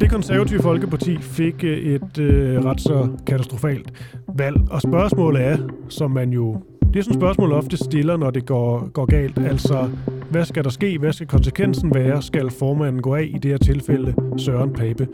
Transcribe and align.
Det 0.00 0.10
konservative 0.10 0.62
Folkeparti 0.62 1.18
fik 1.18 1.64
øh, 1.64 1.78
et 1.78 2.18
øh, 2.18 2.64
ret 2.64 2.80
så 2.80 3.08
katastrofalt 3.26 3.92
valg, 4.28 4.56
og 4.70 4.82
spørgsmålet 4.82 5.42
er, 5.42 5.58
som 5.88 6.10
man 6.10 6.30
jo 6.30 6.62
det 6.92 6.98
er 6.98 7.02
sådan 7.02 7.16
et 7.16 7.20
spørgsmål 7.20 7.52
ofte 7.52 7.76
stiller, 7.76 8.16
når 8.16 8.30
det 8.30 8.46
går, 8.46 8.88
går 8.92 9.04
galt. 9.04 9.38
Altså, 9.38 9.88
hvad 10.30 10.44
skal 10.44 10.64
der 10.64 10.70
ske? 10.70 10.98
Hvad 10.98 11.12
skal 11.12 11.26
konsekvensen 11.26 11.94
være? 11.94 12.22
Skal 12.22 12.50
formanden 12.50 13.02
gå 13.02 13.14
af 13.14 13.30
i 13.34 13.38
det 13.38 13.50
her 13.50 13.58
tilfælde 13.58 14.14
Søren 14.36 14.72
Pape 14.72 15.08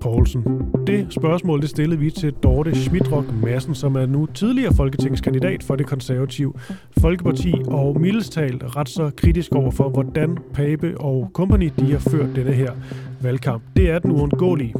Poulsen? 0.00 0.44
Det 0.86 1.06
spørgsmål 1.10 1.60
det 1.60 1.70
stillede 1.70 2.00
vi 2.00 2.10
til 2.10 2.32
Dorte 2.32 2.74
Schmidrock 2.74 3.26
Madsen, 3.42 3.74
som 3.74 3.96
er 3.96 4.06
nu 4.06 4.26
tidligere 4.26 4.74
folketingskandidat 4.74 5.62
for 5.62 5.76
det 5.76 5.86
konservative 5.86 6.52
Folkeparti, 7.00 7.54
og 7.66 8.00
mildestalt 8.00 8.76
ret 8.76 8.88
så 8.88 9.10
kritisk 9.16 9.54
over 9.54 9.70
for, 9.70 9.88
hvordan 9.88 10.38
Pape 10.54 11.00
og 11.00 11.30
company 11.32 11.70
de 11.78 11.92
har 11.92 11.98
ført 11.98 12.36
denne 12.36 12.52
her 12.52 12.72
valgkamp. 13.22 13.62
Det 13.76 13.90
er 13.90 13.98
den 13.98 14.10
uundgåelige. 14.10 14.74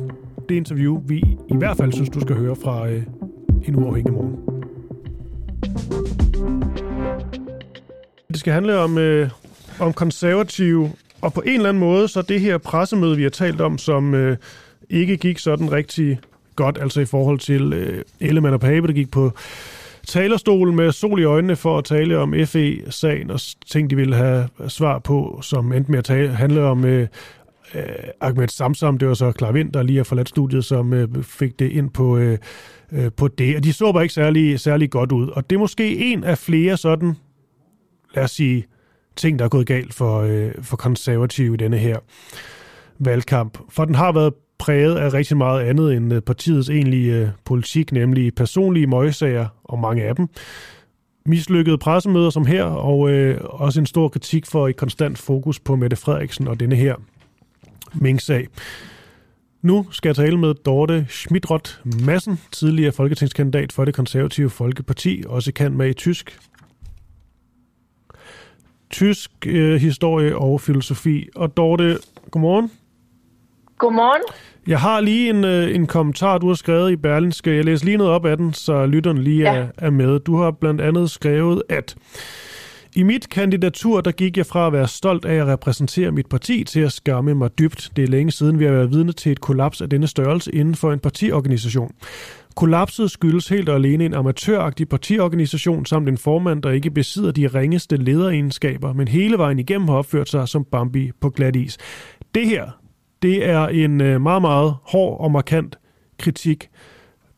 Det 0.48 0.54
interview, 0.54 1.02
vi 1.06 1.18
i 1.48 1.56
hvert 1.56 1.76
fald 1.76 1.92
synes, 1.92 2.10
du 2.10 2.20
skal 2.20 2.36
høre 2.36 2.56
fra 2.56 2.88
øh, 2.88 3.02
en 3.64 3.76
uafhængig 3.76 4.12
morgen. 4.12 4.36
Det 8.28 8.40
skal 8.40 8.52
handle 8.52 8.78
om, 8.78 8.98
øh, 8.98 9.30
om 9.80 9.92
konservative, 9.92 10.90
og 11.20 11.32
på 11.32 11.40
en 11.40 11.52
eller 11.52 11.68
anden 11.68 11.80
måde, 11.80 12.08
så 12.08 12.22
det 12.22 12.40
her 12.40 12.58
pressemøde, 12.58 13.16
vi 13.16 13.22
har 13.22 13.30
talt 13.30 13.60
om, 13.60 13.78
som 13.78 14.14
øh, 14.14 14.36
ikke 14.90 15.16
gik 15.16 15.38
sådan 15.38 15.72
rigtig 15.72 16.20
godt, 16.56 16.78
altså 16.80 17.00
i 17.00 17.04
forhold 17.04 17.38
til 17.38 17.72
øh, 17.72 18.02
Ellemann 18.20 18.54
og 18.54 18.60
Pape, 18.60 18.86
der 18.86 18.92
gik 18.92 19.10
på 19.10 19.32
talerstolen 20.06 20.76
med 20.76 20.92
sol 20.92 21.20
i 21.20 21.24
øjnene 21.24 21.56
for 21.56 21.78
at 21.78 21.84
tale 21.84 22.18
om 22.18 22.34
FE-sagen 22.46 23.30
og 23.30 23.40
ting, 23.66 23.90
de 23.90 23.96
ville 23.96 24.16
have 24.16 24.48
svar 24.68 24.98
på, 24.98 25.38
som 25.42 25.72
endte 25.72 25.90
med 25.90 25.98
at 25.98 26.04
tale, 26.04 26.28
handle 26.28 26.62
om 26.62 26.84
øh, 26.84 27.08
øh, 27.74 27.84
Ahmed 28.20 28.48
Samsam. 28.48 28.98
Det 28.98 29.08
var 29.08 29.14
så 29.14 29.32
Klar 29.32 29.52
Vind, 29.52 29.72
der 29.72 29.82
lige 29.82 29.96
har 29.96 30.04
forladt 30.04 30.28
studiet, 30.28 30.64
som 30.64 30.92
øh, 30.92 31.08
fik 31.22 31.58
det 31.58 31.70
ind 31.70 31.90
på, 31.90 32.16
øh, 32.16 32.38
øh 32.92 33.10
på 33.16 33.28
det. 33.28 33.56
Og 33.56 33.64
de 33.64 33.72
så 33.72 33.92
bare 33.92 34.02
ikke 34.02 34.14
særlig, 34.14 34.60
særlig 34.60 34.90
godt 34.90 35.12
ud. 35.12 35.28
Og 35.28 35.50
det 35.50 35.56
er 35.56 35.60
måske 35.60 35.96
en 35.96 36.24
af 36.24 36.38
flere 36.38 36.76
sådan 36.76 37.14
lad 38.14 38.24
os 38.24 38.30
sige, 38.30 38.66
ting, 39.16 39.38
der 39.38 39.44
er 39.44 39.48
gået 39.48 39.66
galt 39.66 39.94
for, 39.94 40.20
øh, 40.20 40.50
for 40.62 40.76
konservative 40.76 41.54
i 41.54 41.56
denne 41.56 41.78
her 41.78 41.98
valgkamp. 42.98 43.58
For 43.68 43.84
den 43.84 43.94
har 43.94 44.12
været 44.12 44.34
præget 44.58 44.96
af 44.96 45.12
rigtig 45.12 45.36
meget 45.36 45.60
andet 45.60 45.94
end 45.94 46.14
øh, 46.14 46.20
partiets 46.20 46.68
egentlige 46.68 47.14
øh, 47.14 47.28
politik, 47.44 47.92
nemlig 47.92 48.34
personlige 48.34 48.86
møgsager, 48.86 49.46
og 49.64 49.78
mange 49.78 50.02
af 50.02 50.16
dem. 50.16 50.28
Mislykkede 51.26 51.78
pressemøder 51.78 52.30
som 52.30 52.46
her, 52.46 52.64
og 52.64 53.10
øh, 53.10 53.40
også 53.44 53.80
en 53.80 53.86
stor 53.86 54.08
kritik 54.08 54.46
for 54.46 54.68
et 54.68 54.76
konstant 54.76 55.18
fokus 55.18 55.60
på 55.60 55.76
Mette 55.76 55.96
Frederiksen 55.96 56.48
og 56.48 56.60
denne 56.60 56.76
her 56.76 56.94
Mink-sag. 57.94 58.48
Nu 59.62 59.86
skal 59.90 60.08
jeg 60.08 60.16
tale 60.16 60.38
med 60.38 60.54
Dorte 60.54 61.06
Schmidrott 61.08 61.80
Madsen, 62.04 62.40
tidligere 62.52 62.92
folketingskandidat 62.92 63.72
for 63.72 63.84
det 63.84 63.94
konservative 63.94 64.50
Folkeparti, 64.50 65.22
også 65.26 65.52
kendt 65.52 65.76
med 65.76 65.90
i 65.90 65.92
tysk 65.92 66.38
tysk 68.92 69.30
øh, 69.46 69.80
historie 69.80 70.36
og 70.36 70.60
filosofi. 70.60 71.28
Og 71.34 71.56
Dorte, 71.56 71.98
godmorgen. 72.30 72.70
Godmorgen. 73.78 74.22
Jeg 74.66 74.80
har 74.80 75.00
lige 75.00 75.30
en, 75.30 75.44
øh, 75.44 75.74
en 75.74 75.86
kommentar, 75.86 76.38
du 76.38 76.48
har 76.48 76.54
skrevet 76.54 76.90
i 76.90 76.96
Berlinske. 76.96 77.56
Jeg 77.56 77.64
læser 77.64 77.84
lige 77.84 77.96
noget 77.96 78.12
op 78.12 78.26
af 78.26 78.36
den, 78.36 78.52
så 78.52 78.86
lytteren 78.86 79.18
lige 79.18 79.52
ja. 79.52 79.58
er, 79.58 79.68
er 79.78 79.90
med. 79.90 80.20
Du 80.20 80.36
har 80.36 80.50
blandt 80.50 80.80
andet 80.80 81.10
skrevet, 81.10 81.62
at 81.68 81.96
i 82.96 83.02
mit 83.02 83.28
kandidatur, 83.28 84.00
der 84.00 84.12
gik 84.12 84.36
jeg 84.36 84.46
fra 84.46 84.66
at 84.66 84.72
være 84.72 84.88
stolt 84.88 85.24
af 85.24 85.34
at 85.34 85.46
repræsentere 85.46 86.12
mit 86.12 86.26
parti 86.26 86.64
til 86.64 86.80
at 86.80 86.92
skamme 86.92 87.34
mig 87.34 87.58
dybt. 87.58 87.92
Det 87.96 88.04
er 88.04 88.08
længe 88.08 88.32
siden, 88.32 88.58
vi 88.58 88.64
har 88.64 88.72
været 88.72 88.90
vidne 88.90 89.12
til 89.12 89.32
et 89.32 89.40
kollaps 89.40 89.80
af 89.80 89.90
denne 89.90 90.06
størrelse 90.06 90.54
inden 90.54 90.74
for 90.74 90.92
en 90.92 90.98
partiorganisation. 90.98 91.94
Kollapset 92.56 93.10
skyldes 93.10 93.48
helt 93.48 93.68
og 93.68 93.74
alene 93.74 94.04
en 94.04 94.14
amatøragtig 94.14 94.88
partiorganisation 94.88 95.86
samt 95.86 96.08
en 96.08 96.18
formand, 96.18 96.62
der 96.62 96.70
ikke 96.70 96.90
besidder 96.90 97.32
de 97.32 97.46
ringeste 97.46 97.96
lederegenskaber, 97.96 98.92
men 98.92 99.08
hele 99.08 99.38
vejen 99.38 99.58
igennem 99.58 99.88
har 99.88 99.96
opført 99.96 100.28
sig 100.28 100.48
som 100.48 100.64
Bambi 100.64 101.10
på 101.20 101.30
glat 101.30 101.56
is. 101.56 101.78
Det 102.34 102.46
her, 102.46 102.70
det 103.22 103.48
er 103.48 103.66
en 103.66 104.00
øh, 104.00 104.20
meget, 104.20 104.42
meget 104.42 104.74
hård 104.82 105.20
og 105.20 105.30
markant 105.30 105.78
kritik, 106.18 106.68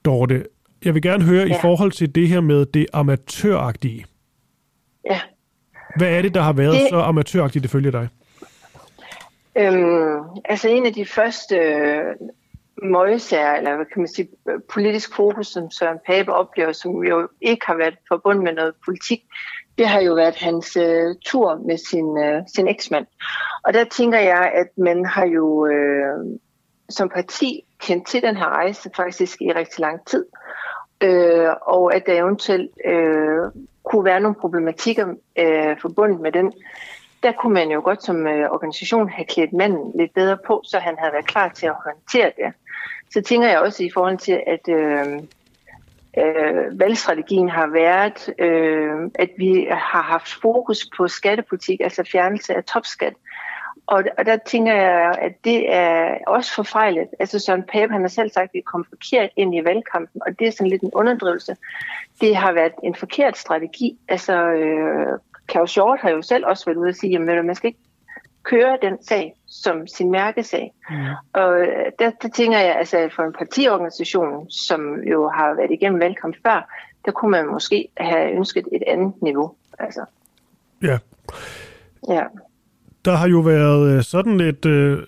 Dorte. 0.04 0.44
Jeg 0.84 0.94
vil 0.94 1.03
gerne 1.03 1.25
høre 1.25 1.47
ja. 1.47 1.54
i 1.54 1.59
forhold 1.60 1.93
til 1.93 2.14
det 2.14 2.28
her 2.28 2.41
med 2.41 2.66
det 2.66 2.87
amatøragtige. 2.93 4.04
Ja. 5.10 5.20
Hvad 5.97 6.09
er 6.09 6.22
det, 6.22 6.34
der 6.34 6.41
har 6.41 6.53
været 6.53 6.72
det... 6.72 6.88
så 6.91 6.97
amatøragtigt 6.97 7.65
ifølge 7.65 7.93
dig? 7.93 8.09
Øhm, 9.56 10.21
altså 10.44 10.69
en 10.69 10.87
af 10.87 10.93
de 10.93 11.06
første 11.06 11.56
møgsager, 12.82 13.53
eller 13.53 13.77
hvad 13.77 13.87
kan 13.87 14.03
man 14.03 14.09
sige, 14.09 14.28
politisk 14.72 15.16
fokus, 15.16 15.47
som 15.47 15.71
Søren 15.71 15.99
Pape 16.06 16.32
oplever, 16.32 16.72
som 16.72 17.05
jo 17.05 17.28
ikke 17.41 17.66
har 17.66 17.75
været 17.75 17.94
forbundet 18.09 18.44
med 18.44 18.53
noget 18.53 18.75
politik, 18.84 19.21
det 19.78 19.88
har 19.88 20.00
jo 20.00 20.15
været 20.15 20.37
hans 20.37 20.77
uh, 20.77 21.15
tur 21.25 21.60
med 21.66 21.78
sin, 21.78 22.06
uh, 22.06 22.47
sin 22.55 22.69
eksmand. 22.69 23.06
Og 23.65 23.75
der 23.75 23.84
tænker 23.84 24.19
jeg, 24.19 24.53
at 24.55 24.69
man 24.76 25.05
har 25.05 25.26
jo 25.26 25.66
uh, 25.66 26.38
som 26.88 27.09
parti 27.09 27.65
kendt 27.78 28.06
til 28.09 28.22
den 28.22 28.37
her 28.37 28.49
rejse 28.49 28.91
faktisk 28.97 29.41
i 29.41 29.53
rigtig 29.53 29.81
lang 29.81 30.06
tid, 30.06 30.25
uh, 31.05 31.50
og 31.62 31.94
at 31.94 32.06
der 32.06 32.22
eventuelt 32.22 32.71
uh, 32.88 33.62
kunne 33.94 34.05
være 34.05 34.21
nogle 34.21 34.34
problematikker 34.34 35.06
øh, 35.38 35.77
forbundet 35.81 36.21
med 36.21 36.32
den. 36.32 36.53
Der 37.22 37.32
kunne 37.32 37.55
man 37.55 37.71
jo 37.71 37.81
godt 37.84 38.05
som 38.05 38.27
øh, 38.27 38.50
organisation 38.50 39.09
have 39.09 39.27
klædt 39.27 39.53
manden 39.53 39.93
lidt 39.99 40.15
bedre 40.15 40.38
på, 40.47 40.62
så 40.65 40.78
han 40.78 40.94
havde 40.99 41.12
været 41.12 41.27
klar 41.27 41.49
til 41.49 41.66
at 41.66 41.75
håndtere 41.84 42.32
det 42.37 42.55
så 43.15 43.22
tænker 43.22 43.49
jeg 43.49 43.60
også 43.60 43.84
i 43.84 43.91
forhold 43.94 44.19
til, 44.19 44.43
at 44.47 44.69
øh, 44.69 45.06
øh, 46.19 46.81
valgstrategien 46.81 47.49
har 47.49 47.66
været, 47.66 48.34
øh, 48.38 49.10
at 49.15 49.31
vi 49.37 49.66
har 49.71 50.03
haft 50.03 50.28
fokus 50.43 50.88
på 50.97 51.09
skattepolitik, 51.09 51.81
altså 51.81 52.05
fjernelse 52.12 52.55
af 52.55 52.65
topskat. 52.65 53.12
Og, 53.86 54.04
og 54.18 54.26
der 54.26 54.36
tænker 54.36 54.74
jeg, 54.74 55.18
at 55.20 55.32
det 55.44 55.74
er 55.74 56.18
også 56.26 56.54
forfejlet. 56.54 57.08
Altså 57.18 57.38
Søren 57.38 57.62
Pape, 57.62 57.92
han 57.92 58.00
har 58.00 58.08
selv 58.08 58.30
sagt, 58.30 58.44
at 58.44 58.54
vi 58.54 58.60
kom 58.60 58.86
forkert 58.88 59.30
ind 59.36 59.54
i 59.54 59.64
valgkampen, 59.64 60.22
og 60.26 60.38
det 60.38 60.46
er 60.46 60.52
sådan 60.52 60.66
lidt 60.66 60.82
en 60.82 60.90
underdrivelse. 60.94 61.56
Det 62.20 62.36
har 62.36 62.52
været 62.52 62.72
en 62.82 62.94
forkert 62.94 63.38
strategi. 63.38 63.98
Altså 64.08 64.46
øh, 64.46 65.18
Claus 65.50 65.74
Hjort 65.74 66.00
har 66.00 66.10
jo 66.10 66.22
selv 66.22 66.46
også 66.46 66.64
været 66.64 66.76
ude 66.76 66.88
at 66.88 66.96
sige, 66.96 67.14
at 67.14 67.44
man 67.44 67.54
skal 67.54 67.68
ikke 67.68 67.80
køre 68.42 68.78
den 68.82 69.02
sag 69.02 69.34
som 69.46 69.86
sin 69.86 70.10
mærkesag. 70.10 70.72
Mm. 70.90 70.96
Og 71.32 71.60
øh, 71.60 71.92
der, 71.98 72.10
der 72.10 72.28
tænker 72.28 72.58
jeg, 72.58 72.76
altså 72.76 73.10
for 73.16 73.22
en 73.22 73.32
partiorganisation, 73.32 74.50
som 74.50 75.02
jo 75.02 75.28
har 75.28 75.54
været 75.54 75.70
igennem 75.70 76.00
valgkamp 76.00 76.36
før, 76.46 76.74
der 77.04 77.12
kunne 77.12 77.30
man 77.30 77.46
måske 77.46 77.88
have 77.96 78.32
ønsket 78.32 78.68
et 78.72 78.82
andet 78.86 79.22
niveau. 79.22 79.54
Altså. 79.78 80.04
Ja. 80.82 80.98
Ja. 82.08 82.24
Der 83.04 83.16
har 83.16 83.28
jo 83.28 83.41
været 83.41 83.97
øh, 83.97 84.03
sådan 84.03 84.38
lidt, 84.38 84.66
øh, 84.66 84.98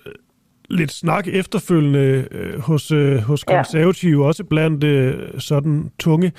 lidt 0.70 0.92
snak 0.92 1.28
efterfølgende 1.28 2.28
øh, 2.30 2.60
hos, 2.60 2.92
øh, 2.92 3.18
hos 3.18 3.44
konservative, 3.44 4.22
ja. 4.22 4.28
også 4.28 4.44
blandt 4.44 4.84
øh, 4.84 5.14
sådan 5.38 5.90
tunge 5.98 6.32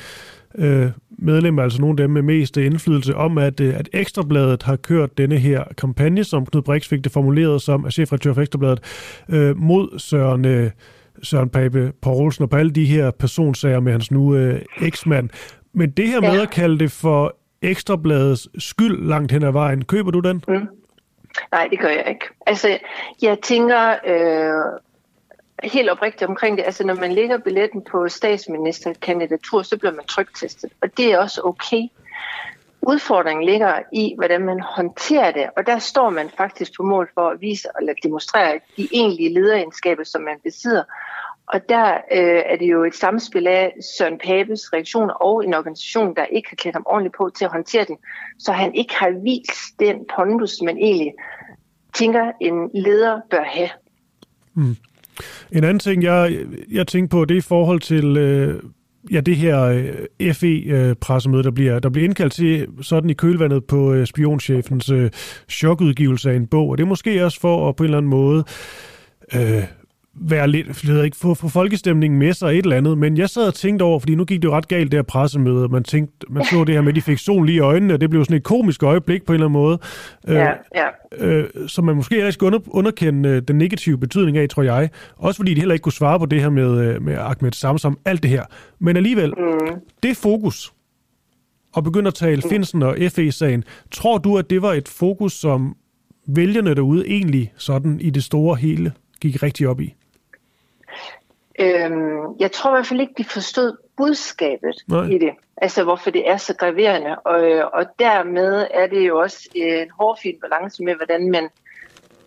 øh, 0.56 0.90
medlemmer, 1.10 1.64
altså 1.64 1.82
nogle 1.82 1.92
af 1.92 1.98
dem 1.98 2.10
med 2.10 2.22
mest 2.22 2.58
indflydelse, 2.58 3.16
om 3.16 3.38
at, 3.38 3.60
øh, 3.60 3.80
at 3.80 3.90
Ekstrabladet 3.94 4.64
har 4.64 4.76
kørt 4.76 5.18
denne 5.18 5.38
her 5.38 5.64
kampagne, 5.78 6.24
som 6.24 6.46
Knud 6.46 6.62
Brix 6.62 6.88
fik 6.88 7.04
det 7.04 7.12
formuleret 7.12 7.62
som 7.62 7.92
chefredaktør 7.92 8.34
for 8.34 8.42
Ekstrabladet, 8.42 8.80
øh, 9.30 9.58
mod 9.58 10.00
Søren, 10.00 10.46
øh, 10.46 10.72
Søren 11.24 11.50
Pape 11.50 11.92
Poulsen 12.02 12.44
og 12.44 12.50
på 12.50 12.58
alle 12.58 12.72
de 12.72 12.86
her 12.86 13.12
personsager 13.12 13.80
med 13.80 13.92
hans 13.92 14.12
nu 14.12 14.36
øh, 14.36 14.62
eksmand. 14.82 15.30
Men 15.74 15.90
det 15.90 16.08
her 16.08 16.22
med 16.22 16.34
ja. 16.34 16.42
at 16.42 16.50
kalde 16.50 16.80
det 16.80 16.92
for 16.92 17.38
Ekstrabladets 17.62 18.50
skyld 18.58 19.08
langt 19.08 19.32
hen 19.32 19.44
ad 19.44 19.52
vejen, 19.52 19.86
køber 19.86 20.12
du 20.12 20.20
den? 20.20 20.44
Mm. 20.48 20.68
Nej, 21.52 21.68
det 21.68 21.80
gør 21.80 21.90
jeg 21.90 22.10
ikke. 22.10 22.26
Altså, 22.46 22.80
jeg 23.22 23.40
tænker, 23.40 23.96
øh, 24.06 24.80
helt 25.64 25.90
oprigtigt 25.90 26.30
omkring 26.30 26.58
det. 26.58 26.64
Altså, 26.64 26.86
når 26.86 26.96
man 26.96 27.12
lægger 27.12 27.38
billetten 27.38 27.82
på 27.82 28.10
statsministerkandidatur, 28.10 29.62
så 29.62 29.78
bliver 29.78 29.94
man 29.94 30.06
trygtestet, 30.06 30.72
og 30.82 30.98
det 30.98 31.14
er 31.14 31.18
også 31.18 31.42
okay. 31.44 31.82
Udfordringen 32.82 33.46
ligger 33.46 33.80
i, 33.94 34.14
hvordan 34.18 34.42
man 34.42 34.60
håndterer 34.60 35.32
det, 35.32 35.50
og 35.58 35.68
der 35.68 35.80
står 35.80 36.10
man 36.10 36.30
faktisk 36.38 36.72
på 36.78 36.84
mål 36.84 37.10
for 37.14 37.30
at 37.30 37.42
vise 37.42 37.68
eller 37.80 37.94
demonstrere 38.04 38.60
de 38.78 38.88
egentlige 38.94 39.34
lederegenskaber, 39.34 40.04
som 40.04 40.22
man 40.22 40.40
besidder. 40.44 40.84
Og 41.48 41.62
der 41.70 41.94
øh, 41.94 42.42
er 42.46 42.58
det 42.58 42.66
jo 42.72 42.84
et 42.84 42.96
samspil 42.96 43.48
af 43.48 43.74
Søren 43.98 44.20
Papes 44.24 44.74
reaktion 44.74 45.10
og 45.22 45.46
en 45.46 45.54
organisation, 45.54 46.16
der 46.16 46.26
ikke 46.26 46.50
har 46.50 46.56
klædt 46.56 46.76
ham 46.76 46.84
ordentligt 46.86 47.16
på 47.18 47.30
til 47.38 47.46
at 47.46 47.52
håndtere 47.52 47.86
den, 47.88 47.98
så 48.40 48.52
han 48.52 48.76
ikke 48.76 48.96
har 48.96 49.10
vist 49.24 49.80
den 49.80 49.96
pondus, 50.16 50.62
man 50.66 50.78
egentlig 50.78 51.14
tænker, 51.94 52.32
en 52.42 52.70
leder 52.74 53.22
bør 53.30 53.44
have. 53.44 53.70
Mm. 54.54 54.76
En 55.52 55.64
anden 55.64 55.80
ting, 55.80 56.04
jeg, 56.04 56.38
jeg 56.72 56.88
tænker 56.88 57.08
på, 57.08 57.26
det 57.26 57.36
er 57.36 57.40
i 57.40 57.42
forhold 57.42 57.80
til 57.80 58.18
øh, 58.18 58.64
ja, 59.12 59.20
det 59.20 59.36
her 59.36 59.62
øh, 59.64 60.34
FE-pressemøde, 60.34 61.40
øh, 61.40 61.44
der 61.44 61.52
bliver, 61.52 61.80
der 61.80 61.90
bliver 61.90 62.06
indkaldt 62.06 62.34
til 62.34 62.68
sådan 62.82 63.10
i 63.10 63.14
kølvandet 63.14 63.66
på 63.66 63.94
øh, 63.94 64.06
spionchefens 64.08 64.90
øh, 64.90 65.12
chokudgivelse 65.50 66.32
af 66.32 66.36
en 66.36 66.48
bog. 66.48 66.70
Og 66.70 66.78
det 66.78 66.84
er 66.84 66.88
måske 66.88 67.26
også 67.26 67.40
for 67.40 67.70
at 67.70 67.76
på 67.76 67.84
en 67.84 67.86
eller 67.86 67.98
anden 67.98 68.10
måde 68.10 68.44
øh, 69.34 69.64
være 70.20 70.48
lidt, 70.48 70.84
jeg 70.84 70.94
ved 70.94 71.04
ikke, 71.04 71.18
få, 71.18 71.34
få 71.34 71.48
folkestemningen 71.48 72.20
med 72.20 72.34
sig 72.34 72.48
et 72.48 72.64
eller 72.64 72.78
andet, 72.78 72.98
men 72.98 73.18
jeg 73.18 73.30
sad 73.30 73.48
og 73.48 73.54
tænkte 73.54 73.84
over, 73.84 74.00
fordi 74.00 74.16
nu 74.16 74.26
gik 74.26 74.42
det 74.42 74.48
jo 74.48 74.54
ret 74.54 74.68
galt, 74.68 74.92
det 74.92 74.98
her 74.98 75.04
pressemøde, 75.04 75.68
man 75.68 75.84
tænkte, 75.84 76.26
man 76.30 76.46
så 76.46 76.64
det 76.64 76.76
her 76.76 76.82
med, 76.82 76.90
at 76.90 76.96
de 76.96 77.02
fik 77.02 77.18
sol 77.18 77.46
lige 77.46 77.56
i 77.56 77.60
øjnene, 77.60 77.94
og 77.94 78.02
det 78.02 78.10
blev 78.10 78.26
sådan 78.26 78.38
et 78.38 78.44
komisk 78.44 78.84
øjeblik 78.84 79.26
på 79.26 79.34
en 79.34 79.36
eller 79.36 79.46
anden 79.46 79.62
måde, 79.62 79.80
ja, 80.28 80.52
ja. 80.76 80.88
Øh, 81.18 81.46
som 81.68 81.86
man 81.86 81.96
måske 81.96 82.16
heller 82.16 82.28
ikke 82.28 82.34
skulle 82.34 82.56
under, 82.56 82.60
underkende 82.68 83.30
øh, 83.30 83.42
den 83.42 83.58
negative 83.58 83.98
betydning 83.98 84.38
af, 84.38 84.50
tror 84.50 84.64
jeg, 84.64 84.90
også 85.16 85.38
fordi 85.38 85.54
de 85.54 85.60
heller 85.60 85.74
ikke 85.74 85.84
kunne 85.84 85.94
svare 85.94 86.20
på 86.20 86.26
det 86.26 86.42
her 86.42 86.50
med, 86.50 86.80
øh, 86.82 87.02
med 87.02 87.18
Ahmed 87.18 87.52
Samsam, 87.52 87.98
alt 88.06 88.24
det 88.24 88.32
her. 88.32 88.44
Men 88.80 88.98
alligevel, 88.98 89.34
mm. 89.38 89.80
det 90.04 90.18
fokus, 90.18 90.74
og 91.74 91.84
begynde 91.84 92.08
at 92.08 92.14
tale 92.14 92.42
mm. 92.44 92.50
Finsen 92.50 92.84
og 92.84 92.98
FE-sagen, 93.12 93.64
tror 93.92 94.18
du, 94.18 94.38
at 94.38 94.50
det 94.50 94.62
var 94.62 94.74
et 94.74 94.88
fokus, 94.88 95.34
som 95.34 95.76
vælgerne 96.28 96.76
derude 96.76 97.08
egentlig 97.08 97.54
sådan 97.58 98.00
i 98.02 98.10
det 98.10 98.24
store 98.24 98.56
hele 98.56 98.92
gik 99.22 99.44
rigtig 99.44 99.68
op 99.68 99.82
i? 99.82 99.94
Øhm, 101.60 102.36
jeg 102.40 102.52
tror 102.52 102.72
i 102.72 102.74
hvert 102.74 102.88
fald 102.88 103.02
ikke, 103.02 103.14
de 103.18 103.24
forstod 103.24 103.78
budskabet 103.98 104.76
Nej. 104.88 105.04
i 105.04 105.18
det. 105.18 105.32
Altså, 105.58 105.84
hvorfor 105.84 106.12
det 106.12 106.30
er 106.30 106.38
så 106.38 106.56
graverende. 106.56 107.16
Og, 107.16 107.72
og 107.74 107.86
dermed 108.00 108.68
er 108.72 108.88
det 108.88 109.08
jo 109.08 109.20
også 109.20 109.50
en 109.56 109.90
hårfin 110.00 110.40
balance 110.42 110.84
med, 110.84 110.96
hvordan 110.96 111.32
man 111.32 111.50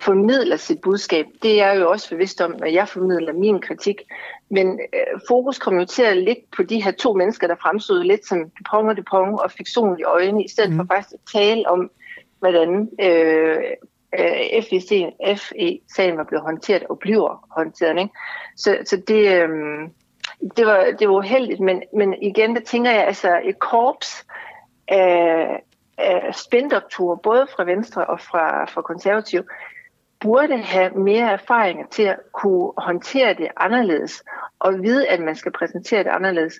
formidler 0.00 0.56
sit 0.56 0.80
budskab. 0.80 1.26
Det 1.42 1.62
er 1.62 1.66
jeg 1.66 1.80
jo 1.80 1.90
også 1.90 2.10
bevidst 2.10 2.40
om, 2.40 2.54
når 2.58 2.66
jeg 2.66 2.88
formidler 2.88 3.32
min 3.32 3.60
kritik. 3.60 4.02
Men 4.50 4.80
øh, 4.94 5.20
fokus 5.28 5.58
kom 5.58 5.78
jo 5.78 5.84
til 5.84 6.02
at 6.02 6.16
ligge 6.16 6.42
på 6.56 6.62
de 6.62 6.82
her 6.82 6.90
to 6.90 7.12
mennesker, 7.12 7.46
der 7.46 7.54
fremstod 7.62 8.04
lidt 8.04 8.26
som 8.26 8.38
Dupont 8.58 8.88
og 8.88 8.96
Dupont 8.96 9.40
og 9.40 9.50
fik 9.50 9.66
solen 9.66 9.98
i 9.98 10.02
øjnene, 10.02 10.44
i 10.44 10.48
stedet 10.48 10.70
mm. 10.70 10.76
for 10.76 10.84
faktisk 10.94 11.14
at 11.14 11.20
tale 11.32 11.68
om, 11.68 11.90
hvordan 12.38 12.88
øh, 13.00 13.56
øh, 14.18 14.62
FE-sagen 15.36 16.16
var 16.16 16.24
blevet 16.24 16.44
håndteret 16.44 16.82
og 16.90 16.98
bliver 16.98 17.48
håndteret. 17.56 17.98
Ikke? 17.98 18.14
Så, 18.56 18.78
så 18.84 18.96
det, 18.96 19.42
øh, 19.42 19.48
det, 20.56 20.66
var, 20.66 20.86
det 20.98 21.08
var 21.08 21.14
uheldigt, 21.14 21.60
men, 21.60 21.82
men 21.96 22.14
igen, 22.22 22.54
der 22.54 22.60
tænker 22.60 22.90
jeg, 22.90 23.06
altså 23.06 23.40
et 23.44 23.58
korps 23.58 24.26
af, 24.88 25.62
af 25.98 26.34
spændoktorer, 26.34 27.16
både 27.16 27.46
fra 27.56 27.64
Venstre 27.64 28.06
og 28.06 28.20
fra, 28.20 28.64
fra 28.64 28.82
Konservativ, 28.82 29.42
burde 30.20 30.58
have 30.58 30.90
mere 30.90 31.32
erfaringer 31.32 31.86
til 31.90 32.02
at 32.02 32.16
kunne 32.32 32.72
håndtere 32.78 33.34
det 33.34 33.48
anderledes, 33.56 34.22
og 34.58 34.82
vide, 34.82 35.08
at 35.08 35.20
man 35.20 35.36
skal 35.36 35.52
præsentere 35.52 36.04
det 36.04 36.10
anderledes. 36.10 36.54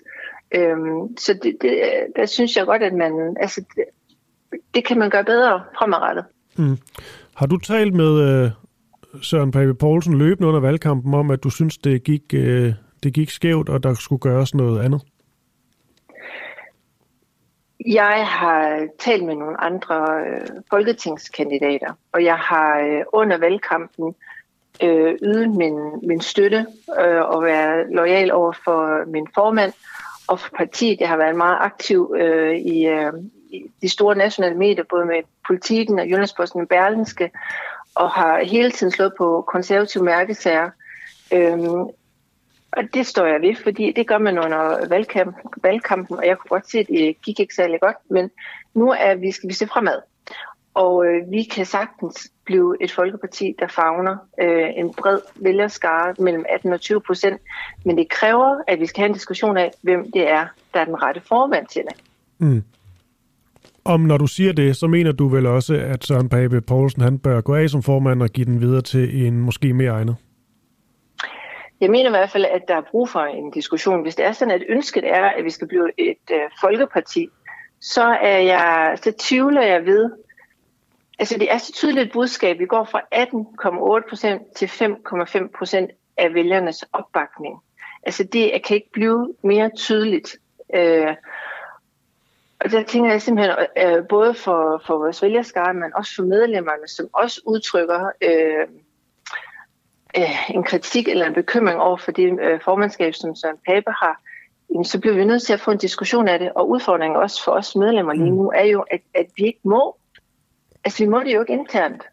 Øhm, 0.51 1.17
så 1.17 1.33
det, 1.33 1.57
det, 1.61 1.81
der 2.15 2.25
synes 2.25 2.57
jeg 2.57 2.65
godt, 2.65 2.83
at 2.83 2.93
man, 2.93 3.37
altså, 3.39 3.63
det, 3.75 3.85
det 4.73 4.85
kan 4.85 4.99
man 4.99 5.09
gøre 5.09 5.23
bedre 5.23 5.63
fremadrettet. 5.77 6.25
Mm. 6.55 6.77
Har 7.41 7.47
du 7.47 7.57
talt 7.57 7.93
med 7.93 8.19
øh, 8.19 8.51
Søren 9.21 9.51
Pape 9.51 9.73
Poulsen 9.73 10.17
løbende 10.17 10.47
under 10.47 10.59
valgkampen 10.59 11.13
om, 11.13 11.31
at 11.31 11.43
du 11.43 11.49
synes, 11.49 11.77
det 11.77 12.03
gik, 12.03 12.21
øh, 12.33 12.73
det 13.03 13.13
gik 13.13 13.29
skævt, 13.29 13.69
og 13.69 13.83
der 13.83 13.93
skulle 13.93 14.19
gøres 14.19 14.55
noget 14.55 14.85
andet? 14.85 15.01
Jeg 17.87 18.27
har 18.27 18.87
talt 18.99 19.25
med 19.25 19.35
nogle 19.35 19.61
andre 19.61 20.05
øh, 20.27 20.47
folketingskandidater, 20.69 21.93
og 22.11 22.23
jeg 22.23 22.37
har 22.37 22.79
øh, 22.79 23.03
under 23.13 23.37
valgkampen 23.37 24.15
øh, 24.83 25.15
ydet 25.21 25.49
min, 25.49 25.77
min 26.07 26.21
støtte 26.21 26.65
øh, 27.01 27.21
og 27.21 27.43
være 27.43 27.93
lojal 27.93 28.31
over 28.31 28.53
for 28.63 29.11
min 29.11 29.27
formand 29.35 29.73
og 30.27 30.39
for 30.39 30.49
partiet. 30.57 30.99
Jeg 30.99 31.09
har 31.09 31.17
været 31.17 31.35
meget 31.35 31.57
aktiv 31.61 32.15
øh, 32.17 32.55
i, 32.55 32.87
øh, 32.87 33.13
i 33.13 33.40
de 33.81 33.89
store 33.89 34.15
nationale 34.15 34.57
medier, 34.57 34.83
både 34.89 35.05
med 35.05 35.23
politikken 35.47 35.99
og 35.99 36.05
Jyllandsposten 36.05 36.61
og 36.61 36.67
Berlinske, 36.67 37.31
og 37.95 38.09
har 38.09 38.43
hele 38.43 38.71
tiden 38.71 38.91
slået 38.91 39.13
på 39.17 39.45
konservative 39.47 40.03
mærkesager. 40.03 40.69
Øhm, 41.33 41.87
og 42.71 42.83
det 42.93 43.07
står 43.07 43.25
jeg 43.25 43.41
ved, 43.41 43.55
fordi 43.63 43.91
det 43.91 44.07
gør 44.07 44.17
man 44.17 44.37
under 44.37 44.87
valgkamp, 44.87 45.35
valgkampen, 45.63 46.17
og 46.17 46.27
jeg 46.27 46.37
kunne 46.37 46.49
godt 46.49 46.69
se, 46.69 46.79
at 46.79 46.87
det 46.87 47.21
gik 47.21 47.39
ikke 47.39 47.55
særlig 47.55 47.79
godt, 47.79 47.97
men 48.09 48.29
nu 48.73 48.89
er 48.99 49.15
vi, 49.15 49.31
skal 49.31 49.49
vi 49.49 49.53
se 49.53 49.67
fremad. 49.67 50.01
Og 50.73 51.05
øh, 51.05 51.31
vi 51.31 51.43
kan 51.43 51.65
sagtens 51.65 52.31
blive 52.45 52.77
et 52.81 52.91
folkeparti, 52.91 53.55
der 53.59 53.67
fagner 53.67 54.17
øh, 54.41 54.69
en 54.75 54.93
bred 54.93 55.19
vælgerskare 55.35 56.15
mellem 56.19 56.45
18 56.49 56.73
og 56.73 56.81
20 56.81 57.01
procent, 57.01 57.41
men 57.85 57.97
det 57.97 58.09
kræver, 58.09 58.61
at 58.67 58.79
vi 58.79 58.85
skal 58.85 59.01
have 59.01 59.07
en 59.07 59.13
diskussion 59.13 59.57
af, 59.57 59.71
hvem 59.81 60.11
det 60.11 60.29
er, 60.29 60.47
der 60.73 60.79
er 60.79 60.85
den 60.85 61.03
rette 61.03 61.21
formand 61.21 61.67
til 61.67 61.81
det. 61.81 62.01
Mm. 62.37 62.63
Om 63.85 63.99
når 63.99 64.17
du 64.17 64.27
siger 64.27 64.53
det, 64.53 64.75
så 64.75 64.87
mener 64.87 65.11
du 65.11 65.27
vel 65.27 65.45
også, 65.45 65.73
at 65.73 66.03
Søren 66.03 66.29
Pape 66.29 66.61
Poulsen 66.61 67.01
han 67.01 67.19
bør 67.19 67.41
gå 67.41 67.55
af 67.55 67.69
som 67.69 67.83
formand 67.83 68.23
og 68.23 68.29
give 68.29 68.45
den 68.45 68.61
videre 68.61 68.81
til 68.81 69.27
en 69.27 69.39
måske 69.39 69.73
mere 69.73 69.91
egnet? 69.91 70.15
Jeg 71.81 71.89
mener 71.89 72.09
i 72.09 72.11
hvert 72.11 72.29
fald, 72.29 72.45
at 72.45 72.61
der 72.67 72.75
er 72.75 72.81
brug 72.91 73.09
for 73.09 73.19
en 73.19 73.51
diskussion. 73.51 74.01
Hvis 74.01 74.15
det 74.15 74.25
er 74.25 74.31
sådan, 74.31 74.53
at 74.53 74.63
ønsket 74.69 75.03
er, 75.07 75.25
at 75.25 75.43
vi 75.43 75.49
skal 75.49 75.67
blive 75.67 75.91
et 75.97 76.31
øh, 76.31 76.41
folkeparti, 76.61 77.29
så 77.81 78.03
er 78.03 78.37
jeg, 78.37 78.97
så 79.03 79.13
tvivler 79.19 79.61
jeg 79.61 79.85
ved, 79.85 80.11
altså 81.19 81.37
det 81.37 81.53
er 81.53 81.57
så 81.57 81.73
tydeligt 81.73 82.05
et 82.05 82.11
budskab. 82.11 82.59
Vi 82.59 82.65
går 82.65 82.83
fra 82.83 83.01
18,8 83.15 84.09
procent 84.09 84.41
til 84.55 84.65
5,5 84.65 85.57
procent 85.57 85.91
af 86.17 86.33
vælgernes 86.33 86.83
opbakning. 86.93 87.59
Altså 88.03 88.23
det 88.23 88.61
kan 88.67 88.75
ikke 88.75 88.91
blive 88.93 89.33
mere 89.43 89.69
tydeligt. 89.75 90.37
Øh, 90.73 91.15
og 92.65 92.71
der 92.71 92.83
tænker 92.83 93.11
jeg 93.11 93.21
simpelthen 93.21 93.55
øh, 93.77 94.07
både 94.07 94.33
for, 94.33 94.83
for 94.85 94.97
vores 94.97 95.21
vælgerskare, 95.21 95.73
men 95.73 95.95
også 95.95 96.15
for 96.15 96.23
medlemmerne, 96.23 96.87
som 96.87 97.07
også 97.13 97.41
udtrykker 97.45 98.11
øh, 98.21 98.67
øh, 100.17 100.49
en 100.55 100.63
kritik 100.63 101.07
eller 101.07 101.25
en 101.25 101.33
bekymring 101.33 101.79
over 101.79 101.97
for 101.97 102.11
det 102.11 102.39
øh, 102.41 102.59
formandskab, 102.63 103.13
som 103.13 103.35
Søren 103.35 103.57
Pape 103.67 103.91
har, 103.91 104.21
så 104.83 104.99
bliver 104.99 105.15
vi 105.15 105.25
nødt 105.25 105.43
til 105.43 105.53
at 105.53 105.59
få 105.59 105.71
en 105.71 105.77
diskussion 105.77 106.27
af 106.27 106.39
det. 106.39 106.51
Og 106.55 106.69
udfordringen 106.69 107.19
også 107.19 107.43
for 107.43 107.51
os 107.51 107.75
medlemmer 107.75 108.13
lige 108.13 108.31
nu 108.31 108.51
er 108.55 108.63
jo, 108.63 108.81
at, 108.81 109.01
at 109.13 109.25
vi 109.37 109.45
ikke 109.45 109.59
må. 109.63 109.97
Altså, 110.83 111.03
vi 111.03 111.09
må 111.09 111.19
det 111.19 111.35
jo 111.35 111.41
ikke 111.41 111.53
internt. 111.53 112.03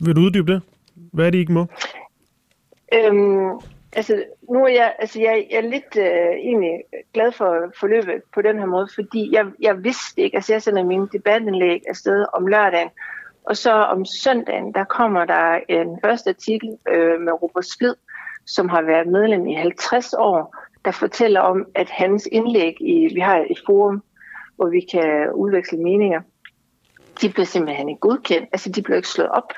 Vil 0.00 0.16
du 0.16 0.20
uddybe 0.20 0.52
det? 0.52 0.62
Hvad 1.12 1.26
er 1.26 1.30
det, 1.30 1.38
I 1.38 1.40
ikke 1.40 1.52
må? 1.52 1.66
Øhm, 2.94 3.60
altså, 3.96 4.24
nu 4.50 4.64
er 4.64 4.68
jeg, 4.68 4.94
altså, 4.98 5.20
jeg, 5.20 5.46
jeg 5.50 5.56
er 5.56 5.70
lidt 5.70 5.96
øh, 5.96 6.36
egentlig 6.36 6.80
glad 7.14 7.32
for 7.32 7.72
forløbet 7.80 8.22
på 8.34 8.42
den 8.42 8.58
her 8.58 8.66
måde, 8.66 8.88
fordi 8.94 9.32
jeg, 9.32 9.46
jeg 9.60 9.84
vidste 9.84 10.22
ikke, 10.22 10.36
altså 10.36 10.52
jeg 10.52 10.62
sender 10.62 10.84
mine 10.84 11.08
debatindlæg 11.12 11.82
afsted 11.88 12.26
om 12.32 12.46
lørdagen, 12.46 12.88
og 13.44 13.56
så 13.56 13.72
om 13.72 14.04
søndagen, 14.04 14.74
der 14.74 14.84
kommer 14.84 15.24
der 15.24 15.60
en 15.68 15.98
første 16.04 16.30
artikel 16.30 16.78
øh, 16.88 17.20
med 17.20 17.32
Robert 17.42 17.66
Splid, 17.66 17.94
som 18.46 18.68
har 18.68 18.82
været 18.82 19.06
medlem 19.06 19.46
i 19.46 19.54
50 19.54 20.14
år, 20.18 20.56
der 20.84 20.90
fortæller 20.90 21.40
om, 21.40 21.66
at 21.74 21.90
hans 21.90 22.28
indlæg 22.32 22.76
i, 22.80 23.14
vi 23.14 23.20
har 23.20 23.46
et 23.50 23.62
forum, 23.66 24.02
hvor 24.56 24.68
vi 24.68 24.80
kan 24.80 25.32
udveksle 25.32 25.78
meninger, 25.78 26.20
de 27.20 27.28
bliver 27.30 27.46
simpelthen 27.46 27.88
ikke 27.88 28.00
godkendt, 28.00 28.48
altså 28.52 28.72
de 28.72 28.82
bliver 28.82 28.96
ikke 28.96 29.08
slået 29.08 29.30
op. 29.30 29.52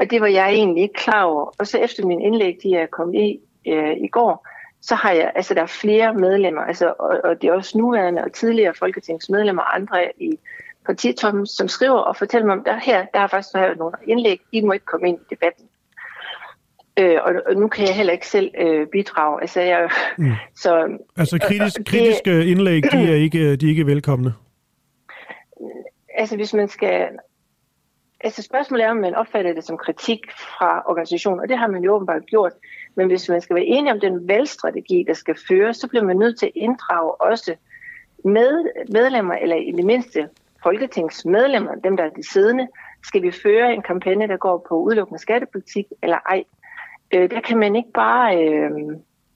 Og 0.00 0.10
det 0.10 0.20
var 0.20 0.26
jeg 0.26 0.48
egentlig 0.48 0.82
ikke 0.82 0.94
klar 0.94 1.24
over. 1.24 1.54
Og 1.58 1.66
så 1.66 1.78
efter 1.78 2.06
min 2.06 2.20
indlæg, 2.20 2.58
de 2.62 2.74
er 2.74 2.86
kommet 2.86 3.14
i 3.14 3.40
øh, 3.66 3.96
i 3.96 4.08
går, 4.08 4.46
så 4.82 4.94
har 4.94 5.12
jeg, 5.12 5.32
altså 5.34 5.54
der 5.54 5.62
er 5.62 5.66
flere 5.66 6.14
medlemmer, 6.14 6.62
altså, 6.62 6.94
og, 6.98 7.20
og 7.24 7.42
det 7.42 7.48
er 7.48 7.52
også 7.52 7.78
nuværende 7.78 8.24
og 8.24 8.32
tidligere 8.32 8.74
folketingsmedlemmer 8.74 9.62
og 9.62 9.74
andre 9.74 10.12
i 10.20 10.38
partitoppen, 10.86 11.46
som 11.46 11.68
skriver 11.68 11.98
og 11.98 12.16
fortæller 12.16 12.46
mig 12.46 12.56
om, 12.56 12.64
der 12.64 12.78
her, 12.78 13.06
der 13.14 13.20
har 13.20 13.26
faktisk 13.26 13.54
været 13.54 13.78
nogle 13.78 13.96
indlæg, 14.06 14.40
I 14.52 14.60
må 14.60 14.72
ikke 14.72 14.86
komme 14.86 15.08
ind 15.08 15.18
i 15.18 15.24
debatten. 15.30 15.64
Øh, 16.98 17.18
og, 17.22 17.34
og 17.46 17.54
nu 17.54 17.68
kan 17.68 17.86
jeg 17.86 17.94
heller 17.94 18.12
ikke 18.12 18.28
selv 18.28 18.50
øh, 18.58 18.86
bidrage. 18.86 19.40
Altså, 19.40 19.60
jeg, 19.60 19.90
mm. 20.18 20.32
så, 20.62 20.98
altså 21.16 21.38
kritisk, 21.38 21.78
det, 21.78 21.86
kritiske 21.86 22.46
indlæg, 22.46 22.82
de 22.92 23.12
er, 23.12 23.14
ikke, 23.26 23.56
de 23.56 23.66
er 23.66 23.70
ikke 23.70 23.86
velkomne? 23.86 24.34
Altså 26.14 26.36
hvis 26.36 26.54
man 26.54 26.68
skal... 26.68 27.08
Altså 28.20 28.42
spørgsmålet 28.42 28.84
er, 28.84 28.90
om 28.90 28.96
man 28.96 29.14
opfatter 29.14 29.52
det 29.54 29.64
som 29.64 29.76
kritik 29.76 30.20
fra 30.30 30.82
organisationen, 30.86 31.40
og 31.40 31.48
det 31.48 31.58
har 31.58 31.66
man 31.66 31.82
jo 31.82 31.94
åbenbart 31.94 32.26
gjort. 32.26 32.52
Men 32.96 33.06
hvis 33.06 33.28
man 33.28 33.40
skal 33.40 33.56
være 33.56 33.64
enig 33.64 33.92
om 33.92 34.00
den 34.00 34.28
valgstrategi, 34.28 35.04
der 35.06 35.14
skal 35.14 35.36
føres, 35.48 35.76
så 35.76 35.88
bliver 35.88 36.04
man 36.04 36.16
nødt 36.16 36.38
til 36.38 36.46
at 36.46 36.52
inddrage 36.54 37.20
også 37.20 37.54
med, 38.24 38.64
medlemmer, 38.92 39.34
eller 39.34 39.56
i 39.56 39.72
det 39.72 39.84
mindste 39.84 40.28
folketingsmedlemmer, 40.62 41.74
dem 41.84 41.96
der 41.96 42.04
er 42.04 42.10
de 42.10 42.30
siddende, 42.32 42.66
skal 43.04 43.22
vi 43.22 43.30
føre 43.30 43.74
en 43.74 43.82
kampagne, 43.82 44.28
der 44.28 44.36
går 44.36 44.66
på 44.68 44.74
udelukkende 44.74 45.20
skattepolitik 45.20 45.86
eller 46.02 46.18
ej. 46.26 46.44
Øh, 47.14 47.30
der 47.30 47.40
kan 47.40 47.58
man 47.58 47.76
ikke 47.76 47.92
bare 47.94 48.44
øh, 48.44 48.70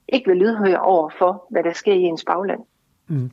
ikke 0.08 0.28
være 0.28 0.38
lydhør 0.38 0.76
over 0.76 1.10
for, 1.18 1.46
hvad 1.50 1.62
der 1.62 1.72
sker 1.72 1.92
i 1.92 2.02
ens 2.02 2.24
bagland. 2.24 2.60
Mm. 3.08 3.30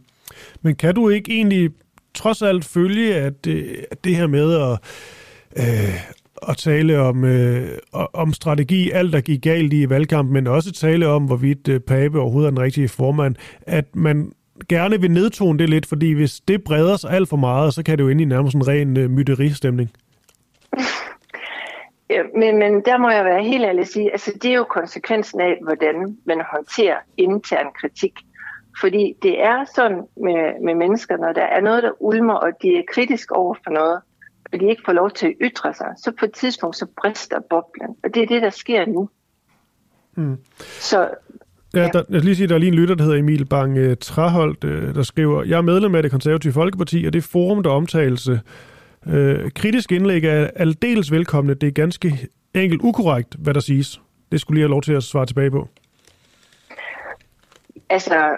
Men 0.62 0.76
kan 0.76 0.96
du 0.96 1.10
ikke 1.10 1.32
egentlig 1.32 1.72
trods 2.14 2.42
alt 2.42 2.66
følge, 2.66 3.16
at 3.16 3.46
det, 3.46 3.86
at 3.92 4.04
det 4.04 4.16
her 4.16 4.28
med 4.28 4.54
at, 4.54 4.80
øh, 5.58 6.12
at 6.50 6.58
tale 6.58 7.00
om, 7.00 7.24
øh, 7.24 7.78
om 8.14 8.34
strategi, 8.34 8.92
alt 8.92 9.14
der 9.14 9.22
gik 9.22 9.42
galt 9.42 9.74
i 9.74 9.90
valgkampen, 9.90 10.34
men 10.34 10.48
også 10.48 10.72
tale 10.72 11.08
om, 11.08 11.26
hvorvidt 11.26 11.68
øh, 11.68 11.80
Pape 11.80 12.20
overhovedet 12.20 12.48
er 12.48 12.52
den 12.52 12.60
rigtige 12.60 12.90
formand, 12.90 13.36
at 13.62 13.96
man 13.96 14.32
gerne 14.70 15.02
vil 15.02 15.12
nedtone 15.12 15.60
det 15.60 15.70
lidt, 15.70 15.86
fordi 15.86 16.12
hvis 16.12 16.40
det 16.48 16.64
breder 16.64 16.98
sig 16.98 17.12
alt 17.12 17.30
for 17.30 17.38
meget, 17.38 17.74
så 17.74 17.84
kan 17.84 17.98
det 17.98 18.04
jo 18.04 18.10
ind 18.10 18.22
i 18.22 18.26
nærmest 18.26 18.56
en 18.56 18.68
ren 18.68 18.98
øh, 18.98 19.10
myteristemning. 19.10 19.90
Ja, 22.10 22.22
men, 22.36 22.58
men 22.58 22.82
der 22.86 22.98
må 22.98 23.10
jeg 23.10 23.26
være 23.26 23.44
helt 23.44 23.66
ærlig 23.66 23.82
at 23.82 23.88
sige, 23.88 24.12
altså 24.12 24.32
det 24.42 24.52
er 24.52 24.56
jo 24.56 24.64
konsekvensen 24.64 25.42
af, 25.42 25.58
hvordan 25.64 26.18
man 26.26 26.42
håndterer 26.54 26.98
intern 27.18 27.68
kritik. 27.82 28.14
Fordi 28.82 29.14
det 29.22 29.44
er 29.44 29.66
sådan 29.76 30.02
med, 30.24 30.64
med 30.64 30.76
mennesker, 30.76 31.18
når 31.18 31.34
der 31.34 31.42
er 31.44 31.62
noget, 31.62 31.84
der 31.84 31.92
ulmer, 32.00 32.34
og 32.34 32.52
de 32.62 32.78
er 32.78 32.84
kritisk 32.94 33.32
over 33.32 33.56
for 33.64 33.72
noget, 33.72 34.02
og 34.54 34.60
de 34.60 34.70
ikke 34.70 34.82
får 34.86 34.94
lov 34.94 35.12
til 35.12 35.28
at 35.28 35.34
ytre 35.42 35.74
sig, 35.74 35.88
så 35.98 36.12
på 36.20 36.26
et 36.26 36.32
tidspunkt 36.32 36.76
så 36.76 36.86
brister 37.02 37.40
boblen. 37.50 37.96
Og 38.04 38.14
det 38.14 38.24
er 38.24 38.28
det, 38.28 38.42
der 38.42 38.50
sker 38.50 38.86
nu. 38.86 39.10
Mm. 40.16 40.38
Så 40.80 41.10
Ja, 41.74 41.88
der, 41.94 42.04
jeg 42.10 42.22
lige 42.22 42.36
sige, 42.36 42.48
der 42.48 42.56
er 42.56 42.60
lige 42.60 42.68
en 42.68 42.76
lytter, 42.76 42.96
der 42.96 43.04
hedder 43.04 43.18
Emil 43.18 43.46
Bang 43.46 43.78
uh, 43.80 43.94
Traholdt, 44.02 44.64
uh, 44.64 44.96
der 44.96 45.04
skriver, 45.04 45.44
jeg 45.44 45.58
er 45.58 45.62
medlem 45.62 45.96
af 45.96 46.04
det 46.04 46.12
konservative 46.12 46.54
Folkeparti, 46.54 47.06
og 47.06 47.14
det 47.14 47.24
forum, 47.24 47.64
der 47.64 47.70
omtales 47.70 48.30
uh, 48.30 48.38
kritisk 49.56 49.92
indlæg 49.92 50.24
er 50.24 50.50
aldeles 50.56 51.12
velkomne. 51.12 51.54
Det 51.54 51.68
er 51.68 51.72
ganske 51.72 52.28
enkelt 52.54 52.82
ukorrekt, 52.84 53.36
hvad 53.40 53.54
der 53.54 53.60
siges. 53.60 54.02
Det 54.32 54.42
skulle 54.42 54.56
lige 54.56 54.64
have 54.64 54.72
lov 54.72 54.82
til 54.82 54.94
at 54.94 55.04
svare 55.04 55.26
tilbage 55.26 55.52
på. 55.52 55.68
Altså, 57.90 58.36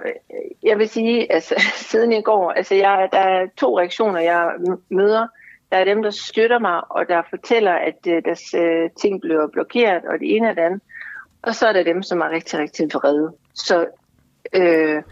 jeg 0.64 0.78
vil 0.78 0.90
sige, 0.90 1.32
altså, 1.34 1.56
siden 1.92 2.12
i 2.12 2.22
går, 2.22 2.52
altså, 2.52 2.76
jeg, 2.76 3.10
der 3.12 3.20
er 3.20 3.48
to 3.58 3.80
reaktioner, 3.80 4.20
jeg 4.20 4.52
møder. 4.90 5.28
Der 5.72 5.78
er 5.78 5.84
dem, 5.84 6.04
der 6.04 6.10
støtter 6.10 6.60
mig, 6.60 6.92
og 6.92 7.08
der 7.08 7.22
fortæller, 7.30 7.72
at 7.72 7.98
uh, 8.08 8.14
deres 8.26 8.54
uh, 8.54 9.02
ting 9.02 9.22
bliver 9.22 9.48
blokeret, 9.48 10.06
og 10.06 10.20
det 10.20 10.36
ene 10.36 10.50
og 10.50 10.56
det 10.56 10.62
andet. 10.62 10.82
Og 11.42 11.56
så 11.56 11.68
er 11.68 11.74
der 11.74 11.84
dem, 11.84 12.04
som 12.04 12.22
er 12.22 12.30
rigtig, 12.30 12.60
rigtig 12.60 12.88
vrede. 12.94 13.34
Så, 13.54 13.86
øh, 14.54 15.04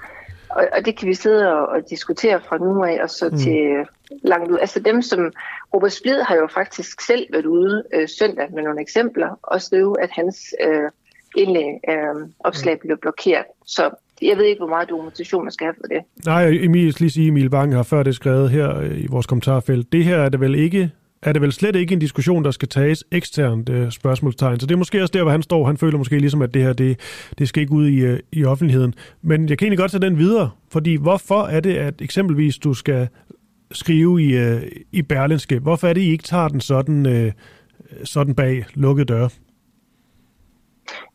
og, 0.50 0.68
og 0.74 0.86
det 0.86 0.98
kan 0.98 1.08
vi 1.08 1.14
sidde 1.14 1.54
og, 1.54 1.68
og 1.68 1.90
diskutere 1.90 2.42
fra 2.42 2.58
nu 2.58 2.84
af, 2.84 3.00
og 3.04 3.10
så 3.10 3.30
mm. 3.30 3.38
til 3.38 3.86
langt 4.24 4.52
ud. 4.52 4.58
Altså 4.58 4.80
dem, 4.80 5.02
som 5.02 5.32
Robert 5.74 5.92
Splid 5.92 6.22
har 6.22 6.36
jo 6.36 6.48
faktisk 6.48 7.02
selv 7.02 7.28
været 7.32 7.46
ude 7.46 7.84
øh, 7.94 8.10
søndag 8.10 8.54
med 8.54 8.64
nogle 8.64 8.82
eksempler, 8.82 9.40
og 9.44 9.62
skrive, 9.62 10.02
at 10.02 10.10
hans 10.12 10.54
øh, 10.64 10.92
indlæg, 11.38 11.80
øh, 11.90 12.30
opslag 12.40 12.74
mm. 12.74 12.80
blev 12.80 12.98
blokeret. 12.98 13.46
Så 13.66 13.90
jeg 14.22 14.38
ved 14.38 14.46
ikke, 14.46 14.60
hvor 14.60 14.70
meget 14.70 14.90
dokumentation 14.90 15.44
man 15.44 15.52
skal 15.52 15.66
have 15.66 15.76
for 15.76 15.88
det. 15.88 16.26
Nej, 16.26 16.48
Emil, 16.48 16.96
lige 17.00 17.10
sige, 17.10 17.28
Emil 17.28 17.50
Bang 17.50 17.76
har 17.76 17.84
før 17.84 18.04
det 18.04 18.16
skrevet 18.16 18.50
her 18.50 18.78
øh, 18.78 19.04
i 19.04 19.08
vores 19.08 19.26
kommentarfelt. 19.26 19.92
Det 19.92 20.04
her 20.06 20.18
er 20.18 20.30
det 20.30 20.40
vel 20.40 20.56
ikke 20.56 20.92
er 21.22 21.34
det 21.34 21.42
vel 21.42 21.52
slet 21.52 21.76
ikke 21.76 21.94
en 21.94 22.00
diskussion, 22.00 22.44
der 22.44 22.52
skal 22.52 22.68
tages 22.68 23.06
eksternt 23.12 23.70
øh, 23.70 23.92
spørgsmålstegn. 23.92 24.60
Så 24.60 24.68
det 24.68 24.74
er 24.74 24.78
måske 24.78 25.02
også 25.02 25.12
der, 25.12 25.24
hvor 25.24 25.32
han 25.32 25.42
står. 25.42 25.66
Han 25.66 25.78
føler 25.78 25.98
måske 25.98 26.20
ligesom, 26.20 26.42
at 26.42 26.54
det 26.54 26.64
her, 26.64 26.74
det, 26.74 27.00
det 27.40 27.48
skal 27.48 27.62
ikke 27.62 27.74
ud 27.74 27.88
i, 27.88 28.00
øh, 28.00 28.20
i 28.32 28.46
offentligheden. 28.46 28.94
Men 29.22 29.50
jeg 29.50 29.58
kan 29.58 29.66
egentlig 29.66 29.80
godt 29.80 29.92
tage 29.92 30.02
den 30.02 30.18
videre, 30.18 30.50
fordi 30.72 30.96
hvorfor 30.96 31.44
er 31.44 31.60
det, 31.60 31.76
at 31.76 32.02
eksempelvis 32.02 32.58
du 32.58 32.74
skal 32.74 33.08
skrive 33.72 34.22
i, 34.22 34.38
øh, 34.38 34.62
i 34.92 35.02
Berlinske, 35.02 35.60
hvorfor 35.60 35.88
er 35.88 35.94
det, 35.94 36.02
I 36.02 36.12
ikke 36.12 36.24
tager 36.24 36.48
den 36.48 36.62
sådan, 36.62 37.06
øh, 37.06 37.32
sådan 38.04 38.36
bag 38.36 38.66
lukkede 38.74 39.06
døre? 39.06 39.30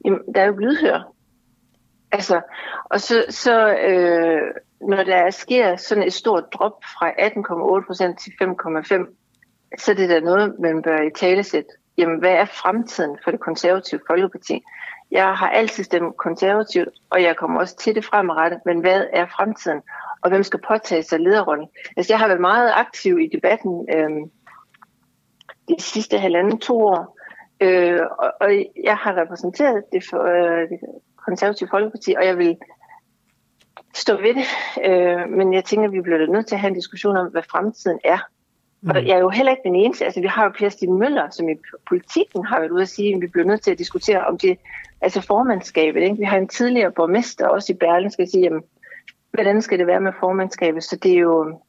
Jamen, 0.04 0.18
der 0.34 0.40
er 0.40 0.46
jo 0.46 0.56
lydhør. 0.56 1.11
Altså, 2.12 2.40
og 2.84 3.00
så, 3.00 3.24
så 3.28 3.74
øh, 3.74 4.54
når 4.80 5.02
der 5.02 5.30
sker 5.30 5.76
sådan 5.76 6.04
et 6.04 6.12
stort 6.12 6.44
drop 6.52 6.84
fra 6.84 7.10
18,8% 7.10 8.16
til 8.22 8.32
5,5%, 8.42 9.16
så 9.78 9.90
er 9.90 9.94
det 9.94 10.08
da 10.08 10.20
noget, 10.20 10.54
man 10.58 10.82
bør 10.82 11.00
i 11.00 11.10
tale 11.10 11.42
sætte. 11.42 11.70
Jamen, 11.98 12.18
hvad 12.18 12.32
er 12.32 12.44
fremtiden 12.44 13.18
for 13.24 13.30
det 13.30 13.40
konservative 13.40 14.00
Folkeparti? 14.06 14.62
Jeg 15.10 15.34
har 15.34 15.50
altid 15.50 15.84
stemt 15.84 16.16
konservativt, 16.16 16.88
og 17.10 17.22
jeg 17.22 17.36
kommer 17.36 17.60
også 17.60 17.76
til 17.76 17.94
det 17.94 18.04
fremadrettet, 18.04 18.60
men 18.66 18.80
hvad 18.80 19.06
er 19.12 19.26
fremtiden? 19.26 19.82
Og 20.22 20.30
hvem 20.30 20.42
skal 20.42 20.60
påtage 20.68 21.02
sig 21.02 21.20
lederrollen? 21.20 21.68
Altså, 21.96 22.12
jeg 22.12 22.18
har 22.18 22.26
været 22.26 22.40
meget 22.40 22.72
aktiv 22.74 23.18
i 23.18 23.30
debatten 23.32 23.86
øh, 23.94 24.10
de 25.68 25.82
sidste 25.82 26.18
halvanden 26.18 26.58
to 26.58 26.86
år, 26.86 27.18
øh, 27.60 28.00
og, 28.18 28.32
og 28.40 28.52
jeg 28.84 28.96
har 28.96 29.20
repræsenteret 29.20 29.84
det, 29.92 30.04
for, 30.10 30.22
øh, 30.22 30.68
konservative 31.24 31.68
Folkeparti, 31.68 32.14
og 32.18 32.26
jeg 32.26 32.38
vil 32.38 32.56
stå 33.94 34.16
ved 34.16 34.34
det, 34.34 34.46
øh, 34.84 35.28
men 35.28 35.54
jeg 35.54 35.64
tænker, 35.64 35.86
at 35.88 35.92
vi 35.92 36.00
bliver 36.00 36.26
nødt 36.26 36.46
til 36.46 36.54
at 36.54 36.60
have 36.60 36.68
en 36.68 36.74
diskussion 36.74 37.16
om, 37.16 37.30
hvad 37.30 37.42
fremtiden 37.42 37.98
er 38.04 38.18
Mm. 38.82 38.90
Og 38.90 39.06
jeg 39.06 39.16
er 39.16 39.18
jo 39.18 39.28
heller 39.28 39.52
ikke 39.52 39.62
den 39.64 39.76
eneste. 39.76 40.04
Altså, 40.04 40.20
vi 40.20 40.26
har 40.26 40.44
jo 40.44 40.52
Per 40.58 40.68
Stine 40.68 40.98
Møller, 40.98 41.30
som 41.30 41.48
i 41.48 41.54
politikken 41.88 42.44
har 42.44 42.60
været 42.60 42.70
ude 42.70 42.82
at 42.82 42.88
sige, 42.88 43.14
at 43.14 43.20
vi 43.20 43.26
bliver 43.26 43.46
nødt 43.46 43.62
til 43.62 43.70
at 43.70 43.78
diskutere 43.78 44.26
om 44.26 44.38
det, 44.38 44.58
altså 45.00 45.20
formandskabet. 45.20 46.02
Ikke? 46.02 46.16
Vi 46.16 46.24
har 46.24 46.36
en 46.36 46.48
tidligere 46.48 46.92
borgmester 46.92 47.48
også 47.48 47.72
i 47.72 47.76
Berlin, 47.76 48.10
skal 48.10 48.30
sige, 48.30 48.42
jamen, 48.42 48.62
hvordan 49.32 49.62
skal 49.62 49.78
det 49.78 49.86
være 49.86 50.00
med 50.00 50.12
formandskabet? 50.20 50.84
Så 50.84 50.96
det 50.96 51.12
er 51.12 51.18
jo, 51.18 51.60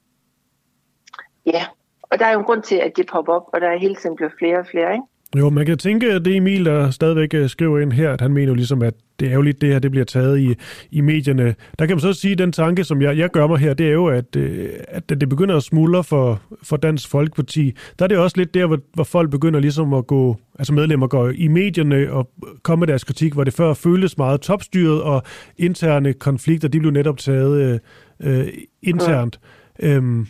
ja, 1.45 1.65
og 2.01 2.19
der 2.19 2.25
er 2.25 2.31
jo 2.31 2.39
en 2.39 2.45
grund 2.45 2.63
til, 2.63 2.75
at 2.75 2.97
det 2.97 3.07
popper 3.07 3.33
op, 3.33 3.49
og 3.53 3.61
der 3.61 3.67
er 3.67 3.77
hele 3.77 3.95
tiden 3.95 4.15
blevet 4.15 4.33
flere 4.39 4.59
og 4.59 4.67
flere, 4.67 4.93
ikke? 4.93 5.05
Jo, 5.37 5.49
man 5.49 5.65
kan 5.65 5.77
tænke, 5.77 6.11
at 6.11 6.25
det 6.25 6.35
Emil, 6.35 6.65
der 6.65 6.91
stadigvæk 6.91 7.33
øh, 7.33 7.49
skriver 7.49 7.79
ind 7.79 7.91
her, 7.91 8.11
at 8.11 8.21
han 8.21 8.33
mener 8.33 8.47
jo 8.47 8.53
ligesom, 8.53 8.81
at 8.81 8.93
det 9.19 9.27
er 9.27 9.33
jo 9.33 9.41
lidt 9.41 9.61
det 9.61 9.69
her, 9.69 9.79
det 9.79 9.91
bliver 9.91 10.05
taget 10.05 10.39
i, 10.39 10.55
i 10.91 11.01
medierne. 11.01 11.55
Der 11.79 11.85
kan 11.85 11.95
man 11.95 12.01
så 12.01 12.13
sige, 12.13 12.31
at 12.31 12.37
den 12.37 12.51
tanke, 12.51 12.83
som 12.83 13.01
jeg, 13.01 13.17
jeg 13.17 13.29
gør 13.29 13.47
mig 13.47 13.57
her, 13.57 13.73
det 13.73 13.87
er 13.87 13.91
jo, 13.91 14.07
at, 14.07 14.35
øh, 14.35 14.69
at 14.87 15.09
det 15.09 15.29
begynder 15.29 15.57
at 15.57 15.63
smuldre 15.63 16.03
for, 16.03 16.41
for 16.63 16.77
Dansk 16.77 17.09
Folkeparti. 17.09 17.75
Der 17.99 18.05
er 18.05 18.07
det 18.07 18.17
også 18.17 18.37
lidt 18.37 18.53
der, 18.53 18.65
hvor, 18.65 18.79
hvor 18.93 19.03
folk 19.03 19.31
begynder 19.31 19.59
ligesom 19.59 19.93
at 19.93 20.07
gå, 20.07 20.37
altså 20.59 20.73
medlemmer 20.73 21.07
går 21.07 21.29
i 21.35 21.47
medierne 21.47 22.11
og 22.11 22.29
komme 22.63 22.79
med 22.79 22.87
deres 22.87 23.03
kritik, 23.03 23.33
hvor 23.33 23.43
det 23.43 23.53
før 23.53 23.73
føltes 23.73 24.17
meget 24.17 24.41
topstyret, 24.41 25.01
og 25.01 25.23
interne 25.57 26.13
konflikter, 26.13 26.67
de 26.67 26.79
blev 26.79 26.91
netop 26.91 27.17
taget 27.17 27.61
øh, 27.61 27.79
øh 28.23 28.47
internt. 28.81 29.39
Ja. 29.81 29.95
Øhm, 29.95 30.27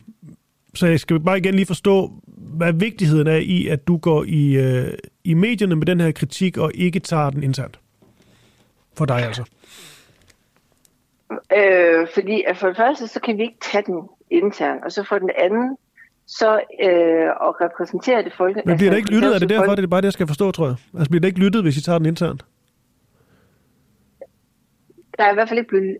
så 0.75 0.87
jeg 0.87 0.99
skal 0.99 1.19
bare 1.19 1.37
igen 1.37 1.53
lige 1.53 1.65
forstå, 1.65 2.11
hvad 2.57 2.73
vigtigheden 2.73 3.27
er 3.27 3.37
i, 3.37 3.67
at 3.67 3.87
du 3.87 3.97
går 3.97 4.23
i, 4.27 4.57
øh, 4.57 4.93
i 5.23 5.33
medierne 5.33 5.75
med 5.75 5.85
den 5.85 5.99
her 5.99 6.11
kritik, 6.11 6.57
og 6.57 6.71
ikke 6.75 6.99
tager 6.99 7.29
den 7.29 7.43
internt? 7.43 7.79
For 8.97 9.05
dig 9.05 9.17
altså. 9.17 9.43
Øh, 11.31 12.07
fordi 12.13 12.43
at 12.47 12.57
for 12.57 12.67
det 12.67 12.77
første, 12.77 13.07
så 13.07 13.19
kan 13.19 13.37
vi 13.37 13.41
ikke 13.41 13.57
tage 13.61 13.83
den 13.87 14.01
internt, 14.31 14.83
og 14.85 14.91
så 14.91 15.03
for 15.09 15.19
den 15.19 15.29
anden, 15.37 15.77
så 16.27 16.53
øh, 16.83 17.29
at 17.47 17.51
repræsentere 17.61 18.23
det 18.23 18.33
folk. 18.37 18.57
Men 18.65 18.77
bliver 18.77 18.89
der 18.89 18.97
ikke 18.97 19.11
lyttet? 19.11 19.35
Er 19.35 19.39
det 19.39 19.49
derfor, 19.49 19.65
folk... 19.65 19.77
det 19.77 19.83
er 19.83 19.87
bare 19.87 20.01
det, 20.01 20.05
jeg 20.05 20.13
skal 20.13 20.27
forstå, 20.27 20.51
tror 20.51 20.65
jeg? 20.67 20.75
Altså 20.93 21.09
bliver 21.09 21.21
der 21.21 21.27
ikke 21.27 21.39
lyttet, 21.39 21.63
hvis 21.63 21.77
I 21.77 21.81
tager 21.81 21.97
den 21.97 22.07
internt? 22.07 22.45
Der 25.17 25.23
er 25.23 25.31
i 25.31 25.33
hvert 25.33 25.49
fald 25.49 25.59
ikke 25.59 25.69
blevet 25.69 25.97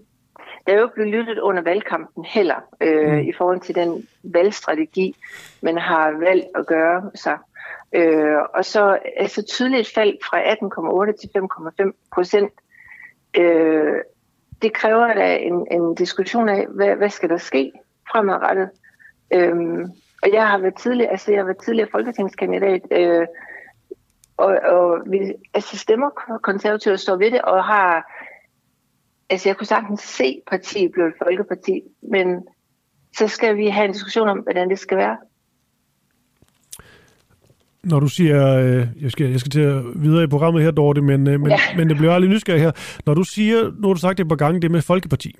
der 0.67 0.73
er 0.73 0.79
jo 0.79 0.89
blevet 0.93 1.11
lyttet 1.11 1.39
under 1.39 1.61
valgkampen 1.63 2.25
heller, 2.25 2.55
øh, 2.81 3.11
mm. 3.11 3.19
i 3.19 3.33
forhold 3.37 3.59
til 3.59 3.75
den 3.75 4.07
valgstrategi, 4.23 5.15
man 5.61 5.77
har 5.77 6.11
valgt 6.11 6.45
at 6.55 6.65
gøre 6.65 7.11
sig. 7.15 7.37
Øh, 7.93 8.37
og 8.53 8.65
så 8.65 8.99
altså 9.17 9.43
tydeligt 9.43 9.93
fald 9.93 10.17
fra 10.29 10.41
18,8 10.41 11.17
til 11.21 11.29
5,5 11.85 11.91
procent. 12.13 12.53
Øh, 13.37 13.95
det 14.61 14.73
kræver 14.73 15.13
da 15.13 15.37
en, 15.37 15.67
en 15.71 15.95
diskussion 15.95 16.49
af, 16.49 16.67
hvad, 16.69 16.95
hvad 16.95 17.09
skal 17.09 17.29
der 17.29 17.37
ske 17.37 17.71
fremadrettet. 18.11 18.69
Øh, 19.33 19.55
og 20.23 20.33
jeg 20.33 20.47
har 20.47 20.57
været 20.57 20.75
tidligere, 20.75 21.11
altså 21.11 21.31
jeg 21.31 21.39
har 21.39 21.45
været 21.45 21.63
tidligere 21.63 21.89
folketingskandidat, 21.91 22.81
øh, 22.91 23.27
og, 24.37 24.59
og 24.63 25.01
vi 25.05 25.33
altså 25.53 25.77
stemmer 25.77 26.09
konservativt 26.41 26.99
står 26.99 27.15
ved 27.15 27.31
det, 27.31 27.41
og 27.41 27.63
har 27.63 28.12
altså 29.33 29.49
jeg 29.49 29.57
kunne 29.57 29.67
sagtens 29.67 30.01
se 30.01 30.41
partiet 30.51 30.91
blive 30.91 31.07
et 31.07 31.13
folkeparti, 31.23 31.81
men 32.11 32.27
så 33.17 33.27
skal 33.27 33.57
vi 33.57 33.67
have 33.67 33.85
en 33.85 33.91
diskussion 33.91 34.27
om, 34.27 34.39
hvordan 34.39 34.69
det 34.69 34.79
skal 34.79 34.97
være. 34.97 35.17
Når 37.83 37.99
du 37.99 38.07
siger, 38.07 38.57
øh, 38.57 38.87
jeg, 39.01 39.11
skal, 39.11 39.31
jeg 39.31 39.39
skal 39.39 39.51
til 39.51 39.61
at 39.61 39.83
videre 39.95 40.23
i 40.23 40.27
programmet 40.27 40.63
her, 40.63 40.71
Dorte, 40.71 41.01
men, 41.01 41.27
øh, 41.27 41.39
men, 41.39 41.51
ja. 41.51 41.57
men 41.77 41.89
det 41.89 41.97
bliver 41.97 42.13
aldrig 42.13 42.31
nysgerrig 42.31 42.61
her. 42.61 42.71
Når 43.05 43.13
du 43.13 43.23
siger, 43.23 43.71
nu 43.79 43.87
har 43.87 43.93
du 43.93 43.99
sagt 43.99 44.17
det 44.17 44.23
et 44.23 44.29
par 44.29 44.35
gange, 44.35 44.61
det 44.61 44.71
med 44.71 44.81
Folkeparti. 44.81 45.35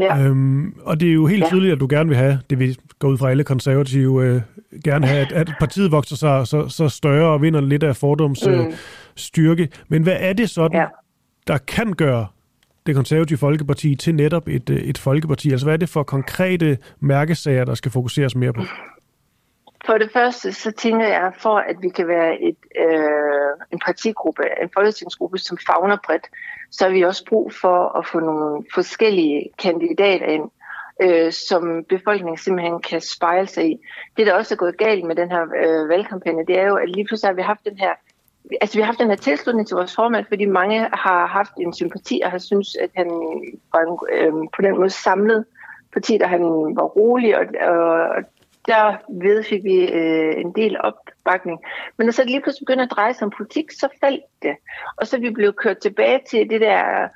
Ja. 0.00 0.18
Øhm, 0.18 0.74
og 0.84 1.00
det 1.00 1.08
er 1.08 1.12
jo 1.12 1.26
helt 1.26 1.42
ja. 1.42 1.48
tydeligt, 1.48 1.72
at 1.72 1.80
du 1.80 1.86
gerne 1.90 2.08
vil 2.08 2.16
have, 2.16 2.40
det 2.50 2.58
vil 2.58 2.78
gå 2.98 3.08
ud 3.08 3.18
fra 3.18 3.30
alle 3.30 3.44
konservative, 3.44 4.24
øh, 4.24 4.40
gerne 4.84 5.06
have, 5.06 5.20
at, 5.20 5.32
at 5.32 5.52
partiet 5.60 5.92
vokser 5.92 6.16
sig 6.16 6.46
så, 6.46 6.68
så 6.68 6.88
større 6.88 7.32
og 7.32 7.42
vinder 7.42 7.60
lidt 7.60 7.82
af 7.82 7.96
fordoms 7.96 8.46
mm. 8.46 8.52
øh, 8.52 8.72
styrke. 9.16 9.68
Men 9.88 10.02
hvad 10.02 10.16
er 10.18 10.32
det 10.32 10.50
sådan, 10.50 10.80
ja. 10.80 10.86
der 11.46 11.58
kan 11.58 11.92
gøre 11.92 12.26
det 12.90 12.96
konservative 12.96 13.38
Folkeparti 13.38 13.94
til 13.94 14.14
netop 14.14 14.48
et, 14.48 14.70
øh, 14.70 14.76
et 14.76 14.98
folkeparti? 14.98 15.50
Altså 15.50 15.66
hvad 15.66 15.74
er 15.74 15.78
det 15.78 15.88
for 15.88 16.02
konkrete 16.02 16.78
mærkesager, 17.00 17.64
der 17.64 17.74
skal 17.74 17.90
fokuseres 17.92 18.34
mere 18.34 18.52
på? 18.52 18.62
For 19.86 19.98
det 19.98 20.10
første, 20.12 20.52
så 20.52 20.70
tænker 20.70 21.06
jeg, 21.06 21.32
for 21.38 21.56
at 21.56 21.76
vi 21.82 21.88
kan 21.88 22.08
være 22.08 22.42
et, 22.42 22.56
øh, 22.78 23.50
en 23.72 23.80
partigruppe, 23.86 24.42
en 24.62 24.70
folketingsgruppe, 24.74 25.38
som 25.38 25.58
fagner 25.66 25.96
bredt, 26.06 26.26
så 26.70 26.84
har 26.84 26.92
vi 26.92 27.02
også 27.02 27.24
brug 27.28 27.52
for 27.52 27.98
at 27.98 28.06
få 28.06 28.20
nogle 28.20 28.64
forskellige 28.74 29.50
kandidater 29.58 30.26
ind, 30.26 30.50
øh, 31.02 31.32
som 31.32 31.84
befolkningen 31.88 32.38
simpelthen 32.38 32.82
kan 32.82 33.00
spejle 33.00 33.46
sig 33.46 33.70
i. 33.70 33.76
Det, 34.16 34.26
der 34.26 34.34
også 34.34 34.54
er 34.54 34.58
gået 34.58 34.78
galt 34.78 35.04
med 35.04 35.16
den 35.16 35.30
her 35.30 35.42
øh, 35.42 35.88
valgkampagne, 35.88 36.46
det 36.46 36.58
er 36.58 36.66
jo, 36.66 36.76
at 36.76 36.88
lige 36.88 37.06
pludselig 37.06 37.28
har 37.28 37.34
vi 37.34 37.42
haft 37.42 37.64
den 37.64 37.78
her 37.78 37.94
altså 38.60 38.76
vi 38.76 38.80
har 38.80 38.86
haft 38.86 38.98
den 38.98 39.08
her 39.08 39.16
tilslutning 39.16 39.68
til 39.68 39.74
vores 39.74 39.94
formand, 39.94 40.26
fordi 40.28 40.44
mange 40.44 40.88
har 40.92 41.26
haft 41.26 41.52
en 41.60 41.74
sympati 41.74 42.20
og 42.24 42.30
har 42.30 42.38
synes, 42.38 42.76
at 42.76 42.90
han 42.94 43.08
var 43.72 43.80
en, 43.80 43.98
øh, 44.12 44.32
på 44.32 44.62
den 44.62 44.76
måde 44.76 44.90
samlet 44.90 45.44
parti, 45.92 46.18
der 46.18 46.26
han 46.26 46.42
var 46.76 46.84
rolig, 46.84 47.38
og, 47.38 47.44
og 47.68 48.24
der 48.66 48.96
ved 49.08 49.44
fik 49.44 49.64
vi 49.64 49.92
øh, 49.92 50.40
en 50.40 50.52
del 50.52 50.80
opbakning. 50.80 51.58
Men 51.96 52.06
når 52.06 52.12
så 52.12 52.22
det 52.22 52.30
lige 52.30 52.42
pludselig 52.42 52.66
begynder 52.66 52.84
at 52.84 52.90
dreje 52.90 53.14
sig 53.14 53.24
om 53.24 53.32
politik, 53.36 53.70
så 53.70 53.88
faldt 54.00 54.24
det. 54.42 54.56
Og 54.96 55.06
så 55.06 55.16
er 55.16 55.20
vi 55.20 55.30
blevet 55.30 55.56
kørt 55.56 55.78
tilbage 55.78 56.20
til 56.30 56.50
det 56.50 56.60
der 56.60 57.08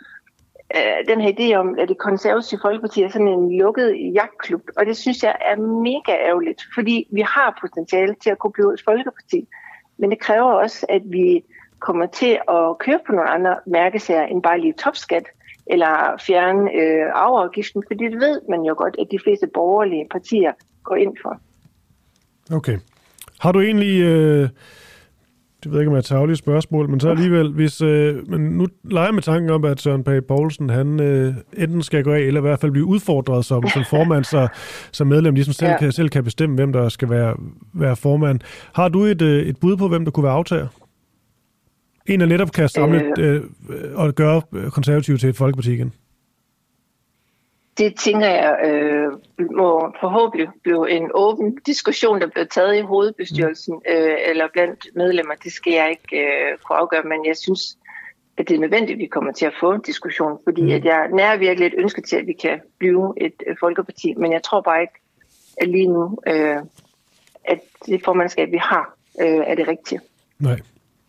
øh, 0.77 1.09
den 1.09 1.21
her 1.21 1.33
idé 1.39 1.55
om, 1.55 1.79
at 1.79 1.89
det 1.89 1.99
konservative 1.99 2.61
folkeparti 2.63 3.03
er 3.03 3.09
sådan 3.09 3.29
en 3.29 3.59
lukket 3.59 4.13
jagtklub, 4.15 4.63
og 4.77 4.87
det 4.87 4.97
synes 4.97 5.23
jeg 5.23 5.37
er 5.41 5.57
mega 5.57 6.13
ærgerligt, 6.29 6.63
fordi 6.75 7.09
vi 7.13 7.21
har 7.21 7.59
potentiale 7.61 8.15
til 8.23 8.31
at 8.31 8.39
kunne 8.39 8.53
blive 8.53 8.75
et 8.75 8.83
folkeparti, 8.85 9.49
men 9.97 10.11
det 10.11 10.19
kræver 10.19 10.53
også, 10.53 10.87
at 10.89 11.03
vi 11.05 11.45
kommer 11.79 12.07
til 12.07 12.39
at 12.49 12.79
køre 12.79 13.01
på 13.07 13.13
nogle 13.13 13.31
andre 13.31 13.57
mærkesager 13.67 14.27
end 14.27 14.43
bare 14.43 14.61
lige 14.61 14.73
topskat, 14.73 15.25
eller 15.67 16.17
fjerne 16.27 16.73
øh, 16.73 17.07
arveafgiften, 17.13 17.85
fordi 17.89 18.05
det 18.05 18.21
ved 18.21 18.41
man 18.49 18.63
jo 18.63 18.75
godt, 18.79 18.97
at 18.99 19.07
de 19.11 19.19
fleste 19.25 19.47
borgerlige 19.55 20.07
partier 20.11 20.53
går 20.85 20.97
ind 20.97 21.17
for. 21.23 21.41
Okay. 22.57 22.79
Har 23.41 23.53
du 23.53 23.61
egentlig... 23.61 24.03
Øh 24.03 24.49
det 25.65 25.73
ved 25.73 25.79
jeg 25.79 25.83
ikke, 25.83 25.89
om 25.89 25.95
jeg 25.95 25.99
er 25.99 26.03
tavlige 26.03 26.37
spørgsmål, 26.37 26.91
men 26.91 27.01
så 27.01 27.09
alligevel, 27.09 27.53
hvis, 27.53 27.81
øh, 27.83 28.31
men 28.31 28.41
nu 28.41 28.67
leger 28.85 29.13
med 29.13 29.23
tanken 29.23 29.51
om, 29.51 29.65
at 29.65 29.81
Søren 29.81 30.05
Page 30.05 30.23
Poulsen, 30.23 30.71
han 30.71 31.01
øh, 31.01 31.35
enten 31.57 31.83
skal 31.83 32.05
gå 32.05 32.13
af, 32.13 32.21
eller 32.21 32.41
i 32.41 32.43
hvert 32.43 32.61
fald 32.61 32.73
blive 32.73 32.85
udfordret 32.85 33.45
som, 33.45 33.69
som 33.69 33.85
formand, 33.95 34.25
så, 34.25 34.49
som 34.93 35.07
medlem 35.07 35.35
ligesom 35.35 35.53
selv, 35.53 35.71
ja. 35.71 35.79
kan, 35.79 35.93
selv 35.93 36.09
kan 36.09 36.25
bestemme, 36.25 36.57
hvem 36.57 36.73
der 36.73 36.89
skal 36.89 37.11
være, 37.11 37.37
være 37.75 37.97
formand. 37.97 38.41
Har 38.73 38.89
du 38.89 39.05
et, 39.05 39.23
øh, 39.23 39.43
et 39.47 39.57
bud 39.57 39.77
på, 39.77 39.89
hvem 39.89 40.05
der 40.05 40.13
kunne 40.13 40.25
være 40.25 40.33
aftager? 40.33 40.67
En, 42.07 42.21
der 42.21 42.27
netop 42.27 42.53
kan 42.53 42.69
samle 42.69 43.03
øh, 43.19 43.35
øh, 43.35 43.43
og 43.95 44.15
gøre 44.15 44.43
konservativ 44.71 45.19
til 45.19 45.29
et 45.29 45.37
folkeparti 45.37 45.73
igen? 45.73 45.93
Det 47.79 47.97
tænker 47.97 48.27
jeg 48.27 48.57
øh, 48.65 49.13
må 49.57 49.95
forhåbentlig 50.01 50.49
blive 50.63 50.91
en 50.91 51.11
åben 51.15 51.59
diskussion, 51.67 52.21
der 52.21 52.27
bliver 52.27 52.47
taget 52.47 52.77
i 52.77 52.81
hovedbestyrelsen 52.81 53.75
øh, 53.89 54.17
eller 54.29 54.49
blandt 54.53 54.87
medlemmer. 54.95 55.35
Det 55.45 55.53
skal 55.53 55.73
jeg 55.73 55.91
ikke 55.91 56.23
øh, 56.23 56.59
kunne 56.65 56.79
afgøre, 56.79 57.03
men 57.03 57.27
jeg 57.27 57.37
synes, 57.37 57.77
at 58.39 58.49
det 58.49 58.55
er 58.55 58.61
nødvendigt, 58.61 58.97
at 58.97 58.99
vi 58.99 59.07
kommer 59.07 59.33
til 59.33 59.47
at 59.47 59.53
få 59.61 59.73
en 59.73 59.81
diskussion, 59.81 60.39
fordi 60.45 60.63
mm. 60.63 60.71
at 60.71 60.85
jeg 60.85 61.09
nærer 61.13 61.37
virkelig 61.37 61.67
et 61.67 61.75
ønske 61.77 62.03
til, 62.03 62.17
at 62.17 62.27
vi 62.27 62.33
kan 62.33 62.61
blive 62.79 63.15
et 63.17 63.43
øh, 63.47 63.57
folkeparti, 63.61 64.15
men 64.15 64.33
jeg 64.33 64.43
tror 64.43 64.61
bare 64.61 64.81
ikke, 64.81 64.95
at 65.57 65.69
lige 65.69 65.89
nu, 65.89 66.19
øh, 66.27 66.57
at 67.45 67.61
det 67.87 68.05
formandskab, 68.05 68.53
vi 68.53 68.59
har, 68.61 68.97
øh, 69.21 69.43
er 69.47 69.55
det 69.55 69.69
rigtige. 69.69 70.01
Nej, 70.39 70.61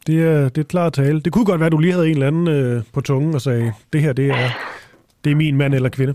det 0.08 0.28
er, 0.28 0.50
det 0.50 0.58
er 0.58 0.66
klart 0.66 0.94
tale. 0.94 1.20
Det 1.20 1.34
kunne 1.34 1.46
godt 1.46 1.60
være, 1.60 1.66
at 1.66 1.72
du 1.72 1.78
lige 1.78 1.94
havde 1.94 2.06
en 2.06 2.12
eller 2.12 2.28
anden 2.28 2.48
øh, 2.48 2.84
på 2.94 3.02
tungen 3.02 3.36
og 3.36 3.42
sagde, 3.42 3.74
det 3.94 4.02
her, 4.02 4.14
det 4.14 4.30
er 4.30 4.50
det 5.26 5.32
er 5.32 5.36
min 5.36 5.58
mand 5.58 5.74
eller 5.74 5.90
kvinde. 5.90 6.14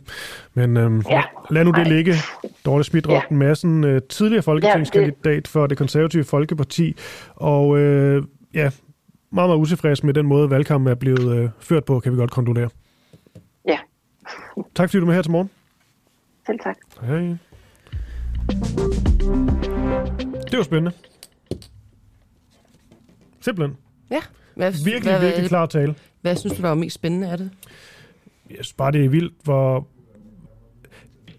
Men 0.55 0.77
øhm, 0.77 1.03
ja. 1.11 1.23
lad 1.51 1.65
nu 1.65 1.71
det 1.71 1.79
Nej. 1.79 1.89
ligge. 1.89 2.15
Dorte 2.65 2.85
Schmidt 2.85 3.07
ja. 3.07 3.21
Madsen, 3.31 3.85
øh, 3.85 4.03
tidligere 4.09 4.43
folketingskandidat 4.43 5.27
ja, 5.27 5.37
det... 5.37 5.49
for 5.49 5.67
det 5.67 5.79
konservative 5.79 6.25
Folkeparti, 6.25 6.97
og 7.37 7.79
øh, 7.79 8.23
ja, 8.55 8.71
meget, 9.33 9.49
meget 9.49 9.59
utilfreds 9.59 10.05
med 10.05 10.15
den 10.15 10.27
måde, 10.27 10.51
valgkampen 10.51 10.91
er 10.91 10.95
blevet 10.95 11.37
øh, 11.37 11.49
ført 11.61 11.85
på, 11.85 12.01
kan 12.01 12.13
vi 12.13 12.17
godt 12.17 12.31
konkludere. 12.31 12.69
Ja. 13.69 13.79
tak 14.75 14.91
fordi 14.91 14.99
du 15.01 15.05
er 15.05 15.07
med 15.07 15.15
her 15.15 15.23
til 15.23 15.31
morgen. 15.31 15.51
Selv 16.47 16.59
tak. 16.59 16.77
Hej. 17.03 17.37
Det 20.51 20.59
var 20.59 20.63
spændende. 20.63 20.93
Simpelthen. 23.41 23.77
Ja. 24.11 24.21
Hvad, 24.55 24.73
virkelig, 24.85 25.13
hvad, 25.13 25.21
virkelig 25.21 25.49
klar 25.49 25.67
tale. 25.67 25.95
Hvad 26.21 26.37
synes 26.37 26.57
du, 26.57 26.63
der 26.63 26.69
var 26.69 26.75
mest 26.75 26.95
spændende 26.95 27.31
af 27.31 27.39
det? 27.39 27.51
Jeg 28.51 28.65
synes 28.65 28.73
bare, 28.73 28.93
det 28.93 29.05
er 29.05 29.09
vildt, 29.09 29.35
hvor... 29.45 29.87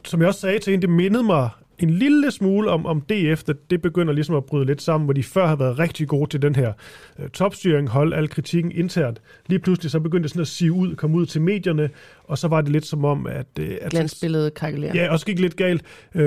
Som 0.06 0.20
jeg 0.20 0.28
også 0.28 0.40
sagde 0.40 0.60
til 0.60 0.72
hende, 0.72 0.88
det 0.88 0.96
mindede 0.96 1.24
mig 1.24 1.50
en 1.84 1.90
lille 1.90 2.32
smule 2.32 2.70
om, 2.70 2.86
om 2.86 3.02
DF, 3.02 3.50
at 3.50 3.56
det 3.70 3.82
begynder 3.82 4.14
ligesom 4.14 4.36
at 4.36 4.46
bryde 4.46 4.66
lidt 4.66 4.82
sammen, 4.82 5.06
hvor 5.06 5.14
de 5.14 5.24
før 5.24 5.48
har 5.48 5.56
været 5.56 5.80
rigtig 5.80 6.08
gode 6.08 6.30
til 6.30 6.42
den 6.42 6.56
her 6.56 6.74
uh, 7.20 7.28
topstyring, 7.28 7.90
holde 7.90 8.16
al 8.16 8.30
kritikken 8.30 8.72
internt. 8.72 9.22
Lige 9.48 9.60
pludselig 9.60 9.92
så 9.92 10.00
begyndte 10.00 10.24
det 10.24 10.32
sådan 10.32 10.42
at 10.42 10.48
sive 10.48 10.74
ud, 10.74 10.96
komme 10.96 11.18
ud 11.18 11.26
til 11.26 11.42
medierne, 11.42 11.90
og 12.24 12.38
så 12.38 12.48
var 12.48 12.62
det 12.62 12.72
lidt 12.72 12.86
som 12.86 13.06
om, 13.06 13.28
at... 13.28 13.48
Uh, 13.60 13.66
at 13.82 13.92
Glansbilledet 13.92 14.54
krakelerer. 14.54 14.96
Ja, 14.96 15.12
også 15.12 15.26
gik 15.26 15.40
lidt 15.40 15.56
galt. 15.56 15.84
Uh, 16.16 16.22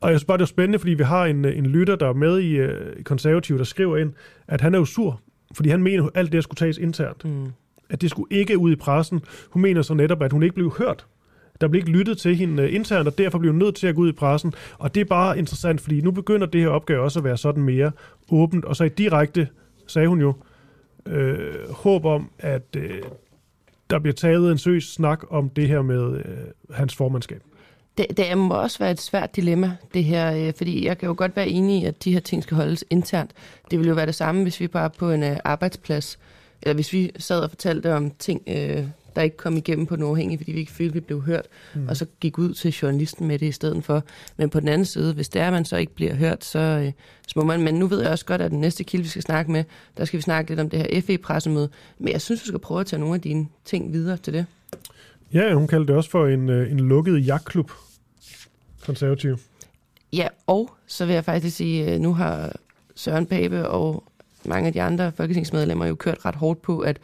og 0.00 0.10
jeg 0.10 0.18
synes 0.18 0.24
bare, 0.24 0.38
det 0.38 0.42
er 0.42 0.46
spændende, 0.46 0.78
fordi 0.78 0.94
vi 0.94 1.02
har 1.02 1.26
en, 1.26 1.44
en 1.44 1.66
lytter, 1.66 1.96
der 1.96 2.08
er 2.08 2.12
med 2.12 2.40
i 2.40 2.60
uh, 2.60 2.70
konservativ, 3.04 3.58
der 3.58 3.64
skriver 3.64 3.96
ind, 3.96 4.12
at 4.48 4.60
han 4.60 4.74
er 4.74 4.78
jo 4.78 4.84
sur, 4.84 5.20
fordi 5.54 5.68
han 5.68 5.82
mener, 5.82 6.04
at 6.04 6.10
alt 6.14 6.32
det 6.32 6.42
skulle 6.42 6.58
tages 6.58 6.78
internt. 6.78 7.24
Mm 7.24 7.52
at 7.90 8.00
det 8.00 8.10
skulle 8.10 8.36
ikke 8.36 8.58
ud 8.58 8.72
i 8.72 8.76
pressen. 8.76 9.20
Hun 9.50 9.62
mener 9.62 9.82
så 9.82 9.94
netop, 9.94 10.22
at 10.22 10.32
hun 10.32 10.42
ikke 10.42 10.54
blev 10.54 10.74
hørt. 10.78 11.06
Der 11.60 11.68
blev 11.68 11.80
ikke 11.80 11.90
lyttet 11.90 12.18
til 12.18 12.36
hende 12.36 12.62
øh, 12.62 12.74
internt, 12.74 13.08
og 13.08 13.18
derfor 13.18 13.38
blev 13.38 13.52
hun 13.52 13.58
nødt 13.58 13.74
til 13.74 13.86
at 13.86 13.94
gå 13.94 14.02
ud 14.02 14.08
i 14.08 14.12
pressen. 14.12 14.54
Og 14.78 14.94
det 14.94 15.00
er 15.00 15.04
bare 15.04 15.38
interessant, 15.38 15.80
fordi 15.80 16.00
nu 16.00 16.10
begynder 16.10 16.46
det 16.46 16.60
her 16.60 16.68
opgave 16.68 17.02
også 17.02 17.18
at 17.18 17.24
være 17.24 17.36
sådan 17.36 17.62
mere 17.62 17.92
åbent. 18.30 18.64
Og 18.64 18.76
så 18.76 18.84
i 18.84 18.88
direkte, 18.88 19.48
sagde 19.86 20.08
hun 20.08 20.20
jo, 20.20 20.34
øh, 21.06 21.70
håb 21.70 22.04
om, 22.04 22.30
at 22.38 22.76
øh, 22.76 23.02
der 23.90 23.98
bliver 23.98 24.14
taget 24.14 24.52
en 24.52 24.58
søs 24.58 24.84
snak 24.84 25.24
om 25.30 25.48
det 25.48 25.68
her 25.68 25.82
med 25.82 26.16
øh, 26.16 26.24
hans 26.70 26.94
formandskab. 26.94 27.42
Det, 27.98 28.06
det 28.16 28.38
må 28.38 28.54
også 28.54 28.78
være 28.78 28.90
et 28.90 29.00
svært 29.00 29.36
dilemma, 29.36 29.76
det 29.94 30.04
her, 30.04 30.46
øh, 30.46 30.52
fordi 30.56 30.86
jeg 30.86 30.98
kan 30.98 31.06
jo 31.06 31.14
godt 31.18 31.36
være 31.36 31.48
enig 31.48 31.82
i, 31.82 31.84
at 31.84 32.04
de 32.04 32.12
her 32.12 32.20
ting 32.20 32.42
skal 32.42 32.56
holdes 32.56 32.84
internt. 32.90 33.30
Det 33.70 33.78
vil 33.78 33.88
jo 33.88 33.94
være 33.94 34.06
det 34.06 34.14
samme, 34.14 34.42
hvis 34.42 34.60
vi 34.60 34.66
bare 34.66 34.90
på 34.90 35.10
en 35.10 35.22
øh, 35.22 35.36
arbejdsplads 35.44 36.18
eller 36.62 36.74
hvis 36.74 36.92
vi 36.92 37.10
sad 37.18 37.40
og 37.40 37.50
fortalte 37.50 37.94
om 37.94 38.10
ting, 38.10 38.42
øh, 38.46 38.84
der 39.16 39.22
ikke 39.22 39.36
kom 39.36 39.56
igennem 39.56 39.86
på 39.86 39.96
den 39.96 40.04
uafhængige, 40.04 40.38
fordi 40.38 40.52
vi 40.52 40.58
ikke 40.58 40.72
følte, 40.72 40.94
vi 40.94 41.00
blev 41.00 41.22
hørt, 41.22 41.46
mm. 41.74 41.88
og 41.88 41.96
så 41.96 42.06
gik 42.20 42.38
ud 42.38 42.54
til 42.54 42.70
journalisten 42.70 43.26
med 43.28 43.38
det 43.38 43.46
i 43.46 43.52
stedet 43.52 43.84
for. 43.84 44.04
Men 44.36 44.50
på 44.50 44.60
den 44.60 44.68
anden 44.68 44.84
side, 44.84 45.14
hvis 45.14 45.28
det 45.28 45.42
er, 45.42 45.46
at 45.46 45.52
man 45.52 45.64
så 45.64 45.76
ikke 45.76 45.94
bliver 45.94 46.14
hørt, 46.14 46.44
så, 46.44 46.58
øh, 46.58 46.92
så 47.26 47.32
må 47.36 47.44
man... 47.44 47.62
Men 47.62 47.74
nu 47.74 47.86
ved 47.86 48.02
jeg 48.02 48.10
også 48.10 48.24
godt, 48.24 48.40
at 48.40 48.50
den 48.50 48.60
næste 48.60 48.84
kilde, 48.84 49.02
vi 49.02 49.08
skal 49.08 49.22
snakke 49.22 49.52
med, 49.52 49.64
der 49.96 50.04
skal 50.04 50.16
vi 50.16 50.22
snakke 50.22 50.50
lidt 50.50 50.60
om 50.60 50.70
det 50.70 50.78
her 50.78 51.00
FE-pressemøde. 51.00 51.68
Men 51.98 52.12
jeg 52.12 52.20
synes, 52.20 52.42
vi 52.42 52.46
skal 52.46 52.58
prøve 52.58 52.80
at 52.80 52.86
tage 52.86 53.00
nogle 53.00 53.14
af 53.14 53.20
dine 53.20 53.46
ting 53.64 53.92
videre 53.92 54.16
til 54.16 54.32
det. 54.32 54.46
Ja, 55.32 55.54
hun 55.54 55.66
kaldte 55.66 55.86
det 55.86 55.96
også 55.96 56.10
for 56.10 56.26
en, 56.26 56.48
øh, 56.48 56.72
en 56.72 56.80
lukket 56.80 57.26
jagtklub, 57.26 57.70
konservativ. 58.84 59.38
Ja, 60.12 60.28
og 60.46 60.70
så 60.86 61.06
vil 61.06 61.14
jeg 61.14 61.24
faktisk 61.24 61.56
sige, 61.56 61.94
øh, 61.94 62.00
nu 62.00 62.14
har 62.14 62.52
Søren 62.94 63.26
Pape 63.26 63.68
og 63.68 64.04
mange 64.48 64.66
af 64.66 64.72
de 64.72 64.82
andre 64.82 65.12
folketingsmedlemmer 65.12 65.86
jo 65.86 65.94
kørt 65.94 66.24
ret 66.24 66.34
hårdt 66.34 66.62
på, 66.62 66.80
at 66.80 66.98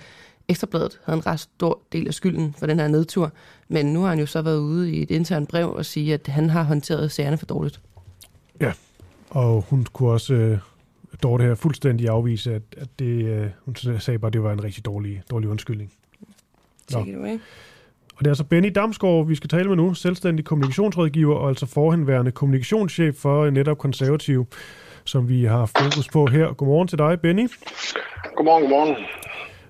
Ekstrabladet 0.49 1.01
havde 1.05 1.17
en 1.17 1.27
ret 1.27 1.41
stor 1.41 1.81
del 1.93 2.09
af 2.09 2.15
skylden 2.15 2.55
for 2.59 2.67
den 2.67 2.79
her 2.79 2.89
nedtur. 2.89 3.33
Men 3.69 3.87
nu 3.87 4.01
har 4.01 4.09
han 4.09 4.19
jo 4.19 4.27
så 4.27 4.43
været 4.43 4.59
ude 4.59 4.93
i 4.93 5.03
et 5.03 5.11
internt 5.11 5.49
brev 5.49 5.73
og 5.73 5.85
sige, 5.85 6.15
at 6.15 6.27
han 6.27 6.51
har 6.51 6.63
håndteret 6.63 7.13
sagerne 7.13 7.39
for 7.39 7.47
dårligt. 7.47 7.81
Ja, 8.61 8.73
og 9.31 9.65
hun 9.71 9.87
kunne 9.93 10.11
også, 10.11 10.35
øh, 10.35 10.59
Dorte 11.23 11.45
her, 11.45 11.55
fuldstændig 11.55 12.09
afvise, 12.09 12.55
at, 12.55 12.63
at 12.77 12.89
det, 12.99 13.25
øh, 13.25 13.47
hun 13.65 13.77
sagde 14.01 14.19
bare, 14.19 14.27
at 14.27 14.33
det 14.33 14.43
var 14.43 14.53
en 14.53 14.65
rigtig 14.65 14.85
dårlig, 14.85 15.23
dårlig 15.31 15.49
undskyldning. 15.49 15.93
Take 16.89 17.11
it 17.11 17.17
away. 17.17 17.39
Og 18.15 18.19
det 18.19 18.27
er 18.27 18.31
altså 18.31 18.45
Benny 18.45 18.73
Damsgaard, 18.75 19.27
vi 19.27 19.35
skal 19.35 19.51
tale 19.51 19.69
med 19.69 19.77
nu, 19.77 19.95
selvstændig 19.95 20.45
kommunikationsrådgiver 20.45 21.35
og 21.35 21.49
altså 21.49 21.67
forhenværende 21.67 22.31
kommunikationschef 22.31 23.17
for 23.17 23.51
netop 23.51 23.79
konservativ 23.79 24.47
som 25.05 25.29
vi 25.29 25.45
har 25.45 25.67
fokus 25.67 26.09
på 26.13 26.27
her. 26.27 26.53
Godmorgen 26.53 26.89
til 26.89 26.99
dig, 26.99 27.21
Benny. 27.21 27.49
Godmorgen, 28.37 28.63
godmorgen. 28.63 28.97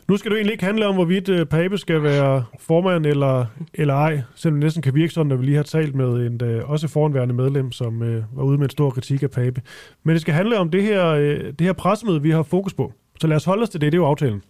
Nu 0.09 0.16
skal 0.16 0.31
det 0.31 0.37
egentlig 0.37 0.53
ikke 0.53 0.64
handle 0.64 0.87
om, 0.87 0.94
hvorvidt 0.94 1.29
uh, 1.29 1.44
Pape 1.44 1.79
skal 1.79 2.03
være 2.03 2.44
formand 2.61 3.07
eller, 3.07 3.47
eller 3.75 3.94
ej, 3.94 4.20
selvom 4.35 4.61
det 4.61 4.64
næsten 4.64 4.83
kan 4.83 4.94
virke 4.94 5.12
sådan, 5.12 5.33
at 5.33 5.40
vi 5.40 5.44
lige 5.44 5.57
har 5.57 5.62
talt 5.62 5.94
med 5.94 6.07
en 6.07 6.59
uh, 6.59 6.70
også 6.70 6.88
foranværende 6.88 7.35
medlem, 7.35 7.73
som 7.73 8.01
uh, 8.01 8.37
var 8.38 8.42
ude 8.42 8.59
med 8.59 8.64
en 8.64 8.70
stor 8.70 8.90
kritik 8.90 9.23
af 9.23 9.31
Pape. 9.31 9.62
Men 10.03 10.12
det 10.12 10.20
skal 10.20 10.35
handle 10.35 10.59
om 10.59 10.70
det 10.70 10.83
her, 10.83 11.14
uh, 11.14 11.20
det 11.20 11.61
her 11.61 11.73
pressemøde, 11.73 12.23
vi 12.23 12.31
har 12.31 12.42
fokus 12.42 12.75
på. 12.75 12.92
Så 13.20 13.27
lad 13.27 13.37
os 13.37 13.44
holde 13.44 13.62
os 13.62 13.68
til 13.68 13.81
det, 13.81 13.92
det 13.92 13.99
er 13.99 14.03
jo 14.03 14.07
aftalen. 14.07 14.42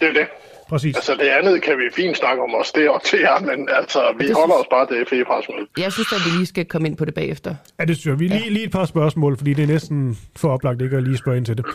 Det 0.00 0.08
er 0.08 0.12
det. 0.12 0.26
Præcis. 0.70 0.96
Altså 0.96 1.14
det 1.14 1.28
andet 1.38 1.62
kan 1.62 1.78
vi 1.78 1.84
fint 1.96 2.16
snakke 2.16 2.42
om 2.42 2.54
os, 2.60 2.72
det 2.72 2.90
og 2.90 3.02
til 3.04 3.18
jer, 3.18 3.40
men 3.40 3.68
altså 3.80 4.00
vi 4.18 4.26
det 4.26 4.36
holder 4.36 4.54
synes... 4.54 4.60
os 4.60 4.70
bare 4.70 4.86
til 4.86 5.06
fe 5.10 5.24
pressemøde. 5.24 5.66
Jeg 5.78 5.92
synes, 5.92 6.12
at 6.12 6.20
vi 6.26 6.30
lige 6.36 6.46
skal 6.46 6.64
komme 6.64 6.88
ind 6.88 6.96
på 6.96 7.04
det 7.04 7.14
bagefter. 7.14 7.54
Ja, 7.78 7.84
det 7.84 7.96
synes 7.96 8.06
jeg. 8.12 8.20
Vi 8.20 8.26
ja. 8.26 8.38
lige, 8.38 8.50
lige 8.50 8.64
et 8.64 8.72
par 8.72 8.84
spørgsmål, 8.84 9.36
fordi 9.36 9.54
det 9.54 9.62
er 9.62 9.66
næsten 9.66 10.18
for 10.36 10.48
oplagt 10.48 10.82
ikke 10.82 10.96
at 10.96 11.02
lige 11.02 11.16
spørge 11.16 11.36
ind 11.36 11.46
til 11.46 11.56
det. 11.56 11.66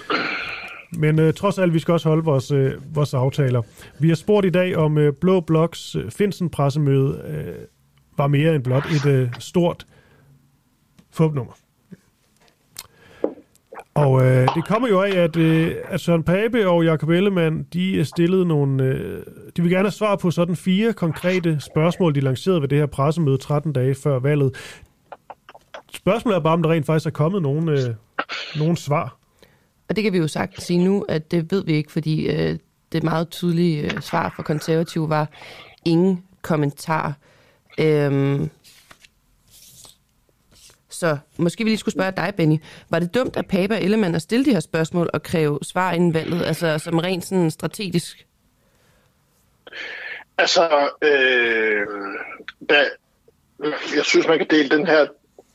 Men 0.91 1.19
øh, 1.19 1.33
trods 1.33 1.57
alt, 1.59 1.73
vi 1.73 1.79
skal 1.79 1.91
også 1.91 2.09
holde 2.09 2.23
vores, 2.23 2.51
øh, 2.51 2.95
vores 2.95 3.13
aftaler. 3.13 3.61
Vi 3.99 4.07
har 4.07 4.15
spurgt 4.15 4.45
i 4.45 4.49
dag, 4.49 4.75
om 4.77 4.97
øh, 4.97 5.13
Blå 5.21 5.39
Bloks 5.39 5.95
øh, 5.95 6.11
Finsen-pressemøde 6.11 7.21
øh, 7.27 7.53
var 8.17 8.27
mere 8.27 8.55
end 8.55 8.63
blot 8.63 8.85
et 8.85 9.05
øh, 9.05 9.29
stort 9.39 9.85
fupnummer. 11.11 11.53
Og 13.95 14.25
øh, 14.25 14.47
det 14.55 14.67
kommer 14.67 14.87
jo 14.87 15.01
af, 15.01 15.15
at, 15.17 15.35
øh, 15.35 15.75
at 15.89 15.99
Søren 16.01 16.23
Pape 16.23 16.69
og 16.69 16.85
Jakob 16.85 17.09
Ellemann, 17.09 17.63
de 17.73 17.93
øh, 17.93 18.05
stillede 18.05 18.45
nogle... 18.45 18.83
Øh, 18.83 19.23
de 19.57 19.61
vil 19.61 19.71
gerne 19.71 19.83
have 19.83 19.91
svar 19.91 20.15
på 20.15 20.31
sådan 20.31 20.55
fire 20.55 20.93
konkrete 20.93 21.59
spørgsmål, 21.59 22.15
de 22.15 22.19
lancerede 22.19 22.61
ved 22.61 22.67
det 22.67 22.77
her 22.77 22.85
pressemøde 22.85 23.37
13 23.37 23.73
dage 23.73 23.95
før 23.95 24.19
valget. 24.19 24.55
Spørgsmålet 25.93 26.37
er 26.37 26.41
bare, 26.41 26.53
om 26.53 26.63
der 26.63 26.71
rent 26.71 26.85
faktisk 26.85 27.05
er 27.05 27.11
kommet 27.11 27.41
nogen, 27.41 27.69
øh, 27.69 27.95
nogen 28.59 28.77
svar. 28.77 29.17
Og 29.89 29.95
det 29.95 30.03
kan 30.03 30.13
vi 30.13 30.17
jo 30.17 30.27
sagt 30.27 30.61
sige 30.61 30.83
nu, 30.83 31.05
at 31.09 31.31
det 31.31 31.51
ved 31.51 31.65
vi 31.65 31.73
ikke, 31.73 31.91
fordi 31.91 32.27
øh, 32.27 32.57
det 32.91 33.03
meget 33.03 33.29
tydelige 33.29 33.83
øh, 33.83 34.01
svar 34.01 34.33
fra 34.35 34.43
konservative 34.43 35.09
var 35.09 35.29
ingen 35.85 36.23
kommentar. 36.41 37.13
Øhm, 37.79 38.49
så 40.95 41.17
måske 41.37 41.63
vi 41.63 41.69
lige 41.69 41.77
skulle 41.77 41.93
spørge 41.93 42.11
dig, 42.11 42.33
Benny. 42.37 42.57
Var 42.89 42.99
det 42.99 43.13
dumt 43.13 43.37
af 43.37 43.45
Pape 43.45 43.73
og 43.73 43.81
Ellemann 43.81 44.15
at 44.15 44.21
stille 44.21 44.45
de 44.45 44.53
her 44.53 44.59
spørgsmål 44.59 45.09
og 45.13 45.23
kræve 45.23 45.59
svar 45.61 45.91
inden 45.91 46.13
valget, 46.13 46.45
altså 46.45 46.77
som 46.79 46.99
rent 46.99 47.25
sådan 47.25 47.51
strategisk? 47.51 48.25
Altså, 50.37 50.89
øh, 51.01 51.87
da, 52.69 52.85
jeg 53.95 54.03
synes, 54.03 54.27
man 54.27 54.37
kan 54.37 54.47
dele 54.49 54.69
den 54.69 54.87
her, 54.87 54.99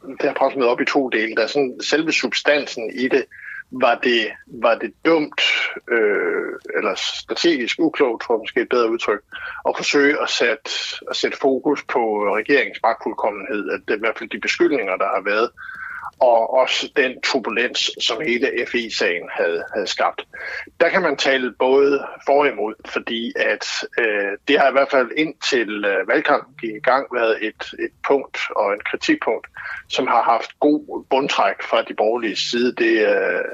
det 0.02 0.22
her 0.22 0.34
pressemøde 0.34 0.68
op 0.68 0.80
i 0.80 0.84
to 0.84 1.08
dele. 1.08 1.36
Der 1.36 1.42
er 1.42 1.46
sådan 1.46 1.80
selve 1.82 2.12
substansen 2.12 2.90
i 2.94 3.08
det, 3.08 3.24
var 3.70 3.94
det, 3.94 4.32
var 4.46 4.74
det 4.74 4.92
dumt, 5.04 5.40
øh, 5.90 6.52
eller 6.76 6.94
strategisk 6.94 7.76
uklogt, 7.78 8.22
tror 8.22 8.34
jeg 8.34 8.38
måske 8.38 8.60
et 8.60 8.68
bedre 8.68 8.90
udtryk, 8.90 9.20
at 9.68 9.76
forsøge 9.76 10.22
at 10.22 10.30
sætte, 10.30 10.70
at 11.10 11.16
sætte 11.16 11.38
fokus 11.38 11.84
på 11.84 12.00
regeringens 12.36 12.78
magtfuldkommenhed, 12.82 13.70
at 13.70 13.80
det, 13.88 13.96
i 13.96 13.98
hvert 13.98 14.18
fald 14.18 14.30
de 14.30 14.40
beskyldninger, 14.40 14.96
der 14.96 15.08
har 15.16 15.22
været, 15.24 15.50
og 16.20 16.54
også 16.54 16.90
den 16.96 17.20
turbulens, 17.20 17.90
som 18.00 18.20
hele 18.26 18.66
FI-sagen 18.72 19.28
havde, 19.32 19.64
havde 19.74 19.86
skabt. 19.86 20.26
Der 20.80 20.88
kan 20.88 21.02
man 21.02 21.16
tale 21.16 21.52
både 21.58 22.06
for 22.26 22.40
og 22.40 22.48
imod, 22.48 22.74
fordi 22.88 23.32
at 23.36 23.66
øh, 23.98 24.32
det 24.48 24.60
har 24.60 24.68
i 24.68 24.72
hvert 24.72 24.90
fald 24.90 25.10
indtil 25.16 25.84
øh, 25.84 26.08
valgkampen 26.08 26.54
gik 26.60 26.70
i 26.70 26.80
gang 26.90 27.06
været 27.14 27.38
et, 27.46 27.62
et 27.78 27.92
punkt 28.06 28.38
og 28.56 28.72
en 28.72 28.80
kritikpunkt, 28.90 29.46
som 29.88 30.06
har 30.06 30.22
haft 30.22 30.60
god 30.60 31.04
bundtræk 31.10 31.62
fra 31.62 31.82
de 31.82 31.94
borgerlige 31.94 32.36
side. 32.36 32.72
Det, 32.72 33.08
øh, 33.08 33.44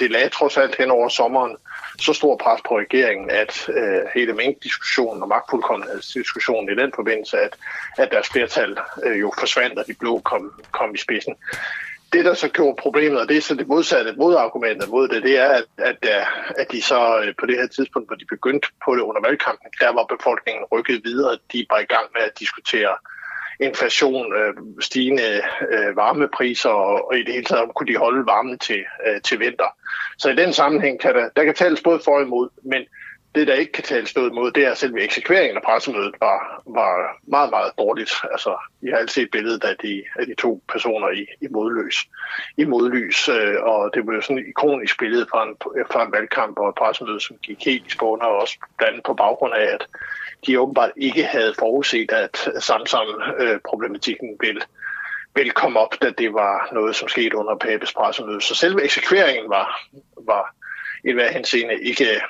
det 0.00 0.10
lagde 0.10 0.28
trods 0.28 0.56
alt 0.56 0.76
hen 0.76 0.90
over 0.90 1.08
sommeren 1.08 1.56
så 1.98 2.12
stor 2.12 2.36
pres 2.36 2.60
på 2.68 2.78
regeringen, 2.78 3.30
at 3.30 3.68
øh, 3.68 4.02
hele 4.14 4.32
mængdiskussionen 4.32 5.22
og 5.22 5.28
magtfuldkommenhedsdiskussionen 5.28 6.70
i 6.72 6.82
den 6.82 6.92
forbindelse, 6.94 7.38
at, 7.38 7.56
at 7.98 8.08
deres 8.10 8.28
flertal 8.28 8.78
øh, 9.04 9.20
jo 9.20 9.32
forsvandt, 9.38 9.78
og 9.78 9.86
de 9.86 9.94
blå 9.94 10.18
kom, 10.18 10.62
kom 10.72 10.94
i 10.94 10.98
spidsen 10.98 11.34
det, 12.16 12.24
der 12.24 12.34
så 12.34 12.48
gjorde 12.48 12.82
problemet, 12.82 13.20
og 13.20 13.28
det 13.28 13.36
er 13.36 13.40
så 13.40 13.54
det 13.54 13.68
modsatte 13.68 14.14
modargumentet 14.16 14.88
mod 14.90 15.08
det, 15.08 15.22
det 15.22 15.38
er, 15.38 15.48
at, 15.48 15.66
at, 15.78 16.00
øh, 16.14 16.26
at 16.60 16.72
de 16.72 16.82
så 16.82 17.00
øh, 17.20 17.34
på 17.40 17.46
det 17.46 17.56
her 17.60 17.66
tidspunkt, 17.66 18.08
hvor 18.08 18.16
de 18.16 18.24
begyndte 18.34 18.68
på 18.84 18.94
det 18.94 19.00
under 19.00 19.20
valgkampen, 19.26 19.70
der 19.80 19.90
var 19.92 20.04
befolkningen 20.14 20.64
rykket 20.72 21.00
videre. 21.04 21.38
De 21.52 21.66
var 21.70 21.78
i 21.78 21.90
gang 21.94 22.06
med 22.14 22.22
at 22.22 22.38
diskutere 22.38 22.94
inflation, 23.60 24.26
øh, 24.38 24.54
stigende 24.80 25.42
øh, 25.72 25.96
varmepriser, 25.96 26.70
og, 26.70 27.18
i 27.18 27.22
det 27.24 27.32
hele 27.34 27.44
taget 27.44 27.74
kunne 27.74 27.92
de 27.92 27.98
holde 27.98 28.26
varmen 28.26 28.58
til, 28.58 28.84
øh, 29.06 29.20
til 29.20 29.40
vinter. 29.40 29.70
Så 30.18 30.30
i 30.30 30.36
den 30.36 30.52
sammenhæng 30.52 31.00
kan 31.00 31.14
der, 31.14 31.28
der 31.36 31.44
kan 31.44 31.54
tales 31.54 31.82
både 31.82 32.00
for 32.04 32.16
og 32.16 32.22
imod, 32.22 32.48
men 32.62 32.82
det, 33.36 33.46
der 33.46 33.54
ikke 33.54 33.72
kan 33.72 33.84
tale 33.84 34.06
stået 34.06 34.32
mod, 34.32 34.50
det 34.50 34.66
er 34.66 34.70
at 34.70 34.78
selve 34.78 35.02
eksekveringen 35.02 35.56
af 35.56 35.62
pressemødet 35.62 36.14
var, 36.20 36.62
var 36.66 37.18
meget, 37.22 37.50
meget 37.50 37.72
dårligt. 37.78 38.12
Altså, 38.32 38.56
I 38.82 38.88
har 38.90 38.96
altid 38.96 39.22
set 39.22 39.30
billedet 39.30 39.64
af 39.64 39.76
de, 39.82 40.04
af 40.18 40.26
de 40.26 40.34
to 40.34 40.62
personer 40.72 41.08
i, 41.08 41.26
i 41.40 41.48
modløs. 41.50 41.96
I 42.56 42.64
modlys, 42.64 43.28
øh, 43.28 43.56
og 43.62 43.90
det 43.94 44.06
blev 44.06 44.22
sådan 44.22 44.38
et 44.38 44.48
ikonisk 44.48 44.98
billede 44.98 45.26
fra 45.30 45.48
en, 45.48 45.56
fra 45.92 46.04
en 46.06 46.12
valgkamp 46.12 46.58
og 46.58 46.68
et 46.68 46.74
pressemøde, 46.74 47.20
som 47.20 47.36
gik 47.36 47.64
helt 47.64 47.86
i 47.86 47.90
spåner, 47.90 48.24
og 48.24 48.40
også 48.40 48.58
blandt 48.78 49.04
på 49.04 49.14
baggrund 49.14 49.54
af, 49.54 49.74
at 49.74 49.86
de 50.46 50.60
åbenbart 50.60 50.90
ikke 50.96 51.24
havde 51.24 51.54
forudset, 51.58 52.12
at 52.12 52.48
Samsam-problematikken 52.60 54.30
øh, 54.30 54.46
ville, 54.46 54.60
ville 55.34 55.52
komme 55.52 55.80
op, 55.80 55.94
da 56.02 56.10
det 56.10 56.32
var 56.32 56.68
noget, 56.72 56.96
som 56.96 57.08
skete 57.08 57.36
under 57.36 57.56
Pabes 57.56 57.92
pressemøde. 57.92 58.40
Så 58.40 58.54
selve 58.54 58.82
eksekveringen 58.84 59.50
var, 59.50 59.80
var 60.26 60.54
i 61.04 61.12
hver 61.12 61.32
henseende 61.32 61.74
ikke 61.82 62.20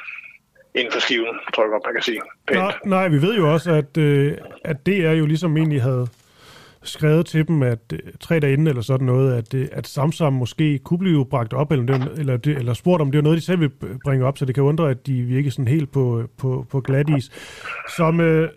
inden 0.77 0.93
for 0.93 1.01
skiven, 1.01 1.35
tror 1.55 1.63
jeg 1.65 1.71
godt, 1.71 1.83
man 1.87 1.95
kan 1.95 2.03
sige. 2.03 2.21
Nej, 2.53 2.75
nej, 2.85 3.09
vi 3.09 3.23
ved 3.23 3.37
jo 3.37 3.53
også, 3.53 3.73
at, 3.73 3.97
øh, 3.97 4.37
at 4.65 4.87
det 4.87 5.05
er 5.05 5.13
jo 5.13 5.27
ligesom 5.27 5.57
egentlig 5.57 5.83
havde 5.83 6.09
skrevet 6.83 7.27
til 7.27 7.49
dem, 7.49 7.63
at 7.63 7.79
øh, 7.93 7.99
tre 8.21 8.41
dage 8.41 8.53
inden 8.53 8.67
eller 8.67 8.83
sådan 8.83 9.07
noget, 9.07 9.35
at, 9.35 9.55
øh, 9.55 9.69
at 9.73 9.87
Samsam 9.87 10.33
måske 10.33 10.79
kunne 10.79 10.99
blive 10.99 11.27
bragt 11.27 11.53
op, 11.53 11.73
eller, 11.73 11.99
det, 11.99 12.19
eller, 12.19 12.37
det, 12.37 12.57
eller 12.57 12.75
spurgt 12.75 13.03
om 13.03 13.11
det 13.11 13.19
var 13.19 13.23
noget, 13.23 13.37
de 13.37 13.45
selv 13.45 13.61
ville 13.61 13.75
bringe 14.05 14.27
op, 14.27 14.39
så 14.39 14.45
det 14.45 14.55
kan 14.55 14.65
undre, 14.65 14.91
at 14.91 15.07
de 15.07 15.23
virker 15.23 15.51
sådan 15.51 15.69
helt 15.69 15.93
på, 15.93 16.21
øh, 16.21 16.25
på, 16.39 16.67
på 16.71 16.81
glat 16.81 17.11
is. 17.19 17.31
Som, 17.97 18.21
øh, 18.21 18.49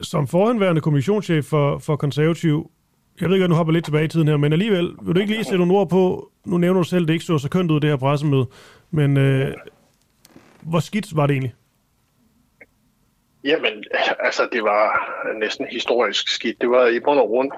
som 0.00 0.26
forhenværende 0.26 0.80
kommissionschef 0.80 1.44
for, 1.44 1.78
for 1.78 1.96
konservativ, 1.96 2.70
jeg 3.20 3.28
ved 3.28 3.36
ikke, 3.36 3.44
at 3.44 3.50
nu 3.50 3.56
hopper 3.56 3.72
lidt 3.72 3.84
tilbage 3.84 4.04
i 4.04 4.08
tiden 4.08 4.28
her, 4.28 4.36
men 4.36 4.52
alligevel, 4.52 4.90
vil 5.02 5.14
du 5.14 5.20
ikke 5.20 5.32
lige 5.32 5.44
sætte 5.44 5.58
nogle 5.58 5.74
ord 5.74 5.90
på, 5.90 6.30
nu 6.46 6.58
nævner 6.58 6.80
du 6.80 6.84
selv, 6.84 7.02
at 7.02 7.08
det 7.08 7.14
ikke 7.14 7.24
så 7.24 7.38
så 7.38 7.48
kønt 7.48 7.70
ud, 7.70 7.80
det 7.80 7.90
her 7.90 7.96
pressemøde, 7.96 8.46
men 8.90 9.16
øh, 9.16 9.54
hvor 10.62 10.80
skidt 10.80 11.16
var 11.16 11.26
det 11.26 11.34
egentlig? 11.34 11.54
Jamen, 13.44 13.84
altså 14.18 14.48
det 14.52 14.62
var 14.62 15.08
næsten 15.38 15.66
historisk 15.66 16.28
skidt. 16.28 16.60
Det 16.60 16.70
var 16.70 16.86
i 16.86 17.00
bund 17.00 17.18
og 17.18 17.28
grund 17.28 17.52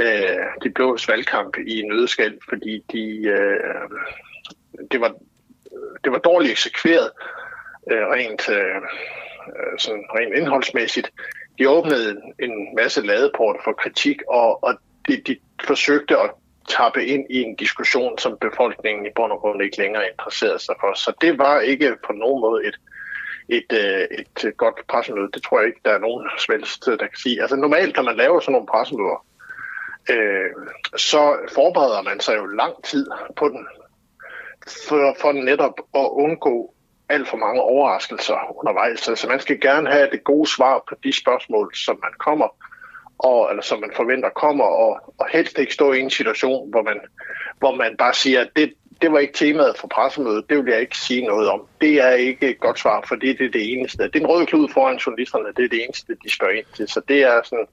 øh, 0.00 0.46
de 0.64 0.70
blås 0.70 1.08
valgkamp 1.08 1.56
i 1.58 1.82
nødskal, 1.82 2.38
fordi 2.48 2.84
de, 2.92 3.28
øh, 3.28 3.88
det, 4.90 5.00
var, 5.00 5.14
det 6.04 6.12
var 6.12 6.18
dårligt 6.18 6.52
eksekveret 6.52 7.10
øh, 7.90 8.06
rent, 8.06 8.48
øh, 8.48 8.76
øh, 9.56 9.78
sådan 9.78 10.04
rent 10.14 10.34
indholdsmæssigt. 10.34 11.10
De 11.58 11.68
åbnede 11.68 12.20
en 12.38 12.74
masse 12.76 13.06
ladeport 13.06 13.56
for 13.64 13.72
kritik, 13.72 14.16
og, 14.28 14.64
og 14.64 14.74
de, 15.08 15.22
de 15.26 15.36
forsøgte 15.64 16.18
at 16.18 16.30
tappe 16.68 17.06
ind 17.06 17.26
i 17.30 17.42
en 17.42 17.54
diskussion, 17.56 18.18
som 18.18 18.38
befolkningen 18.40 19.06
i 19.06 19.10
bund 19.16 19.32
og 19.32 19.38
grund 19.38 19.62
ikke 19.62 19.78
længere 19.78 20.08
interesserede 20.10 20.58
sig 20.58 20.74
for. 20.80 20.94
Så 20.94 21.12
det 21.20 21.38
var 21.38 21.60
ikke 21.60 21.96
på 22.06 22.12
nogen 22.12 22.40
måde 22.40 22.66
et, 22.66 22.78
et, 23.48 23.72
øh, 23.72 24.18
et, 24.18 24.44
et 24.44 24.56
godt 24.56 24.86
pressemøde. 24.88 25.30
Det 25.34 25.42
tror 25.42 25.58
jeg 25.58 25.66
ikke, 25.66 25.80
der 25.84 25.92
er 25.92 25.98
nogen 25.98 26.28
svensk, 26.38 26.88
øh, 26.88 26.98
der 26.98 27.06
kan 27.06 27.18
sige. 27.22 27.40
Altså 27.40 27.56
normalt, 27.56 27.96
når 27.96 28.02
man 28.02 28.16
laver 28.16 28.40
sådan 28.40 28.52
nogle 28.52 28.66
pressemøder, 28.66 29.26
øh, 30.10 30.50
så 30.96 31.36
forbereder 31.54 32.02
man 32.02 32.20
sig 32.20 32.36
jo 32.36 32.46
lang 32.46 32.84
tid 32.84 33.06
på 33.36 33.48
den, 33.48 33.66
for, 34.88 35.16
for 35.20 35.32
netop 35.32 35.74
at 35.94 36.08
undgå 36.12 36.74
alt 37.08 37.28
for 37.28 37.36
mange 37.36 37.60
overraskelser 37.62 38.58
undervejs. 38.58 39.00
Så 39.00 39.10
altså, 39.10 39.28
man 39.28 39.40
skal 39.40 39.60
gerne 39.60 39.90
have 39.90 40.10
det 40.10 40.24
gode 40.24 40.48
svar 40.56 40.84
på 40.88 40.94
de 41.04 41.12
spørgsmål, 41.22 41.74
som 41.74 41.98
man 42.02 42.12
kommer 42.18 42.48
og, 43.22 43.50
eller 43.50 43.62
som 43.62 43.80
man 43.80 43.90
forventer 43.96 44.28
kommer, 44.28 44.64
og, 44.64 45.14
og 45.18 45.26
helst 45.32 45.58
ikke 45.58 45.74
stå 45.74 45.92
i 45.92 46.00
en 46.00 46.10
situation, 46.10 46.70
hvor 46.70 46.82
man, 46.82 47.00
hvor 47.58 47.74
man 47.74 47.96
bare 47.98 48.14
siger, 48.14 48.40
at 48.40 48.50
det, 48.56 48.72
det 49.02 49.12
var 49.12 49.18
ikke 49.18 49.32
temaet 49.32 49.74
for 49.80 49.88
pressemødet, 49.88 50.44
det 50.50 50.56
vil 50.64 50.72
jeg 50.72 50.80
ikke 50.80 50.98
sige 50.98 51.26
noget 51.26 51.48
om. 51.48 51.60
Det 51.80 51.94
er 52.00 52.10
ikke 52.10 52.50
et 52.50 52.60
godt 52.60 52.78
svar, 52.78 53.04
for 53.08 53.14
det, 53.14 53.38
det 53.38 53.46
er 53.46 53.50
det 53.50 53.72
eneste. 53.72 54.02
Det 54.02 54.16
er 54.16 54.20
en 54.20 54.26
rød 54.26 54.46
klud 54.46 54.68
foran 54.68 54.96
journalisterne, 54.96 55.48
det 55.56 55.64
er 55.64 55.68
det 55.68 55.84
eneste, 55.84 56.12
de 56.24 56.30
spørger 56.34 56.54
ind 56.54 56.66
til. 56.76 56.88
Så 56.88 57.00
det 57.08 57.22
er 57.22 57.40
sådan 57.44 57.66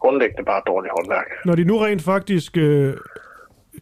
grundlæggende 0.00 0.44
bare 0.44 0.62
dårligt 0.66 0.92
håndværk. 0.96 1.26
Når 1.44 1.54
de 1.54 1.64
nu 1.64 1.78
rent 1.78 2.02
faktisk 2.02 2.56
øh, 2.56 2.94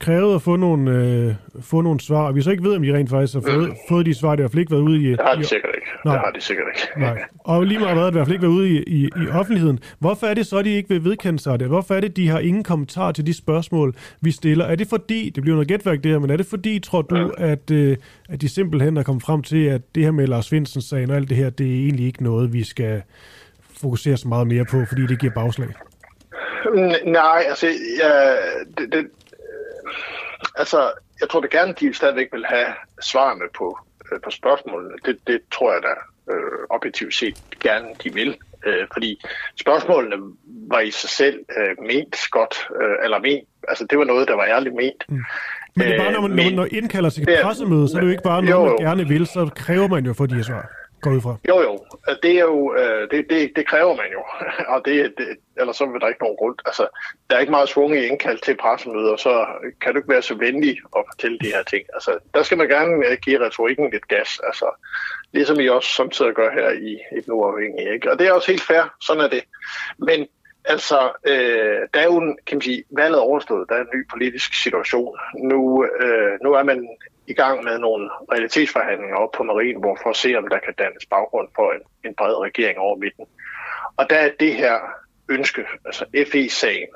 krævet 0.01 0.35
at 0.35 0.43
få 0.43 0.57
nogle, 0.57 0.91
øh, 0.91 1.35
få 1.61 1.81
nogle 1.81 2.01
svar, 2.01 2.27
og 2.27 2.35
vi 2.35 2.43
så 2.43 2.51
ikke 2.51 2.63
ved, 2.65 2.77
om 2.77 2.83
de 2.83 2.95
rent 2.95 3.11
faktisk 3.11 3.35
har 3.35 3.41
fået, 3.41 3.69
mm. 3.69 3.75
fået 3.89 4.07
de 4.07 4.15
svar, 4.15 4.31
det 4.31 4.39
har 4.39 4.43
i 4.43 4.43
hvert 4.43 4.51
fald 4.51 4.61
ikke 4.61 4.73
været 4.73 4.83
ude 4.83 5.03
i... 5.03 5.11
Det 5.11 5.21
har 5.23 5.35
de 5.35 5.45
sikkert 5.45 5.71
ikke. 5.75 5.87
Nej. 6.05 6.15
Det 6.15 6.23
har 6.25 6.31
de 6.31 6.41
sikkert 6.41 6.67
ikke. 6.75 7.01
Nej. 7.01 7.19
Og 7.39 7.67
lige 7.67 7.79
meget 7.79 7.97
hvad, 7.97 8.07
det 8.07 8.13
har 8.15 8.19
i 8.19 8.19
hvert 8.19 8.27
fald 8.27 8.35
ikke 8.35 8.43
været 8.43 8.53
ude 8.53 8.71
i, 8.71 8.83
i, 8.87 9.05
i 9.05 9.29
offentligheden. 9.33 9.79
Hvorfor 9.99 10.27
er 10.27 10.35
det 10.35 10.47
så, 10.47 10.59
at 10.59 10.65
de 10.65 10.71
ikke 10.71 10.89
vil 10.89 11.05
vedkende 11.05 11.39
sig 11.39 11.61
det? 11.61 11.69
Hvorfor 11.69 11.95
er 11.95 12.01
det, 12.01 12.17
de 12.17 12.29
har 12.29 12.39
ingen 12.39 12.65
kommentar 12.65 13.13
til 13.13 13.27
de 13.27 13.35
spørgsmål, 13.35 13.95
vi 14.21 14.31
stiller? 14.31 14.65
Er 14.65 14.75
det 14.75 14.87
fordi, 14.89 15.31
det 15.31 15.43
bliver 15.43 15.55
noget 15.55 15.69
gætværk 15.69 16.03
det 16.03 16.13
her, 16.13 16.19
men 16.19 16.31
er 16.31 16.37
det 16.37 16.47
fordi, 16.47 16.79
tror 16.79 17.03
du, 17.03 17.17
mm. 17.17 17.31
at, 17.39 17.71
øh, 17.71 17.97
at 18.29 18.41
de 18.41 18.49
simpelthen 18.49 18.97
er 18.97 19.03
kommet 19.03 19.23
frem 19.23 19.43
til, 19.43 19.65
at 19.67 19.81
det 19.95 20.03
her 20.03 20.11
med 20.11 20.27
Lars 20.27 20.49
Findsens 20.49 20.85
sagen 20.85 21.11
og 21.11 21.17
alt 21.17 21.29
det 21.29 21.37
her, 21.37 21.51
det 21.51 21.67
er 21.67 21.85
egentlig 21.85 22.07
ikke 22.07 22.23
noget, 22.23 22.53
vi 22.53 22.65
skal 22.65 23.03
fokusere 23.81 24.17
så 24.17 24.29
meget 24.29 24.47
mere 24.47 24.65
på, 24.65 24.85
fordi 24.89 25.07
det 25.07 25.21
giver 25.21 25.33
bagslag? 25.33 25.69
Nej, 27.05 27.45
altså, 27.49 27.67
ja, 28.03 28.31
det, 28.79 28.93
det, 28.93 29.07
altså, 30.57 30.93
jeg 31.21 31.29
tror 31.29 31.41
da 31.41 31.47
gerne, 31.47 31.75
de 31.81 31.95
stadigvæk 31.95 32.29
vil 32.33 32.47
have 32.47 32.67
svarene 33.01 33.45
på, 33.59 33.79
øh, 34.13 34.21
på 34.25 34.31
spørgsmålene. 34.31 34.95
Det, 35.05 35.19
det 35.27 35.41
tror 35.53 35.73
jeg 35.73 35.83
da 35.83 35.95
øh, 36.33 36.59
objektivt 36.71 37.15
set 37.15 37.37
gerne, 37.61 37.89
de 38.05 38.15
vil. 38.15 38.37
Øh, 38.67 38.87
fordi 38.93 39.21
spørgsmålene 39.61 40.17
var 40.47 40.81
i 40.81 40.91
sig 40.91 41.11
selv 41.11 41.39
øh, 41.59 41.87
ment 41.87 42.17
godt, 42.31 42.55
øh, 42.83 43.05
eller 43.05 43.19
ment, 43.19 43.49
altså 43.69 43.87
det 43.91 43.99
var 43.99 44.05
noget, 44.05 44.29
der 44.29 44.35
var 44.35 44.45
ærligt 44.45 44.75
ment. 44.75 45.05
Mm. 45.09 45.25
Men 45.77 45.87
det 45.87 45.95
er 45.95 45.99
bare, 45.99 46.13
når 46.13 46.21
man, 46.21 46.31
øh, 46.31 46.53
når 46.53 46.63
man 46.63 46.69
indkalder 46.73 47.11
sig 47.11 47.23
et 47.23 47.39
pressemøde, 47.43 47.89
så 47.89 47.97
er 47.97 48.01
det 48.01 48.07
jo 48.07 48.11
ikke 48.11 48.23
bare 48.23 48.43
noget, 48.43 48.71
jo, 48.71 48.77
man 48.79 48.87
gerne 48.87 49.09
vil, 49.09 49.27
så 49.27 49.51
kræver 49.57 49.89
man 49.89 50.07
jo 50.07 50.13
for 50.13 50.27
de 50.27 50.35
her 50.35 50.43
svar 50.43 50.71
går 51.01 51.11
ud 51.11 51.21
fra. 51.21 51.37
Jo, 51.49 51.61
jo. 51.61 51.73
Altså, 52.07 52.21
det, 52.23 52.33
er 52.39 52.45
jo, 52.45 52.75
øh, 52.75 53.11
det, 53.11 53.27
det, 53.31 53.53
det 53.57 53.67
kræver 53.67 53.97
man 53.97 54.07
jo. 54.13 54.23
og 54.75 54.83
det, 54.85 55.15
det, 55.19 55.29
ellers 55.61 55.77
så 55.77 55.87
vil 55.87 56.01
der 56.01 56.09
ikke 56.09 56.23
nogen 56.23 56.37
grund. 56.37 56.57
Altså, 56.67 56.89
der 57.31 57.37
er 57.37 57.41
ikke 57.41 57.51
meget 57.51 57.69
svung 57.69 57.97
i 57.97 58.07
indkald 58.07 58.39
til 58.39 58.57
pressemøder, 58.57 59.17
så 59.17 59.47
kan 59.81 59.93
du 59.93 59.99
ikke 59.99 60.13
være 60.13 60.23
så 60.23 60.35
venlig 60.35 60.77
at 60.97 61.03
fortælle 61.11 61.39
de 61.39 61.53
her 61.55 61.63
ting. 61.63 61.85
Altså, 61.95 62.19
der 62.35 62.43
skal 62.43 62.59
man 62.59 62.69
gerne 62.69 63.07
øh, 63.07 63.19
give 63.25 63.45
retorikken 63.47 63.91
lidt 63.91 64.09
gas. 64.09 64.41
Altså, 64.45 64.67
ligesom 65.33 65.61
I 65.61 65.69
også 65.69 65.89
samtidig 65.89 66.35
gør 66.35 66.51
her 66.51 66.71
i 66.71 66.93
et 67.19 67.29
uafhængigt. 67.29 67.93
Ikke? 67.95 68.13
Og 68.13 68.19
det 68.19 68.27
er 68.27 68.33
også 68.33 68.51
helt 68.51 68.63
fair. 68.63 68.95
Sådan 69.01 69.25
er 69.25 69.29
det. 69.29 69.43
Men 69.99 70.27
Altså, 70.65 71.13
øh, 71.27 71.81
der 71.95 72.01
er 72.01 72.05
jo, 72.05 72.21
kan 72.47 72.57
man 72.57 72.63
sige, 72.63 72.85
valget 72.97 73.21
overstået. 73.21 73.69
Der 73.69 73.75
er 73.75 73.81
en 73.81 73.95
ny 73.95 74.09
politisk 74.11 74.63
situation. 74.63 75.19
Nu, 75.39 75.85
øh, 75.85 76.39
nu 76.43 76.53
er 76.53 76.63
man 76.63 76.89
i 77.31 77.33
gang 77.33 77.65
med 77.65 77.79
nogle 77.79 78.11
realitetsforhandlinger 78.33 79.17
op 79.17 79.33
på 79.33 79.43
Marienborg 79.43 79.99
for 80.03 80.11
at 80.11 80.17
se, 80.17 80.35
om 80.37 80.49
der 80.49 80.59
kan 80.59 80.75
dannes 80.79 81.07
baggrund 81.07 81.49
for 81.57 81.73
en, 81.73 81.83
en 82.05 82.15
bred 82.15 82.35
regering 82.35 82.79
over 82.79 82.97
midten. 82.97 83.27
Og 83.97 84.11
der 84.11 84.17
er 84.17 84.31
det 84.41 84.55
her 84.55 84.77
ønske, 85.29 85.65
altså 85.85 86.05
FE-sagen, 86.33 86.89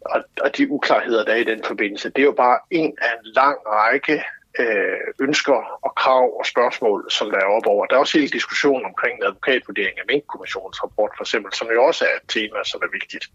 og, 0.00 0.24
og 0.40 0.56
de 0.56 0.70
uklarheder, 0.70 1.24
der 1.24 1.32
er 1.32 1.36
i 1.36 1.44
den 1.44 1.64
forbindelse. 1.64 2.10
Det 2.10 2.18
er 2.18 2.24
jo 2.32 2.32
bare 2.32 2.58
en 2.70 2.96
af 3.02 3.12
en 3.18 3.26
lang 3.34 3.58
række 3.66 4.22
øh, 4.58 4.98
ønsker 5.20 5.78
og 5.86 5.92
krav 5.94 6.38
og 6.38 6.46
spørgsmål, 6.46 7.10
som 7.10 7.30
der 7.30 7.38
er 7.38 7.44
op 7.56 7.66
over. 7.66 7.86
Der 7.86 7.96
er 7.96 8.00
også 8.00 8.18
hele 8.18 8.30
diskussionen 8.30 8.84
omkring 8.84 9.24
advokatvurdering 9.24 9.98
af 9.98 10.04
Mink-kommissionens 10.08 10.82
rapport, 10.84 11.12
for 11.16 11.24
eksempel, 11.24 11.52
som 11.52 11.68
jo 11.74 11.84
også 11.84 12.04
er 12.04 12.16
et 12.16 12.28
tema, 12.28 12.58
som 12.64 12.80
er 12.86 12.90
vigtigt 12.98 13.26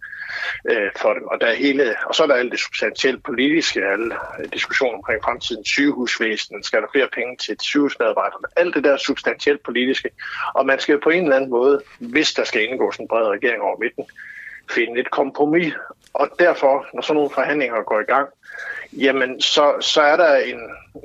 øh, 0.70 0.92
for 1.02 1.14
dem. 1.14 1.24
Og, 1.32 1.42
der 1.42 1.48
er 1.48 1.54
hele, 1.54 1.96
og 2.08 2.16
så 2.16 2.24
er 2.24 2.28
der 2.28 2.36
alt 2.36 2.52
det 2.52 2.60
substantielt 2.60 3.24
politiske, 3.24 3.86
alle 3.86 4.16
diskussioner 4.54 4.98
omkring 4.98 5.24
fremtidens 5.24 5.68
sygehusvæsen, 5.68 6.64
skal 6.64 6.82
der 6.82 6.88
flere 6.92 7.10
penge 7.14 7.38
til 7.38 7.56
sygehusmedarbejderne, 7.60 8.48
alt 8.56 8.76
det 8.76 8.84
der 8.84 8.98
substantielt 8.98 9.64
politiske. 9.64 10.10
Og 10.54 10.66
man 10.66 10.80
skal 10.80 11.00
på 11.00 11.10
en 11.10 11.24
eller 11.24 11.36
anden 11.36 11.50
måde, 11.50 11.82
hvis 12.00 12.34
der 12.34 12.44
skal 12.44 12.64
indgås 12.70 12.98
en 12.98 13.08
bred 13.08 13.28
regering 13.28 13.62
over 13.62 13.78
midten, 13.80 14.06
finde 14.70 15.00
et 15.00 15.12
kompromis. 15.12 15.74
Og 16.14 16.30
derfor, 16.40 16.86
når 16.94 17.02
sådan 17.02 17.16
nogle 17.16 17.30
forhandlinger 17.30 17.84
går 17.84 18.00
i 18.00 18.04
gang, 18.04 18.30
jamen 18.94 19.42
så, 19.42 19.74
så 19.80 20.02
er 20.02 20.18
der 20.18 20.36
en 20.36 20.60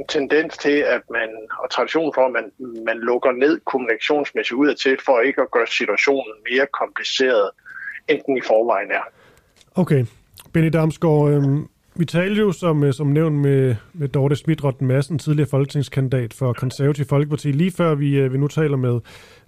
tendens 0.08 0.56
til, 0.56 0.84
at 0.94 1.02
man, 1.10 1.28
og 1.58 1.70
tradition 1.70 2.12
for, 2.14 2.26
at 2.26 2.32
man, 2.32 2.52
man 2.84 2.98
lukker 2.98 3.32
ned 3.32 3.60
kommunikationsmæssigt 3.64 4.56
ud 4.56 4.68
af 4.68 4.76
til, 4.76 4.96
for 5.04 5.20
ikke 5.20 5.42
at 5.42 5.50
gøre 5.50 5.66
situationen 5.66 6.32
mere 6.50 6.66
kompliceret, 6.80 7.50
end 8.08 8.20
den 8.26 8.36
i 8.36 8.40
forvejen 8.46 8.90
er. 8.90 9.04
Okay. 9.74 10.04
Benny 10.52 10.68
Damsgaard, 10.68 11.30
øh, 11.30 11.42
vi 11.94 12.04
talte 12.04 12.40
jo 12.40 12.52
som, 12.52 12.84
øh, 12.84 12.92
som 12.92 13.06
nævnt 13.06 13.36
med, 13.36 13.76
med 13.92 14.08
Dorte 14.08 14.36
Smidrotten 14.36 14.86
Madsen, 14.86 15.18
tidligere 15.18 15.48
folketingskandidat 15.50 16.34
for 16.34 16.52
Konservativ 16.52 17.04
Folkeparti, 17.04 17.52
lige 17.52 17.70
før 17.70 17.94
vi, 17.94 18.16
øh, 18.16 18.32
vi 18.32 18.38
nu 18.38 18.48
taler 18.48 18.76
med, 18.76 19.00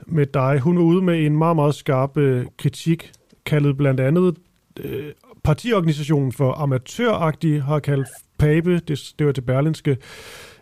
med 0.06 0.26
dig. 0.26 0.60
Hun 0.60 0.76
var 0.76 0.84
ude 0.84 1.02
med 1.02 1.26
en 1.26 1.38
meget, 1.38 1.56
meget 1.56 1.74
skarp 1.74 2.16
øh, 2.16 2.46
kritik, 2.58 3.12
kaldet 3.46 3.76
blandt 3.76 4.00
andet 4.00 4.36
øh, 4.80 5.12
partiorganisationen 5.48 6.32
for 6.32 6.52
amatøragtig, 6.52 7.62
har 7.62 7.78
kaldt 7.78 8.08
Pape, 8.38 8.78
det, 8.78 9.14
det 9.18 9.26
var 9.26 9.32
til 9.32 9.40
Berlinske, 9.42 9.96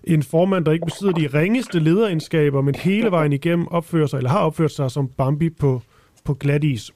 en 0.05 0.23
formand, 0.23 0.65
der 0.65 0.73
ikke 0.73 0.87
besidder 0.87 1.13
de 1.13 1.27
ringeste 1.27 1.79
lederegenskaber, 1.79 2.61
men 2.61 2.75
hele 2.75 3.11
vejen 3.11 3.33
igennem 3.33 3.69
opfører 3.69 4.07
sig, 4.07 4.17
eller 4.17 4.31
har 4.31 4.41
opført 4.41 4.71
sig 4.71 4.91
som 4.91 5.09
Bambi 5.09 5.51
på, 5.51 5.83
på 6.25 6.35
glat 6.35 6.65
is. 6.65 6.91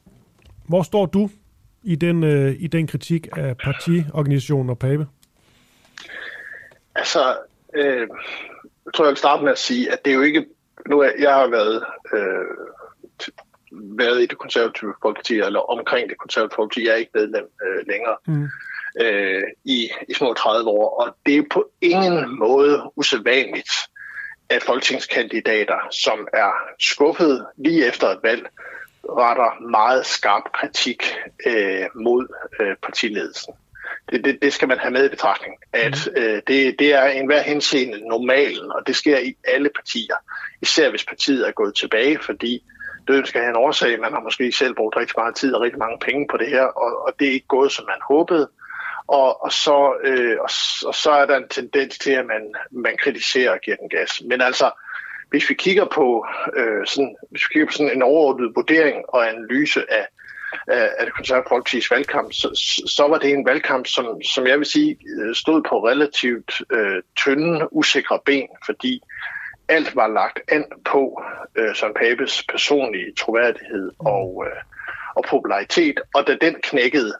Hvor 0.68 0.82
står 0.82 1.06
du 1.06 1.30
i 1.82 1.94
den, 1.94 2.24
øh, 2.24 2.54
i 2.58 2.66
den 2.66 2.86
kritik 2.86 3.28
af 3.36 3.56
partiorganisationen 3.56 4.70
og 4.70 4.78
Pape? 4.78 5.06
Altså, 6.94 7.36
øh, 7.74 8.08
jeg 8.84 8.94
tror, 8.94 9.04
jeg 9.04 9.10
vil 9.10 9.16
starte 9.16 9.44
med 9.44 9.52
at 9.52 9.58
sige, 9.58 9.92
at 9.92 10.04
det 10.04 10.10
er 10.10 10.14
jo 10.14 10.22
ikke... 10.22 10.46
Nu 10.88 11.00
er, 11.00 11.10
jeg 11.18 11.34
har 11.34 11.50
været, 11.50 11.84
øh, 12.12 12.44
været 13.72 14.22
i 14.22 14.26
det 14.26 14.38
konservative 14.38 14.94
folkeparti, 15.02 15.34
eller 15.34 15.60
omkring 15.60 16.08
det 16.08 16.18
konservative 16.18 16.56
folkeparti. 16.56 16.86
Jeg 16.86 16.92
er 16.92 16.96
ikke 16.96 17.10
medlem 17.14 17.46
øh, 17.66 17.86
længere. 17.88 18.16
Mm 18.26 18.48
øh, 19.00 19.42
i, 19.64 19.90
i 20.08 20.14
små 20.14 20.34
30 20.34 20.70
år. 20.70 21.00
Og 21.00 21.16
det 21.26 21.36
er 21.36 21.42
på 21.50 21.70
ingen 21.80 22.38
måde 22.38 22.82
usædvanligt, 22.96 23.70
at 24.48 24.62
folketingskandidater, 24.62 25.88
som 25.90 26.28
er 26.32 26.52
skuffet 26.80 27.46
lige 27.56 27.86
efter 27.86 28.08
et 28.08 28.18
valg, 28.22 28.46
retter 29.04 29.70
meget 29.70 30.06
skarp 30.06 30.42
kritik 30.54 31.14
øh, 31.46 31.86
mod 31.94 32.26
øh, 32.60 32.76
partiledelsen. 32.82 33.54
Det, 34.10 34.24
det, 34.24 34.42
det 34.42 34.52
skal 34.52 34.68
man 34.68 34.78
have 34.78 34.90
med 34.90 35.06
i 35.06 35.08
betragtning, 35.08 35.54
at 35.72 36.08
mm. 36.16 36.22
øh, 36.22 36.42
det, 36.46 36.78
det 36.78 36.94
er 36.94 37.04
en 37.04 37.26
hver 37.26 37.42
henseende 37.42 38.08
normalen, 38.08 38.72
og 38.72 38.86
det 38.86 38.96
sker 38.96 39.18
i 39.18 39.34
alle 39.44 39.70
partier, 39.74 40.16
især 40.62 40.90
hvis 40.90 41.04
partiet 41.04 41.48
er 41.48 41.52
gået 41.52 41.74
tilbage, 41.74 42.18
fordi 42.22 42.64
døden 43.10 43.26
skal 43.26 43.40
have 43.40 43.50
en 43.50 43.64
årsag. 43.66 44.00
Man 44.00 44.12
har 44.12 44.20
måske 44.20 44.52
selv 44.52 44.74
brugt 44.74 44.96
rigtig 44.96 45.14
meget 45.18 45.34
tid 45.34 45.54
og 45.54 45.60
rigtig 45.60 45.78
mange 45.78 45.98
penge 46.06 46.26
på 46.30 46.36
det 46.36 46.48
her, 46.48 46.66
og, 46.84 46.90
og 47.06 47.12
det 47.18 47.28
er 47.28 47.32
ikke 47.32 47.54
gået, 47.56 47.72
som 47.72 47.84
man 47.92 48.00
håbede 48.10 48.48
og, 49.10 49.44
og, 49.44 49.52
så, 49.52 49.94
øh, 50.04 50.36
og, 50.40 50.50
og 50.88 50.94
så 50.94 51.10
er 51.10 51.26
der 51.26 51.36
en 51.36 51.48
tendens 51.48 51.98
til, 51.98 52.10
at 52.10 52.26
man, 52.26 52.54
man 52.70 52.96
kritiserer 52.96 53.52
og 53.52 53.60
giver 53.60 53.76
den 53.76 53.88
gas. 53.88 54.22
Men 54.26 54.40
altså, 54.40 54.70
hvis 55.30 55.50
vi 55.50 55.54
kigger 55.54 55.84
på, 55.84 56.26
øh, 56.56 56.86
sådan, 56.86 57.16
hvis 57.30 57.42
vi 57.42 57.52
kigger 57.52 57.66
på 57.66 57.72
sådan 57.72 57.92
en 57.92 58.02
overordnet 58.02 58.52
vurdering 58.56 59.04
og 59.08 59.28
analyse 59.28 59.92
af, 59.92 60.06
af, 60.68 60.88
af 60.98 61.06
det 61.06 61.14
konservative 61.14 61.48
folkepartis 61.48 61.90
valgkamp, 61.90 62.32
så, 62.32 62.48
så 62.96 63.06
var 63.08 63.18
det 63.18 63.30
en 63.30 63.46
valgkamp, 63.46 63.86
som, 63.86 64.22
som 64.22 64.46
jeg 64.46 64.58
vil 64.58 64.66
sige 64.66 64.98
øh, 65.20 65.34
stod 65.34 65.62
på 65.62 65.86
relativt 65.86 66.62
øh, 66.72 67.02
tynde, 67.16 67.72
usikre 67.72 68.18
ben, 68.26 68.48
fordi 68.66 69.02
alt 69.70 69.96
var 69.96 70.08
lagt 70.08 70.40
an 70.48 70.64
på 70.84 71.22
øh, 71.56 71.74
Søren 71.74 71.94
Papes 71.94 72.44
personlige 72.48 73.12
troværdighed 73.18 73.90
og, 73.98 74.44
øh, 74.46 74.62
og 75.16 75.24
popularitet, 75.28 76.00
og 76.14 76.26
da 76.26 76.36
den 76.40 76.56
knækkede, 76.62 77.14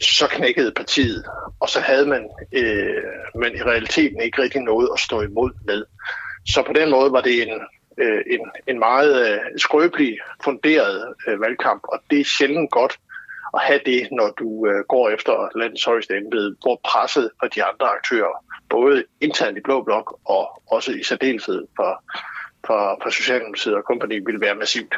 så 0.00 0.26
knækkede 0.30 0.72
partiet, 0.72 1.24
og 1.60 1.68
så 1.68 1.80
havde 1.80 2.06
man, 2.06 2.30
øh, 2.52 3.02
men 3.34 3.56
i 3.56 3.62
realiteten 3.62 4.20
ikke 4.22 4.42
rigtig 4.42 4.62
noget 4.62 4.88
at 4.94 5.00
stå 5.00 5.20
imod 5.20 5.50
med. 5.66 5.84
Så 6.46 6.62
på 6.62 6.72
den 6.72 6.90
måde 6.90 7.12
var 7.12 7.20
det 7.20 7.42
en, 7.42 7.60
øh, 7.98 8.22
en, 8.30 8.40
en 8.66 8.78
meget 8.78 9.32
øh, 9.32 9.40
skrøbelig 9.56 10.18
funderet 10.44 11.14
øh, 11.26 11.40
valgkamp, 11.40 11.82
og 11.84 11.98
det 12.10 12.20
er 12.20 12.24
sjældent 12.24 12.70
godt 12.70 12.98
at 13.54 13.60
have 13.60 13.80
det, 13.86 14.08
når 14.12 14.28
du 14.38 14.66
øh, 14.66 14.84
går 14.88 15.10
efter 15.10 15.58
landets 15.58 15.84
højeste 15.84 16.16
embede, 16.16 16.56
hvor 16.62 16.80
presset 16.84 17.30
for 17.40 17.48
de 17.48 17.64
andre 17.64 17.86
aktører, 17.96 18.44
både 18.70 19.04
internt 19.20 19.58
i 19.58 19.60
Blå 19.60 19.82
Blok 19.82 20.18
og 20.24 20.62
også 20.66 20.92
i 20.92 21.02
særdeleshed 21.02 21.66
for, 21.76 22.04
for, 22.66 23.00
for 23.02 23.10
Socialdemokratiet 23.10 23.74
og 23.74 23.84
kompagni, 23.84 24.18
ville 24.18 24.40
være 24.40 24.54
massivt. 24.54 24.94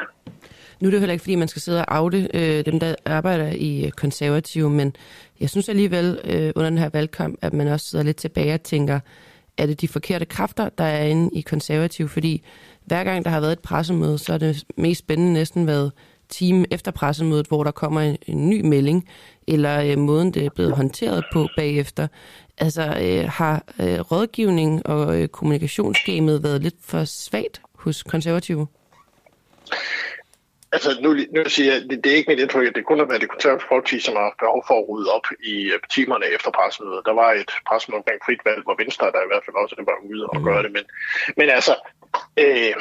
Nu 0.79 0.87
er 0.87 0.91
det 0.91 0.99
heller 0.99 1.13
ikke, 1.13 1.23
fordi 1.23 1.35
man 1.35 1.47
skal 1.47 1.61
sidde 1.61 1.79
og 1.85 1.95
afde 1.95 2.27
øh, 2.33 2.65
dem, 2.65 2.79
der 2.79 2.95
arbejder 3.05 3.51
i 3.51 3.91
konservative, 3.97 4.69
men 4.69 4.95
jeg 5.39 5.49
synes 5.49 5.69
alligevel 5.69 6.19
øh, 6.23 6.51
under 6.55 6.69
den 6.69 6.77
her 6.77 6.89
valgkamp, 6.89 7.39
at 7.41 7.53
man 7.53 7.67
også 7.67 7.85
sidder 7.85 8.05
lidt 8.05 8.17
tilbage 8.17 8.53
og 8.53 8.63
tænker, 8.63 8.99
er 9.57 9.65
det 9.65 9.81
de 9.81 9.87
forkerte 9.87 10.25
kræfter, 10.25 10.69
der 10.69 10.83
er 10.83 11.05
inde 11.05 11.29
i 11.37 11.41
konservative? 11.41 12.09
Fordi 12.09 12.43
hver 12.85 13.03
gang 13.03 13.25
der 13.25 13.31
har 13.31 13.39
været 13.39 13.51
et 13.51 13.59
pressemøde, 13.59 14.17
så 14.17 14.33
er 14.33 14.37
det 14.37 14.63
mest 14.77 14.99
spændende 14.99 15.33
næsten 15.33 15.67
været 15.67 15.91
time 16.29 16.65
efter 16.71 16.91
pressemødet, 16.91 17.47
hvor 17.47 17.63
der 17.63 17.71
kommer 17.71 18.01
en, 18.01 18.17
en 18.27 18.49
ny 18.49 18.61
melding, 18.61 19.09
eller 19.47 19.83
øh, 19.83 19.97
måden, 19.97 20.33
det 20.33 20.45
er 20.45 20.49
blevet 20.55 20.75
håndteret 20.75 21.23
på 21.33 21.47
bagefter. 21.57 22.07
Altså, 22.61 22.81
øh, 22.81 23.29
har 23.29 23.55
øh, 23.81 23.99
rådgivning 24.11 24.85
og 24.85 25.21
øh, 25.21 25.27
kommunikationsgamet 25.27 26.43
været 26.43 26.61
lidt 26.61 26.79
for 26.85 27.03
svagt 27.05 27.61
hos 27.75 28.03
konservative? 28.03 28.67
Altså, 30.71 30.89
nu, 31.03 31.09
nu 31.35 31.49
siger 31.55 31.73
jeg, 31.73 31.81
det, 31.89 32.03
det 32.03 32.11
er 32.11 32.15
ikke 32.15 32.31
mit 32.31 32.39
indtryk, 32.39 32.67
at 32.67 32.75
det 32.75 32.85
kun 32.85 32.99
har 32.99 33.05
været 33.05 33.21
det 33.21 33.29
konservative 33.29 33.67
folkeparti, 33.69 33.99
som 33.99 34.15
har 34.15 34.35
behov 34.39 34.63
for 34.67 34.75
at 34.79 34.89
rydde 34.89 35.09
op 35.17 35.27
i 35.53 35.55
uh, 35.73 35.79
timerne 35.95 36.25
efter 36.35 36.51
pressemødet. 36.51 37.05
Der 37.05 37.13
var 37.21 37.29
et 37.41 37.51
pressemøde 37.67 37.99
omkring 38.01 38.19
frit 38.25 38.41
valg, 38.45 38.61
hvor 38.63 38.75
Venstre 38.83 39.11
der 39.15 39.21
i 39.23 39.31
hvert 39.31 39.45
fald 39.45 39.61
også 39.63 39.75
var 39.91 39.97
ude 40.09 40.23
og 40.31 40.37
mm. 40.37 40.43
gøre 40.47 40.63
det. 40.63 40.71
Men, 40.77 40.85
men 41.37 41.49
altså, 41.57 41.73
øh, 42.43 42.73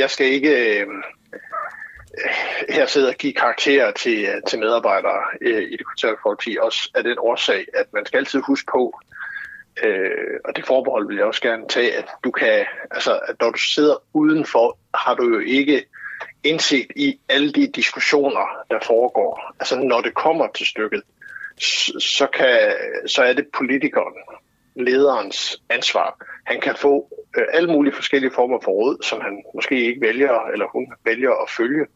jeg 0.00 0.10
skal 0.10 0.26
ikke 0.36 0.52
øh, 0.70 0.86
her 2.68 2.86
sidder 2.86 3.08
og 3.08 3.14
giver 3.14 3.40
karakterer 3.40 3.92
til, 3.92 4.24
øh, 4.24 4.42
til 4.48 4.58
medarbejdere 4.58 5.22
øh, 5.40 5.62
i 5.62 5.76
det 5.76 5.86
konservative 5.86 6.22
folkeparti, 6.22 6.58
også 6.60 6.90
af 6.94 7.04
den 7.04 7.16
årsag, 7.18 7.66
at 7.74 7.86
man 7.92 8.06
skal 8.06 8.18
altid 8.18 8.40
huske 8.46 8.66
på, 8.72 9.00
øh, 9.84 10.40
og 10.44 10.56
det 10.56 10.66
forbehold 10.66 11.06
vil 11.06 11.16
jeg 11.16 11.24
også 11.24 11.42
gerne 11.42 11.68
tage, 11.68 11.96
at 11.96 12.08
du 12.24 12.30
kan, 12.30 12.66
altså, 12.90 13.20
at 13.28 13.36
når 13.40 13.50
du 13.50 13.58
sidder 13.58 14.02
udenfor, 14.12 14.78
har 14.94 15.14
du 15.14 15.24
jo 15.34 15.38
ikke 15.38 15.84
indsigt 16.44 16.92
i 16.96 17.20
alle 17.28 17.52
de 17.52 17.66
diskussioner, 17.66 18.64
der 18.70 18.78
foregår. 18.86 19.54
Altså 19.60 19.78
når 19.78 20.00
det 20.00 20.14
kommer 20.14 20.46
til 20.54 20.66
stykket, 20.66 21.02
så, 21.98 22.26
kan, 22.32 22.72
så 23.06 23.22
er 23.22 23.32
det 23.32 23.46
politikeren, 23.58 24.14
lederens 24.74 25.62
ansvar. 25.70 26.26
Han 26.46 26.60
kan 26.60 26.76
få 26.76 27.08
øh, 27.38 27.44
alle 27.52 27.72
mulige 27.72 27.94
forskellige 27.94 28.32
former 28.34 28.58
for 28.64 28.70
råd, 28.70 29.02
som 29.02 29.20
han 29.20 29.44
måske 29.54 29.86
ikke 29.86 30.00
vælger, 30.00 30.50
eller 30.52 30.66
hun 30.66 30.92
vælger 31.04 31.30
at 31.42 31.50
følge. 31.50 31.86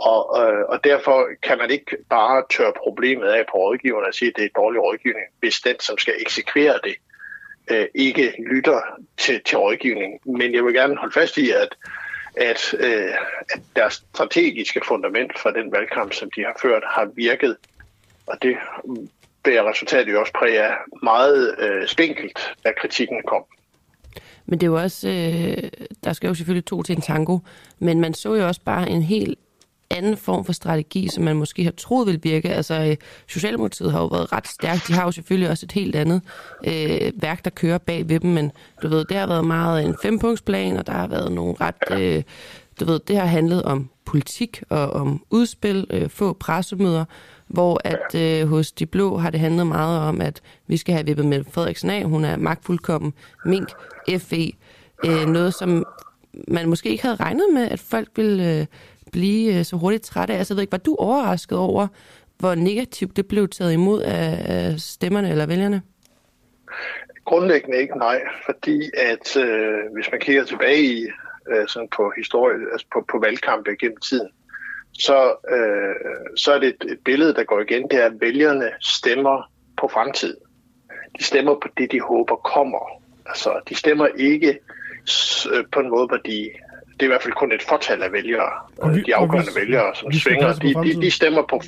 Og, 0.00 0.20
øh, 0.42 0.64
og 0.68 0.84
derfor 0.84 1.28
kan 1.42 1.58
man 1.58 1.70
ikke 1.70 1.96
bare 2.10 2.44
tørre 2.50 2.72
problemet 2.82 3.26
af 3.26 3.44
på 3.50 3.58
rådgiverne 3.58 4.06
og 4.06 4.14
sige, 4.14 4.28
at 4.28 4.36
det 4.36 4.44
er 4.44 4.60
dårlig 4.60 4.80
rådgivning, 4.82 5.26
hvis 5.40 5.60
den, 5.60 5.80
som 5.80 5.98
skal 5.98 6.14
eksekvere 6.20 6.78
det, 6.84 6.94
øh, 7.70 7.86
ikke 7.94 8.34
lytter 8.50 8.80
til, 9.16 9.40
til 9.44 9.58
rådgivningen. 9.58 10.18
Men 10.38 10.54
jeg 10.54 10.64
vil 10.64 10.74
gerne 10.74 10.96
holde 10.96 11.14
fast 11.14 11.36
i, 11.38 11.50
at 11.50 11.76
at, 12.36 12.74
øh, 12.78 13.14
at 13.50 13.60
deres 13.76 13.94
strategiske 14.14 14.80
fundament 14.88 15.38
for 15.38 15.50
den 15.50 15.72
valgkamp, 15.72 16.12
som 16.12 16.30
de 16.36 16.40
har 16.40 16.56
ført, 16.62 16.82
har 16.86 17.10
virket. 17.16 17.56
Og 18.26 18.42
det 18.42 18.56
bærer 19.44 19.70
resultatet 19.70 20.12
jo 20.12 20.20
også 20.20 20.32
præg 20.32 20.58
af 20.58 20.72
meget 21.02 21.54
øh, 21.58 21.88
spinkelt, 21.88 22.38
da 22.64 22.72
kritikken 22.80 23.22
kom. 23.26 23.44
Men 24.46 24.60
det 24.60 24.66
er 24.66 24.70
jo 24.70 24.82
også, 24.82 25.08
øh, 25.08 25.70
der 26.04 26.12
skal 26.12 26.28
jo 26.28 26.34
selvfølgelig 26.34 26.66
to 26.66 26.82
til 26.82 26.96
en 26.96 27.02
tango, 27.02 27.38
men 27.78 28.00
man 28.00 28.14
så 28.14 28.34
jo 28.34 28.46
også 28.46 28.60
bare 28.64 28.90
en 28.90 29.02
helt 29.02 29.38
anden 29.90 30.16
form 30.16 30.44
for 30.44 30.52
strategi, 30.52 31.08
som 31.08 31.24
man 31.24 31.36
måske 31.36 31.64
har 31.64 31.70
troet 31.70 32.06
vil 32.06 32.20
virke. 32.22 32.48
Altså, 32.48 32.74
øh, 32.74 32.96
Socialdemokratiet 33.26 33.92
har 33.92 34.00
jo 34.00 34.06
været 34.06 34.32
ret 34.32 34.48
stærkt. 34.48 34.88
De 34.88 34.92
har 34.92 35.04
jo 35.04 35.12
selvfølgelig 35.12 35.50
også 35.50 35.66
et 35.66 35.72
helt 35.72 35.96
andet 35.96 36.22
øh, 36.66 37.12
værk, 37.16 37.44
der 37.44 37.50
kører 37.50 37.78
bag 37.78 38.08
ved 38.08 38.20
dem, 38.20 38.30
men 38.30 38.52
du 38.82 38.88
ved, 38.88 39.04
det 39.04 39.16
har 39.16 39.26
været 39.26 39.44
meget 39.44 39.84
en 39.84 39.94
fempunktsplan, 40.02 40.76
og 40.76 40.86
der 40.86 40.92
har 40.92 41.06
været 41.06 41.32
nogle 41.32 41.54
ret... 41.60 42.00
Øh, 42.00 42.22
du 42.80 42.84
ved, 42.84 43.00
det 43.08 43.16
har 43.16 43.26
handlet 43.26 43.62
om 43.62 43.90
politik 44.04 44.62
og 44.68 44.90
om 44.90 45.24
udspil, 45.30 45.86
øh, 45.90 46.08
få 46.08 46.32
pressemøder, 46.32 47.04
hvor 47.48 47.80
at 47.84 48.14
øh, 48.14 48.48
hos 48.48 48.72
De 48.72 48.86
Blå 48.86 49.18
har 49.18 49.30
det 49.30 49.40
handlet 49.40 49.66
meget 49.66 50.00
om, 50.00 50.20
at 50.20 50.40
vi 50.66 50.76
skal 50.76 50.94
have 50.94 51.06
vippet 51.06 51.26
med 51.26 51.44
Frederiksen 51.50 51.90
af. 51.90 52.04
Hun 52.04 52.24
er 52.24 52.36
magtfuldkommen, 52.36 53.12
mink, 53.44 53.68
FE. 54.18 54.52
Øh, 55.04 55.26
noget, 55.26 55.54
som 55.54 55.84
man 56.48 56.68
måske 56.68 56.88
ikke 56.88 57.02
havde 57.02 57.16
regnet 57.16 57.46
med, 57.54 57.68
at 57.68 57.80
folk 57.80 58.08
ville 58.16 58.58
øh, 58.58 58.66
blive 59.12 59.58
øh, 59.58 59.64
så 59.64 59.76
hurtigt 59.76 60.04
træt 60.04 60.30
af. 60.30 60.38
Altså, 60.38 60.54
jeg 60.54 60.56
ved 60.56 60.62
ikke, 60.62 60.72
var 60.72 60.78
du 60.78 60.96
overrasket 60.98 61.58
over, 61.58 61.86
hvor 62.38 62.54
negativt 62.54 63.16
det 63.16 63.28
blev 63.28 63.48
taget 63.48 63.72
imod 63.72 64.02
af, 64.02 64.80
stemmerne 64.80 65.30
eller 65.30 65.46
vælgerne? 65.46 65.82
Grundlæggende 67.24 67.78
ikke 67.80 67.98
nej, 67.98 68.20
fordi 68.46 68.90
at 68.96 69.36
øh, 69.36 69.78
hvis 69.94 70.08
man 70.12 70.20
kigger 70.20 70.44
tilbage 70.44 70.82
i 70.82 71.06
øh, 71.50 71.68
sådan 71.68 71.88
på 71.96 72.12
historie, 72.16 72.56
altså 72.72 72.86
på, 72.92 73.04
på 73.10 73.18
valgkampe 73.18 73.70
gennem 73.80 73.96
tiden, 73.96 74.28
så, 74.92 75.34
øh, 75.50 75.94
så 76.36 76.52
er 76.52 76.58
det 76.58 76.68
et, 76.68 76.90
et 76.92 76.98
billede, 77.04 77.34
der 77.34 77.44
går 77.44 77.60
igen. 77.60 77.88
Det 77.88 78.02
er, 78.02 78.06
at 78.06 78.20
vælgerne 78.20 78.70
stemmer 78.80 79.50
på 79.80 79.88
fremtiden. 79.88 80.36
De 81.18 81.24
stemmer 81.24 81.54
på 81.54 81.68
det, 81.76 81.92
de 81.92 82.00
håber 82.00 82.36
kommer. 82.36 83.02
Altså, 83.26 83.60
de 83.68 83.74
stemmer 83.74 84.06
ikke 84.06 84.58
øh, 85.52 85.64
på 85.72 85.80
en 85.80 85.90
måde, 85.90 86.06
hvor 86.06 86.16
de... 86.16 86.50
Det 87.00 87.06
er 87.06 87.10
i 87.10 87.14
hvert 87.14 87.22
fald 87.22 87.34
kun 87.34 87.52
et 87.52 87.62
fortal 87.62 88.02
af 88.02 88.12
vælgere, 88.12 88.50
vi, 88.94 89.02
de 89.02 89.14
afgørende 89.14 89.52
hvis, 89.52 89.56
vælgere, 89.56 89.94
som 89.94 90.12
svinger. 90.12 90.52
De, 90.52 90.74
de, 90.74 91.00
de, 91.00 91.10
stemmer 91.10 91.42
på, 91.50 91.60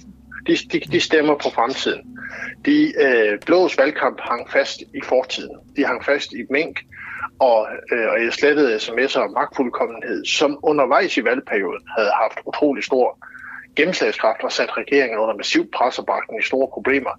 de, 0.47 0.57
de, 0.73 0.81
de 0.81 1.01
stemmer 1.01 1.35
på 1.35 1.49
fremtiden. 1.55 2.19
De 2.65 2.93
øh, 3.05 3.39
blås 3.47 3.79
valgkamp 3.79 4.21
hang 4.21 4.51
fast 4.51 4.81
i 4.81 5.01
fortiden. 5.05 5.57
De 5.77 5.85
hang 5.85 6.05
fast 6.05 6.33
i 6.33 6.43
mink, 6.51 6.81
og, 7.39 7.69
øh, 7.93 8.09
og 8.13 8.25
jeg 8.25 8.33
slettede 8.33 8.77
sms'er 8.77 9.21
om 9.21 9.31
magtfuldkommenhed, 9.31 10.25
som 10.25 10.59
undervejs 10.63 11.17
i 11.17 11.25
valgperioden 11.25 11.85
havde 11.97 12.11
haft 12.23 12.39
utrolig 12.47 12.85
stor 12.85 13.19
gennemslagskraft 13.77 14.43
og 14.43 14.53
sat 14.53 14.77
regeringen 14.77 15.19
under 15.19 15.37
massiv 15.37 15.71
pres 15.77 15.99
og 15.99 16.07
bragt 16.07 16.31
i 16.41 16.45
store 16.45 16.69
problemer. 16.73 17.11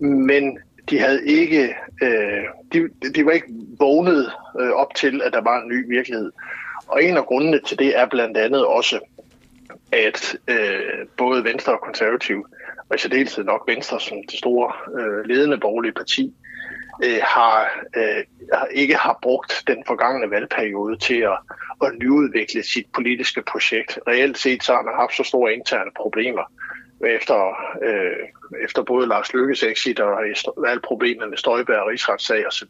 Men 0.00 0.58
de 0.90 0.98
havde 0.98 1.26
ikke, 1.26 1.74
øh, 2.02 2.44
de, 2.72 2.88
de 3.14 3.26
var 3.26 3.32
ikke 3.32 3.52
vågnet 3.78 4.32
øh, 4.60 4.70
op 4.70 4.94
til, 4.94 5.22
at 5.24 5.32
der 5.32 5.42
var 5.42 5.62
en 5.62 5.68
ny 5.68 5.88
virkelighed. 5.96 6.32
Og 6.88 7.04
en 7.04 7.16
af 7.16 7.26
grundene 7.26 7.60
til 7.66 7.78
det 7.78 7.98
er 7.98 8.06
blandt 8.06 8.36
andet 8.36 8.66
også, 8.66 9.00
at 9.92 10.36
øh, 10.48 11.06
både 11.18 11.44
Venstre 11.44 11.72
og 11.72 11.80
Konservativ, 11.80 12.46
og 12.88 12.96
i 12.96 12.98
særdeleshed 12.98 13.44
nok 13.44 13.64
Venstre 13.68 14.00
som 14.00 14.16
det 14.30 14.38
store 14.38 14.72
øh, 15.00 15.24
ledende 15.24 15.58
borgerlige 15.58 15.92
parti, 15.92 16.34
øh, 17.04 17.20
har, 17.22 17.70
øh, 17.96 18.24
ikke 18.70 18.94
har 18.94 19.18
brugt 19.22 19.62
den 19.66 19.84
forgangne 19.86 20.30
valgperiode 20.30 20.96
til 20.96 21.20
at, 21.20 21.38
at 21.84 21.94
nyudvikle 22.02 22.62
sit 22.62 22.86
politiske 22.94 23.42
projekt. 23.42 23.98
Reelt 24.08 24.38
set 24.38 24.64
så 24.64 24.74
har 24.74 24.82
man 24.82 24.94
haft 24.94 25.16
så 25.16 25.24
store 25.24 25.54
interne 25.54 25.90
problemer 25.96 26.42
efter, 27.06 27.56
øh, 27.82 28.28
efter 28.64 28.82
både 28.82 29.08
Lars 29.08 29.34
Lykkes 29.34 29.62
exit 29.62 30.00
og 30.00 30.22
alle 30.68 30.80
med 31.28 31.36
Støjberg 31.36 31.80
og 31.80 31.88
rigsretssag 31.88 32.46
osv., 32.46 32.68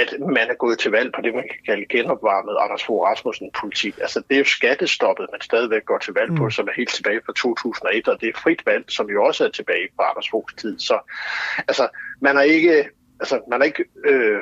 at 0.00 0.14
man 0.20 0.46
er 0.50 0.54
gået 0.54 0.78
til 0.78 0.90
valg 0.90 1.12
på 1.12 1.20
det, 1.20 1.34
man 1.34 1.48
kan 1.52 1.60
kalde 1.66 1.86
genopvarmet 1.94 2.56
Anders 2.60 2.84
Fogh 2.84 3.02
Rasmussen-politik. 3.08 3.94
Altså 4.00 4.22
det 4.28 4.34
er 4.34 4.38
jo 4.38 4.44
skattestoppet, 4.44 5.26
man 5.32 5.40
stadigvæk 5.40 5.84
går 5.84 5.98
til 5.98 6.14
valg 6.14 6.30
på, 6.36 6.44
mm. 6.44 6.50
som 6.50 6.68
er 6.68 6.72
helt 6.76 6.94
tilbage 6.94 7.20
fra 7.26 7.32
2001, 7.32 8.08
og 8.08 8.20
det 8.20 8.28
er 8.28 8.40
frit 8.44 8.62
valg, 8.66 8.84
som 8.88 9.06
jo 9.10 9.24
også 9.24 9.44
er 9.44 9.48
tilbage 9.48 9.88
fra 9.96 10.10
Anders 10.10 10.28
Foghs 10.30 10.54
tid. 10.54 10.78
Så 10.78 10.98
altså, 11.68 11.88
man 12.20 12.36
har 12.36 12.42
ikke 12.42 12.88
altså, 13.20 13.40
man 13.50 13.60
har 13.60 13.64
ikke 13.64 13.84
øh, 14.04 14.40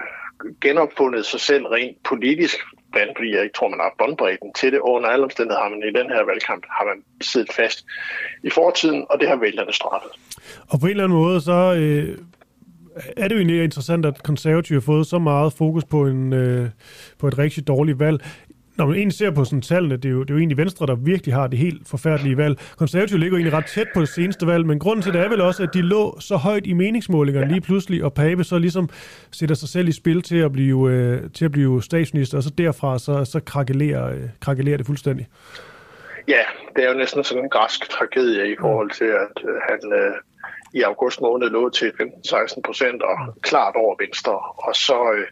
genopfundet 0.60 1.26
sig 1.26 1.40
selv 1.40 1.66
rent 1.66 1.96
politisk, 2.02 2.56
blandt 2.92 3.12
fordi 3.16 3.34
jeg 3.34 3.42
ikke 3.42 3.54
tror, 3.54 3.68
man 3.68 3.80
har 3.80 3.94
båndbredden 3.98 4.52
til 4.52 4.72
det. 4.72 4.78
Under 4.78 5.08
alle 5.08 5.24
omstændigheder 5.24 5.62
har 5.62 5.70
man 5.70 5.82
i 5.82 5.98
den 5.98 6.08
her 6.10 6.22
valgkamp 6.24 6.64
har 6.70 6.84
man 6.84 7.04
siddet 7.20 7.52
fast 7.52 7.84
i 8.42 8.50
fortiden, 8.50 9.06
og 9.10 9.20
det 9.20 9.28
har 9.28 9.36
vælgerne 9.36 9.72
straffet. 9.72 10.10
Og 10.70 10.80
på 10.80 10.86
en 10.86 10.90
eller 10.90 11.04
anden 11.04 11.18
måde, 11.18 11.40
så 11.40 11.74
øh, 11.80 12.18
er 13.16 13.28
det 13.28 13.35
jo 13.35 13.38
egentlig 13.38 13.64
interessant, 13.64 14.07
at 14.07 14.22
konservative 14.22 14.76
har 14.76 14.81
fået 14.81 15.07
så 15.07 15.18
meget 15.18 15.52
fokus 15.52 15.85
på, 15.85 16.07
en, 16.07 16.33
øh, 16.33 16.68
på 17.18 17.28
et 17.28 17.38
rigtig 17.38 17.66
dårligt 17.66 17.98
valg 17.98 18.22
når 18.76 18.87
man 18.87 18.96
egentlig 18.96 19.18
ser 19.18 19.31
på 19.31 19.44
sådan 19.44 19.62
tallene, 19.62 19.96
det 19.96 20.05
er, 20.05 20.12
jo, 20.12 20.22
det 20.22 20.31
er 20.31 20.35
jo 20.35 20.38
egentlig 20.38 20.57
Venstre, 20.59 20.87
der 20.87 20.94
virkelig 20.94 21.35
har 21.35 21.46
det 21.46 21.59
helt 21.59 21.88
forfærdelige 21.88 22.37
valg. 22.37 22.59
Konservative 22.76 23.18
ligger 23.18 23.37
egentlig 23.37 23.59
ret 23.59 23.66
tæt 23.66 23.87
på 23.94 24.00
det 24.00 24.09
seneste 24.09 24.46
valg, 24.46 24.66
men 24.66 24.78
grunden 24.78 25.02
til 25.02 25.12
det 25.12 25.20
er 25.20 25.28
vel 25.28 25.40
også, 25.40 25.62
at 25.62 25.74
de 25.74 25.83
lå 25.83 26.20
så 26.20 26.37
højt 26.37 26.66
i 26.66 26.72
meningsmålingerne 26.72 27.48
lige 27.48 27.61
pludselig, 27.61 28.05
og 28.05 28.14
Pape 28.14 28.44
så 28.44 28.59
ligesom 28.59 28.88
sætter 29.31 29.55
sig 29.55 29.68
selv 29.68 29.88
i 29.88 29.92
spil 29.92 30.22
til 30.22 30.37
at 30.37 30.52
blive, 30.52 30.90
øh, 30.90 31.31
til 31.35 31.44
at 31.44 31.52
blive 31.52 31.83
statsminister, 31.83 32.37
og 32.37 32.42
så 32.42 32.50
derfra 32.50 32.98
så, 32.98 33.24
så 33.24 33.40
krakelerer, 33.40 34.11
øh, 34.11 34.22
krakelerer 34.40 34.76
det 34.76 34.87
fuldstændig. 34.87 35.28
Ja, 36.28 36.42
det 36.76 36.85
er 36.85 36.88
jo 36.88 36.98
næsten 36.98 37.24
sådan 37.24 37.44
en 37.44 37.50
græsk 37.50 37.90
tragedie 37.90 38.52
i 38.52 38.57
forhold 38.61 38.90
til, 38.90 39.05
at 39.05 39.44
øh, 39.48 39.55
han 39.68 39.92
øh, 39.92 40.14
i 40.74 40.82
august 40.82 41.20
måned 41.20 41.50
lå 41.50 41.70
til 41.70 41.92
15-16 42.00 42.61
procent 42.64 43.02
og 43.02 43.16
klart 43.42 43.76
over 43.76 43.96
Venstre, 44.00 44.32
og 44.56 44.76
så... 44.76 45.12
Øh, 45.16 45.26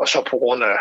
og 0.00 0.08
så 0.08 0.22
på 0.30 0.36
grund 0.36 0.64
af 0.64 0.78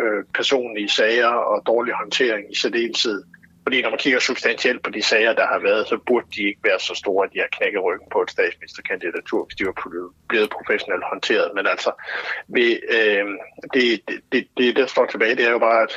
øh, 0.00 0.24
personlige 0.34 0.88
sager 0.88 1.28
og 1.28 1.62
dårlig 1.66 1.94
håndtering 1.94 2.52
i 2.52 2.54
særdeleshed. 2.54 3.22
Fordi 3.62 3.82
når 3.82 3.90
man 3.90 3.98
kigger 3.98 4.18
substantielt 4.18 4.82
på 4.82 4.90
de 4.90 5.02
sager, 5.02 5.32
der 5.32 5.46
har 5.46 5.58
været, 5.58 5.88
så 5.88 5.98
burde 6.06 6.26
de 6.36 6.42
ikke 6.48 6.60
være 6.64 6.80
så 6.80 6.94
store, 6.94 7.26
at 7.26 7.32
de 7.32 7.38
har 7.38 7.48
knækket 7.56 7.84
ryggen 7.84 8.08
på 8.12 8.22
et 8.22 8.30
statsministerkandidatur, 8.30 9.44
hvis 9.44 9.56
de 9.56 9.66
var 9.66 9.76
blevet 10.28 10.50
professionelt 10.50 11.04
håndteret. 11.12 11.50
Men 11.54 11.66
altså, 11.66 11.90
vi, 12.48 12.66
øh, 12.98 13.26
det, 13.74 14.00
det, 14.32 14.48
det, 14.56 14.76
der 14.76 14.86
står 14.86 15.06
tilbage, 15.06 15.36
det 15.36 15.46
er 15.46 15.50
jo 15.50 15.58
bare, 15.58 15.82
at 15.82 15.94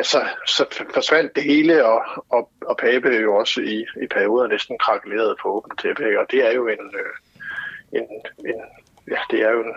altså, 0.00 0.20
så 0.46 0.64
forsvandt 0.94 1.36
det 1.36 1.44
hele, 1.44 1.74
og, 1.84 2.00
og, 2.36 2.42
og 2.70 2.76
Pape 2.76 3.08
jo 3.26 3.30
også 3.36 3.60
i, 3.60 3.78
i 4.04 4.06
perioder 4.16 4.46
næsten 4.48 4.78
krakuleret 4.78 5.36
på 5.42 5.48
åbent 5.56 5.80
tæppe, 5.80 6.20
og 6.20 6.26
det 6.30 6.40
er 6.48 6.52
jo 6.58 6.68
en, 6.74 6.84
øh, 7.00 7.14
en, 7.98 8.06
en 8.50 8.60
ja, 9.10 9.20
det 9.30 9.38
er 9.46 9.50
jo 9.56 9.60
en, 9.66 9.74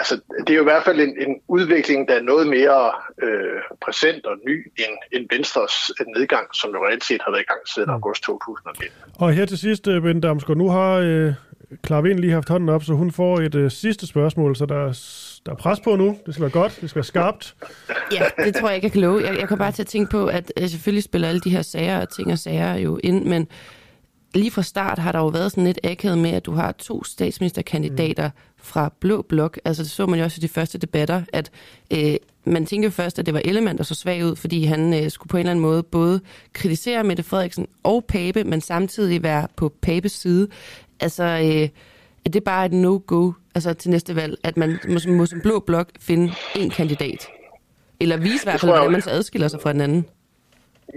altså, 0.00 0.14
det 0.46 0.50
er 0.50 0.54
jo 0.54 0.66
i 0.66 0.70
hvert 0.72 0.84
fald 0.84 1.00
en, 1.00 1.14
en 1.26 1.40
udvikling, 1.48 2.08
der 2.08 2.14
er 2.14 2.22
noget 2.22 2.46
mere 2.46 2.92
øh, 3.22 3.60
præsent 3.84 4.26
og 4.26 4.36
ny 4.48 4.72
end, 4.82 4.94
end 5.12 5.24
Venstres 5.34 5.74
nedgang, 6.16 6.46
som 6.54 6.70
jo 6.70 6.86
reelt 6.86 7.04
set 7.04 7.22
har 7.24 7.30
været 7.30 7.42
i 7.42 7.50
gang 7.52 7.62
siden 7.74 7.88
mm. 7.88 7.94
august 7.94 8.22
2019. 8.22 8.98
Og 9.18 9.32
her 9.32 9.46
til 9.46 9.58
sidst, 9.58 9.88
øh, 9.88 10.02
Bente 10.02 10.28
Damsgaard, 10.28 10.58
nu 10.58 10.68
har 10.68 10.92
øh, 11.08 11.32
Clara 11.86 12.00
Vind 12.00 12.18
lige 12.18 12.32
haft 12.32 12.48
hånden 12.48 12.68
op, 12.68 12.84
så 12.84 12.92
hun 12.94 13.10
får 13.10 13.40
et 13.40 13.54
øh, 13.54 13.70
sidste 13.70 14.06
spørgsmål, 14.06 14.56
så 14.56 14.66
der, 14.66 14.76
der 15.46 15.52
er 15.52 15.56
pres 15.56 15.80
på 15.80 15.96
nu. 15.96 16.16
Det 16.26 16.34
skal 16.34 16.42
være 16.42 16.50
godt, 16.50 16.78
det 16.80 16.90
skal 16.90 16.98
være 16.98 17.04
skarpt. 17.04 17.54
Ja, 18.12 18.44
det 18.44 18.54
tror 18.54 18.68
jeg 18.68 18.76
ikke, 18.76 18.84
jeg 18.84 18.92
kan 18.92 19.00
love. 19.00 19.22
Jeg, 19.26 19.38
jeg 19.38 19.48
kan 19.48 19.58
bare 19.58 19.72
til 19.72 19.82
at 19.82 19.86
tænke 19.86 20.10
på, 20.10 20.26
at 20.26 20.52
øh, 20.60 20.68
selvfølgelig 20.68 21.04
spiller 21.04 21.28
alle 21.28 21.40
de 21.40 21.50
her 21.50 21.62
sager 21.62 22.00
og 22.00 22.08
ting 22.08 22.32
og 22.32 22.38
sager 22.38 22.74
jo 22.74 23.00
ind, 23.02 23.24
men 23.24 23.48
lige 24.34 24.50
fra 24.50 24.62
start 24.62 24.98
har 24.98 25.12
der 25.12 25.18
jo 25.18 25.26
været 25.26 25.50
sådan 25.50 25.64
lidt 25.64 25.80
akavet 25.84 26.18
med, 26.18 26.30
at 26.30 26.46
du 26.46 26.52
har 26.52 26.72
to 26.72 27.04
statsministerkandidater 27.04 28.28
mm. 28.28 28.34
fra 28.56 28.92
Blå 29.00 29.22
Blok. 29.22 29.58
Altså 29.64 29.82
det 29.82 29.90
så 29.90 30.06
man 30.06 30.18
jo 30.18 30.24
også 30.24 30.38
i 30.38 30.42
de 30.42 30.48
første 30.48 30.78
debatter, 30.78 31.22
at 31.32 31.50
øh, 31.90 32.16
man 32.44 32.66
tænkte 32.66 32.84
jo 32.86 32.90
først, 32.90 33.18
at 33.18 33.26
det 33.26 33.34
var 33.34 33.42
Ellemann, 33.44 33.78
der 33.78 33.84
så 33.84 33.94
svag 33.94 34.24
ud, 34.24 34.36
fordi 34.36 34.64
han 34.64 35.04
øh, 35.04 35.10
skulle 35.10 35.30
på 35.30 35.36
en 35.36 35.40
eller 35.40 35.50
anden 35.50 35.62
måde 35.62 35.82
både 35.82 36.20
kritisere 36.52 37.04
Mette 37.04 37.22
Frederiksen 37.22 37.66
og 37.82 38.04
Pape, 38.04 38.44
men 38.44 38.60
samtidig 38.60 39.22
være 39.22 39.48
på 39.56 39.72
Papes 39.82 40.12
side. 40.12 40.48
Altså, 41.04 41.24
øh, 41.24 41.68
er 42.26 42.30
det 42.32 42.44
bare 42.44 42.66
et 42.66 42.72
no-go 42.72 43.32
altså, 43.54 43.74
til 43.74 43.90
næste 43.90 44.16
valg, 44.16 44.38
at 44.44 44.56
man 44.56 44.78
må, 44.88 44.98
må 45.06 45.26
som 45.26 45.40
Blå 45.40 45.60
Blok 45.60 45.88
finde 46.00 46.32
en 46.56 46.70
kandidat? 46.70 47.28
Eller 48.00 48.16
vise 48.16 48.44
i 48.44 48.46
hvert 48.46 48.60
fald, 48.60 48.72
hvordan 48.72 48.92
man 48.92 49.02
så 49.02 49.10
adskiller 49.10 49.48
sig 49.48 49.60
fra 49.60 49.72
den 49.72 49.80
anden? 49.80 50.06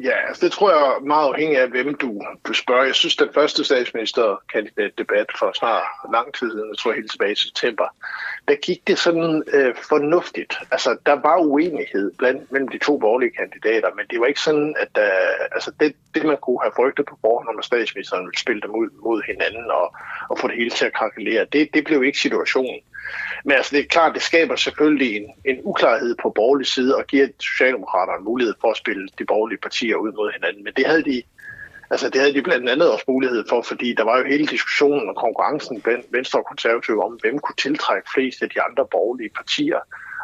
Ja, 0.04 0.28
altså 0.28 0.46
det 0.46 0.52
tror 0.52 0.70
jeg 0.72 0.80
er 0.80 1.06
meget 1.06 1.28
afhængig 1.28 1.58
af, 1.62 1.70
hvem 1.70 1.96
du, 1.96 2.22
du 2.48 2.54
spørger. 2.54 2.84
Jeg 2.84 2.96
synes, 2.96 3.16
den 3.16 3.30
første 3.34 3.64
statsministerkandidatdebat 3.64 5.26
for 5.40 5.52
snart 5.56 5.84
lang 6.14 6.34
tid 6.34 6.52
siden, 6.52 6.70
jeg 6.70 6.78
tror 6.78 6.94
helt 6.94 7.12
tilbage 7.12 7.32
i 7.32 7.36
september, 7.36 7.88
der 8.48 8.56
gik 8.56 8.88
det 8.88 8.98
sådan 8.98 9.44
øh, 9.54 9.76
fornuftigt. 9.90 10.54
Altså, 10.72 10.98
der 11.06 11.14
var 11.14 11.38
uenighed 11.38 12.12
blandt 12.18 12.52
mellem 12.52 12.68
de 12.68 12.78
to 12.78 12.98
borgerlige 12.98 13.32
kandidater, 13.32 13.90
men 13.96 14.06
det 14.10 14.20
var 14.20 14.26
ikke 14.26 14.42
sådan, 14.42 14.76
at 14.80 14.88
der, 14.96 15.12
altså 15.52 15.72
det, 15.80 15.96
det, 16.16 16.26
man 16.26 16.38
kunne 16.42 16.62
have 16.62 16.72
frygtet 16.76 17.06
på 17.06 17.18
forhånd, 17.22 17.56
når 17.56 17.62
statsministeren 17.62 18.26
ville 18.26 18.40
spille 18.40 18.62
dem 18.62 18.72
ud 18.72 18.90
mod 19.04 19.22
hinanden 19.28 19.72
og, 19.72 19.96
og 20.30 20.40
få 20.40 20.48
det 20.48 20.56
hele 20.56 20.70
til 20.70 20.86
at 20.86 20.94
krakelere, 20.94 21.46
det, 21.46 21.70
det 21.74 21.86
blev 21.86 22.04
ikke 22.04 22.20
situationen. 22.20 22.80
Men 23.46 23.52
altså, 23.52 23.76
det 23.76 23.84
er 23.84 23.88
klart, 23.88 24.16
det 24.16 24.22
skaber 24.22 24.56
selvfølgelig 24.56 25.16
en, 25.18 25.28
en 25.46 25.60
uklarhed 25.64 26.16
på 26.22 26.30
borgerlig 26.30 26.68
side 26.68 26.96
og 26.96 27.08
giver 27.08 27.28
Socialdemokraterne 27.40 28.24
mulighed 28.24 28.54
for 28.62 28.72
at 28.72 28.78
spille 28.78 29.08
de 29.20 29.26
borgerlige 29.26 29.60
partier 29.60 29.96
ud 29.96 30.12
mod 30.12 30.32
hinanden. 30.34 30.64
Men 30.64 30.74
det 30.74 30.86
havde 30.86 31.04
de, 31.04 31.24
altså 31.90 32.10
det 32.10 32.22
havde 32.22 32.34
de 32.34 32.42
blandt 32.42 32.70
andet 32.70 32.92
også 32.92 33.06
mulighed 33.08 33.44
for, 33.50 33.62
fordi 33.62 33.94
der 33.94 34.04
var 34.04 34.18
jo 34.18 34.24
hele 34.24 34.48
diskussionen 34.48 35.10
og 35.10 35.16
konkurrencen 35.16 35.82
blandt 35.82 36.06
Venstre 36.12 36.40
og 36.40 36.46
Konservative 36.46 37.04
om, 37.04 37.20
hvem 37.22 37.40
kunne 37.40 37.56
tiltrække 37.56 38.08
flest 38.14 38.42
af 38.42 38.50
de 38.50 38.62
andre 38.62 38.86
borgerlige 38.92 39.30
partier 39.30 39.80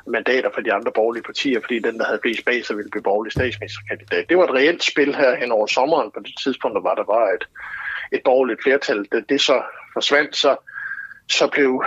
mandater 0.08 0.50
for 0.54 0.62
de 0.62 0.74
andre 0.74 0.92
borgerlige 0.92 1.24
partier, 1.24 1.60
fordi 1.62 1.80
den, 1.80 2.00
der 2.00 2.06
havde 2.06 2.20
flest 2.24 2.46
bag 2.46 2.66
sig, 2.66 2.78
ville 2.78 2.92
blive 2.92 3.04
borgerlig 3.04 3.32
statsministerkandidat. 3.32 4.30
Det 4.30 4.38
var 4.38 4.44
et 4.44 4.54
reelt 4.54 4.84
spil 4.84 5.16
her 5.16 5.36
hen 5.36 5.52
over 5.52 5.68
sommeren 5.68 6.12
på 6.12 6.20
det 6.20 6.34
tidspunkt, 6.44 6.82
hvor 6.82 6.96
der 6.96 7.04
var 7.04 7.26
et, 7.30 7.48
et 8.12 8.22
borgerligt 8.26 8.64
flertal. 8.64 9.06
Da 9.12 9.20
det 9.30 9.42
så 9.42 9.62
forsvandt, 9.94 10.36
så 10.36 10.56
så 11.32 11.48
blev, 11.48 11.84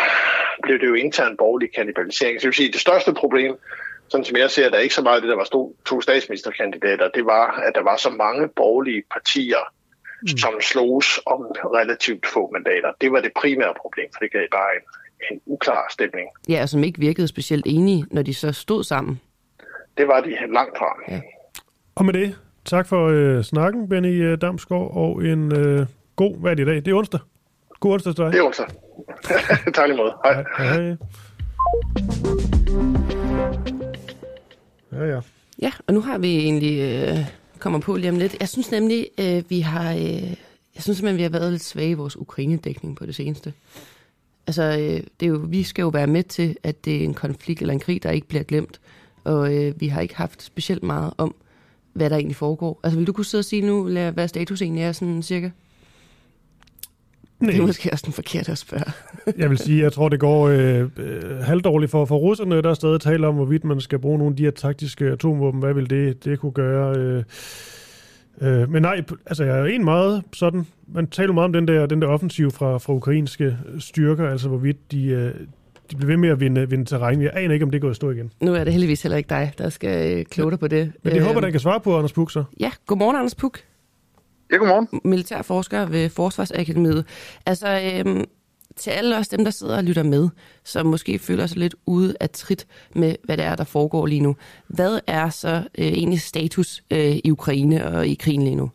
blev 0.62 0.78
det 0.78 0.86
jo 0.86 0.94
intern 0.94 1.36
borgerlig 1.36 1.68
kanibalisering. 1.74 2.40
Så 2.40 2.42
det 2.42 2.46
vil 2.46 2.54
sige, 2.54 2.72
det 2.72 2.80
største 2.80 3.14
problem, 3.14 3.56
sådan 4.08 4.24
som 4.24 4.36
jeg 4.36 4.50
ser, 4.50 4.70
der 4.70 4.76
er 4.76 4.80
ikke 4.80 4.94
så 4.94 5.02
meget 5.02 5.22
det, 5.22 5.28
der 5.30 5.36
var 5.36 5.44
stod, 5.44 5.74
to 5.86 6.00
statsministerkandidater, 6.00 7.08
det 7.08 7.26
var, 7.26 7.46
at 7.66 7.72
der 7.74 7.82
var 7.82 7.96
så 7.96 8.10
mange 8.10 8.48
borgerlige 8.48 9.02
partier, 9.12 9.62
mm. 10.22 10.28
som 10.28 10.60
sloges 10.60 11.20
om 11.26 11.40
relativt 11.78 12.26
få 12.26 12.50
mandater. 12.52 12.92
Det 13.00 13.12
var 13.12 13.20
det 13.20 13.32
primære 13.40 13.74
problem, 13.82 14.06
for 14.14 14.20
det 14.20 14.32
gav 14.32 14.46
bare 14.52 14.70
en, 14.76 14.84
en 15.30 15.40
uklar 15.46 15.86
stemning. 15.90 16.28
Ja, 16.48 16.62
og 16.62 16.68
som 16.68 16.84
ikke 16.84 16.98
virkede 16.98 17.28
specielt 17.28 17.66
enige, 17.66 18.04
når 18.10 18.22
de 18.22 18.34
så 18.34 18.52
stod 18.52 18.84
sammen. 18.84 19.20
Det 19.98 20.08
var 20.08 20.20
de 20.20 20.30
langt 20.30 20.78
fra. 20.78 20.90
Ja. 21.08 21.20
Og 21.94 22.04
med 22.04 22.12
det, 22.14 22.36
tak 22.64 22.88
for 22.88 23.08
øh, 23.08 23.44
snakken, 23.44 23.88
Benny 23.88 24.24
øh, 24.24 24.40
Damsgaard, 24.40 24.90
og 24.96 25.24
en 25.24 25.56
øh, 25.56 25.86
god, 26.16 26.40
hvad 26.40 26.50
er 26.50 26.54
det 26.54 26.62
i 26.62 26.66
dag? 26.66 26.76
Det 26.76 26.88
er 26.88 26.94
onsdag. 26.94 27.20
God 27.80 27.92
onsdag 27.92 28.14
til 28.14 28.24
dig. 28.24 28.32
Det 28.32 28.38
er 28.38 28.44
onsdag. 28.44 28.66
tak 29.74 29.88
lige 29.88 29.96
måde. 29.96 30.14
Hej. 30.24 30.44
Hej, 30.58 30.82
hej. 30.82 30.96
Ja, 34.96 35.04
ja. 35.04 35.20
Ja, 35.62 35.72
og 35.86 35.94
nu 35.94 36.00
har 36.00 36.18
vi 36.18 36.36
egentlig 36.36 36.78
øh, 36.80 37.18
kommer 37.58 37.78
på 37.78 37.96
lige 37.96 38.10
om 38.10 38.18
lidt. 38.18 38.36
Jeg 38.40 38.48
synes 38.48 38.70
nemlig, 38.70 39.08
øh, 39.20 39.42
vi 39.48 39.60
har, 39.60 39.92
øh, 39.92 40.22
jeg 40.74 40.82
synes 40.82 40.98
simpelthen, 40.98 41.16
vi 41.16 41.22
har 41.22 41.30
været 41.30 41.52
lidt 41.52 41.64
svage 41.64 41.90
i 41.90 41.94
vores 41.94 42.16
Ukraine-dækning 42.16 42.96
på 42.96 43.06
det 43.06 43.14
seneste. 43.14 43.52
Altså, 44.46 44.62
øh, 44.62 45.02
det 45.20 45.26
er 45.26 45.30
jo, 45.30 45.46
vi 45.48 45.62
skal 45.62 45.82
jo 45.82 45.88
være 45.88 46.06
med 46.06 46.22
til, 46.22 46.56
at 46.62 46.84
det 46.84 46.96
er 46.96 47.04
en 47.04 47.14
konflikt 47.14 47.60
eller 47.60 47.74
en 47.74 47.80
krig, 47.80 48.02
der 48.02 48.10
ikke 48.10 48.28
bliver 48.28 48.44
glemt. 48.44 48.80
Og 49.24 49.54
øh, 49.54 49.80
vi 49.80 49.88
har 49.88 50.00
ikke 50.00 50.16
haft 50.16 50.42
specielt 50.42 50.82
meget 50.82 51.12
om, 51.18 51.34
hvad 51.92 52.10
der 52.10 52.16
egentlig 52.16 52.36
foregår. 52.36 52.80
Altså, 52.82 52.98
vil 52.98 53.06
du 53.06 53.12
kunne 53.12 53.24
sidde 53.24 53.40
og 53.40 53.44
sige 53.44 53.62
nu, 53.62 53.82
hvad 53.88 54.28
status 54.28 54.62
egentlig 54.62 54.84
er 54.84 54.92
sådan 54.92 55.22
cirka? 55.22 55.50
Nej. 57.40 57.52
Det 57.52 57.60
er 57.60 57.66
måske 57.66 57.88
også 57.92 58.02
den 58.06 58.12
forkerte 58.12 58.52
at 58.52 58.58
spørge. 58.58 58.92
jeg 59.38 59.50
vil 59.50 59.58
sige, 59.58 59.82
jeg 59.82 59.92
tror, 59.92 60.08
det 60.08 60.20
går 60.20 60.48
øh, 60.48 60.80
øh, 60.96 61.38
halvdårligt 61.42 61.90
for, 61.90 62.04
for 62.04 62.16
russerne, 62.16 62.62
der 62.62 62.70
er 62.70 62.74
stadig 62.74 63.00
tale 63.00 63.26
om, 63.26 63.34
hvorvidt 63.34 63.64
man 63.64 63.80
skal 63.80 63.98
bruge 63.98 64.18
nogle 64.18 64.32
af 64.32 64.36
de 64.36 64.42
her 64.42 64.50
taktiske 64.50 65.04
atomvåben. 65.04 65.60
Hvad 65.60 65.74
vil 65.74 65.90
det, 65.90 66.24
det 66.24 66.38
kunne 66.38 66.52
gøre? 66.52 66.96
Øh, 66.98 67.22
øh, 68.40 68.70
men 68.70 68.82
nej, 68.82 69.02
altså 69.26 69.44
jeg 69.44 69.58
er 69.58 69.64
en 69.64 69.84
meget 69.84 70.22
sådan, 70.32 70.66
man 70.88 71.06
taler 71.06 71.32
meget 71.32 71.44
om 71.44 71.52
den 71.52 71.68
der, 71.68 71.86
den 71.86 72.02
der 72.02 72.08
offensiv 72.08 72.50
fra, 72.50 72.78
fra 72.78 72.92
ukrainske 72.92 73.56
styrker, 73.78 74.28
altså 74.28 74.48
hvorvidt 74.48 74.92
de, 74.92 75.06
øh, 75.06 75.34
de 75.90 75.96
bliver 75.96 76.06
ved 76.06 76.16
med 76.16 76.28
at 76.28 76.40
vinde, 76.40 76.70
vinde 76.70 76.84
terræn. 76.84 77.22
Jeg 77.22 77.30
aner 77.34 77.54
ikke, 77.54 77.64
om 77.64 77.70
det 77.70 77.80
går 77.80 77.90
at 77.90 77.96
stå 77.96 78.10
igen. 78.10 78.32
Nu 78.40 78.54
er 78.54 78.64
det 78.64 78.72
heldigvis 78.72 79.02
heller 79.02 79.16
ikke 79.16 79.28
dig, 79.28 79.52
der 79.58 79.68
skal 79.68 80.18
øh, 80.18 80.24
kloge 80.24 80.50
dig 80.50 80.58
på 80.58 80.68
det. 80.68 80.92
Men 81.02 81.12
det 81.12 81.20
øh, 81.20 81.26
håber, 81.26 81.40
den 81.40 81.50
kan 81.50 81.60
svare 81.60 81.80
på, 81.80 81.96
Anders 81.96 82.12
Puk, 82.12 82.30
så. 82.30 82.44
Ja, 82.60 82.70
godmorgen, 82.86 83.16
Anders 83.16 83.34
Puk. 83.34 83.60
Ja, 84.50 84.56
godmorgen. 84.56 85.00
Militærforsker 85.04 85.86
ved 85.86 86.08
Forsvarsakademiet. 86.08 87.04
Altså, 87.46 87.68
øhm, 88.06 88.24
til 88.76 88.90
alle 88.90 89.16
os 89.16 89.28
dem, 89.28 89.44
der 89.44 89.50
sidder 89.50 89.76
og 89.76 89.84
lytter 89.84 90.02
med, 90.02 90.28
som 90.64 90.86
måske 90.86 91.18
føler 91.18 91.46
sig 91.46 91.58
lidt 91.58 91.74
ude 91.86 92.16
af 92.20 92.30
trit 92.30 92.66
med, 92.94 93.16
hvad 93.24 93.36
det 93.36 93.44
er, 93.44 93.56
der 93.56 93.64
foregår 93.64 94.06
lige 94.06 94.20
nu. 94.20 94.36
Hvad 94.68 95.00
er 95.06 95.30
så 95.30 95.68
øh, 95.78 95.86
egentlig 95.86 96.20
status 96.20 96.82
øh, 96.90 97.16
i 97.24 97.30
Ukraine 97.30 97.86
og 97.88 98.06
i 98.06 98.14
krigen 98.14 98.42
lige 98.42 98.56
nu? 98.56 98.70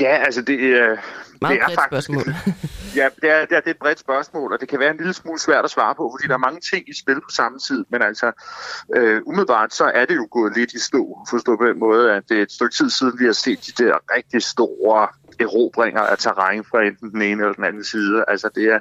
Ja, 0.00 0.16
altså 0.24 0.42
det, 0.42 0.58
øh, 0.58 0.98
Meget 1.40 1.60
det 1.60 1.62
er 1.62 1.74
faktisk, 1.74 2.06
spørgsmål. 2.06 2.34
ja, 3.00 3.08
det 3.22 3.30
er, 3.30 3.46
det, 3.46 3.56
er, 3.56 3.60
det 3.60 3.66
er 3.66 3.70
et 3.70 3.78
bredt 3.78 3.98
spørgsmål, 3.98 4.52
og 4.52 4.60
det 4.60 4.68
kan 4.68 4.78
være 4.78 4.90
en 4.90 4.96
lille 4.96 5.12
smule 5.12 5.38
svært 5.38 5.64
at 5.64 5.70
svare 5.70 5.94
på, 5.94 6.14
fordi 6.14 6.28
der 6.28 6.34
er 6.34 6.38
mange 6.48 6.60
ting 6.60 6.88
i 6.88 6.94
spil 6.94 7.14
på 7.14 7.30
samme 7.30 7.58
tid. 7.58 7.84
Men 7.90 8.02
altså, 8.02 8.32
øh, 8.96 9.22
umiddelbart 9.26 9.74
så 9.74 9.84
er 9.84 10.04
det 10.04 10.16
jo 10.16 10.28
gået 10.30 10.56
lidt 10.56 10.72
i 10.72 10.78
stå, 10.78 11.26
forstå 11.30 11.56
på 11.56 11.66
den 11.66 11.78
måde, 11.78 12.12
at 12.12 12.22
det 12.28 12.38
er 12.38 12.42
et 12.42 12.52
stykke 12.52 12.74
tid 12.74 12.90
siden, 12.90 13.18
vi 13.18 13.24
har 13.24 13.32
set 13.32 13.66
de 13.66 13.84
der 13.84 13.94
rigtig 14.16 14.42
store 14.42 15.08
erobringer 15.40 16.00
af 16.00 16.18
terræn 16.18 16.64
fra 16.64 16.82
enten 16.82 17.10
den 17.10 17.22
ene 17.22 17.42
eller 17.42 17.52
den 17.52 17.64
anden 17.64 17.84
side. 17.84 18.24
Altså 18.28 18.50
det 18.54 18.64
er, 18.64 18.80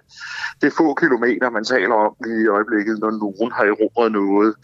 det 0.61 0.67
er 0.67 0.75
få 0.77 0.93
kilometer, 0.93 1.49
man 1.49 1.63
taler 1.63 1.95
om 1.95 2.15
i 2.27 2.47
øjeblikket, 2.47 2.99
når 2.99 3.11
nogen 3.11 3.51
har 3.51 3.63
erobret 3.63 4.11
noget. 4.11 4.55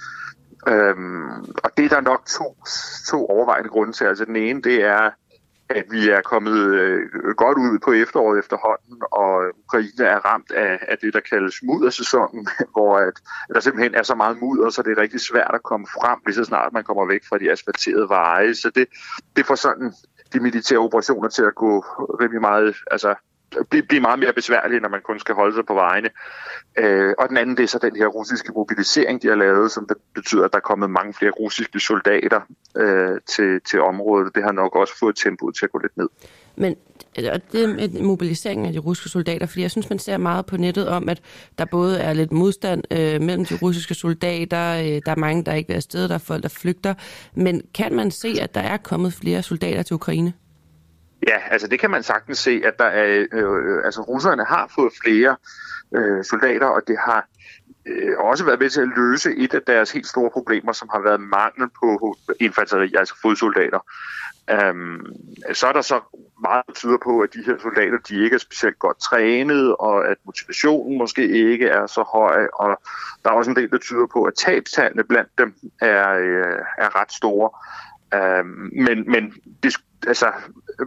Øhm, 0.68 1.40
og 1.64 1.70
det 1.78 1.86
er 1.86 1.90
der 1.90 2.02
nok 2.02 2.26
to, 2.26 2.58
to 3.10 3.26
overvejende 3.26 3.70
grunde 3.70 3.94
til. 3.94 4.06
Altså 4.06 4.26
den 4.26 4.36
ene, 4.36 4.62
det 4.62 4.84
er, 4.84 5.10
at 5.70 5.86
vi 5.92 6.10
er 6.10 6.22
kommet 6.22 6.58
øh, 6.58 7.10
godt 7.38 7.58
ud 7.58 7.80
på 7.80 7.92
efteråret 7.92 8.40
efterhånden, 8.40 9.02
og 9.12 9.44
Ukraine 9.66 10.06
er 10.10 10.18
ramt 10.18 10.52
af, 10.52 10.80
af 10.88 10.98
det, 10.98 11.14
der 11.14 11.20
kaldes 11.20 11.56
muddersæsonen, 11.64 12.48
hvor 12.74 12.98
at, 12.98 13.08
at 13.50 13.56
der 13.56 13.60
simpelthen 13.60 13.96
er 13.96 14.04
så 14.04 14.16
meget 14.16 14.42
mudder, 14.42 14.70
så 14.70 14.82
det 14.82 14.92
er 14.92 15.02
rigtig 15.02 15.22
svært 15.22 15.52
at 15.54 15.64
komme 15.64 15.88
frem, 15.88 16.20
lige 16.26 16.36
så 16.36 16.44
snart 16.44 16.74
man 16.74 16.84
kommer 16.84 17.06
væk 17.06 17.22
fra 17.30 17.38
de 17.38 17.52
asfalterede 17.52 18.10
veje. 18.10 18.56
Så 18.56 18.70
det, 18.76 18.88
det 19.36 19.46
får 19.46 19.56
sådan 19.56 19.94
de 20.34 20.40
militære 20.40 20.80
operationer 20.80 21.30
til 21.30 21.44
at 21.44 21.56
gå 21.56 21.80
rimelig 22.22 22.42
meget, 22.42 22.76
altså 22.92 23.16
blive, 23.70 23.84
blive 23.84 24.02
meget 24.02 24.20
mere 24.20 24.34
besværlige, 24.34 24.80
når 24.80 24.90
man 24.90 25.02
kun 25.02 25.20
skal 25.20 25.36
holde 25.36 25.56
sig 25.56 25.66
på 25.66 25.74
vejene. 25.74 26.10
Øh, 26.78 27.14
og 27.20 27.30
den 27.30 27.38
anden, 27.38 27.58
det 27.58 27.64
er 27.64 27.68
så 27.68 27.80
den 27.82 27.96
her 27.96 28.08
russiske 28.08 28.52
mobilisering, 28.56 29.22
de 29.22 29.28
har 29.28 29.36
lavet, 29.36 29.72
som 29.72 29.90
betyder, 30.14 30.46
at 30.46 30.52
der 30.52 30.58
er 30.58 30.62
kommet 30.62 30.90
mange 30.90 31.14
flere 31.14 31.32
russiske 31.32 31.80
soldater 31.80 32.42
øh, 32.78 33.20
til, 33.28 33.62
til 33.70 33.82
området. 33.82 34.36
Det 34.36 34.44
har 34.44 34.52
nok 34.52 34.76
også 34.76 34.94
fået 35.00 35.16
tempoet 35.16 35.56
til 35.56 35.66
at 35.66 35.72
gå 35.72 35.78
lidt 35.78 35.98
ned. 35.98 36.08
Men 36.56 36.76
øh, 37.20 37.40
det 37.52 37.70
med 37.70 38.02
mobiliseringen 38.02 38.66
af 38.66 38.74
de 38.74 38.80
russiske 38.80 39.10
soldater, 39.10 39.46
fordi 39.46 39.62
jeg 39.62 39.72
synes, 39.72 39.90
man 39.90 40.00
ser 40.00 40.18
meget 40.18 40.46
på 40.46 40.58
nettet 40.58 40.88
om, 40.88 41.10
at 41.10 41.22
der 41.58 41.66
både 41.66 42.00
er 42.00 42.14
lidt 42.14 42.32
modstand 42.32 42.84
øh, 42.92 43.22
mellem 43.22 43.46
de 43.46 43.58
russiske 43.62 43.94
soldater, 43.94 44.74
øh, 44.74 45.02
der 45.06 45.12
er 45.12 45.16
mange, 45.16 45.44
der 45.44 45.54
ikke 45.54 45.68
vil 45.68 45.76
afsted, 45.76 46.08
der 46.08 46.16
er 46.16 46.20
folk, 46.20 46.44
der 46.44 46.50
flygter. 46.50 46.94
Men 47.34 47.62
kan 47.74 47.96
man 47.96 48.12
se, 48.12 48.38
at 48.42 48.56
der 48.56 48.62
er 48.62 48.78
kommet 48.78 49.14
flere 49.14 49.44
soldater 49.44 49.84
til 49.84 49.94
Ukraine? 49.94 50.34
Ja, 51.28 51.38
altså 51.52 51.68
det 51.68 51.80
kan 51.80 51.92
man 51.92 52.04
sagtens 52.04 52.38
se, 52.38 52.62
at 52.66 52.80
der 52.80 52.86
er, 52.86 53.26
øh, 53.32 53.44
øh, 53.44 53.86
altså 53.86 54.02
russerne 54.02 54.46
har 54.46 54.72
fået 54.76 54.94
flere 55.04 55.36
øh, 55.96 56.24
soldater, 56.24 56.68
og 56.68 56.82
det 56.88 56.98
har 56.98 57.28
øh, 57.86 58.18
også 58.18 58.46
været 58.46 58.60
med 58.60 58.70
til 58.70 58.82
at 58.82 58.92
løse 58.96 59.36
et 59.36 59.54
af 59.54 59.62
deres 59.62 59.92
helt 59.92 60.08
store 60.08 60.30
problemer, 60.30 60.72
som 60.72 60.90
har 60.92 61.00
været 61.00 61.22
mangel 61.22 61.70
på 61.80 62.18
infanteri, 62.40 62.94
altså 62.98 63.16
fodsoldater. 63.22 63.80
Øhm, 64.52 65.06
så 65.54 65.68
er 65.68 65.74
der 65.74 65.82
så 65.82 66.02
meget, 66.42 66.64
der 66.68 66.74
tyder 66.74 66.98
på, 67.04 67.20
at 67.20 67.34
de 67.34 67.44
her 67.46 67.58
soldater, 67.62 67.98
de 68.10 68.24
ikke 68.24 68.34
er 68.34 68.40
specielt 68.40 68.80
godt 68.80 69.00
trænet, 69.00 69.76
og 69.76 70.08
at 70.08 70.18
motivationen 70.26 70.98
måske 70.98 71.28
ikke 71.28 71.68
er 71.68 71.88
så 71.88 72.02
høj, 72.02 72.48
og 72.54 72.82
der 73.24 73.30
er 73.30 73.34
også 73.34 73.52
en 73.52 73.58
del, 73.58 73.72
der 73.72 73.78
tyder 73.78 74.08
på, 74.14 74.24
at 74.24 74.34
tabstallene 74.46 75.04
blandt 75.04 75.30
dem 75.38 75.56
er, 75.82 76.14
øh, 76.14 76.60
er 76.78 77.02
ret 77.02 77.12
store. 77.12 77.50
Øhm, 78.14 78.70
men 78.74 79.12
men 79.12 79.34
det, 79.64 79.76
altså, 80.08 80.32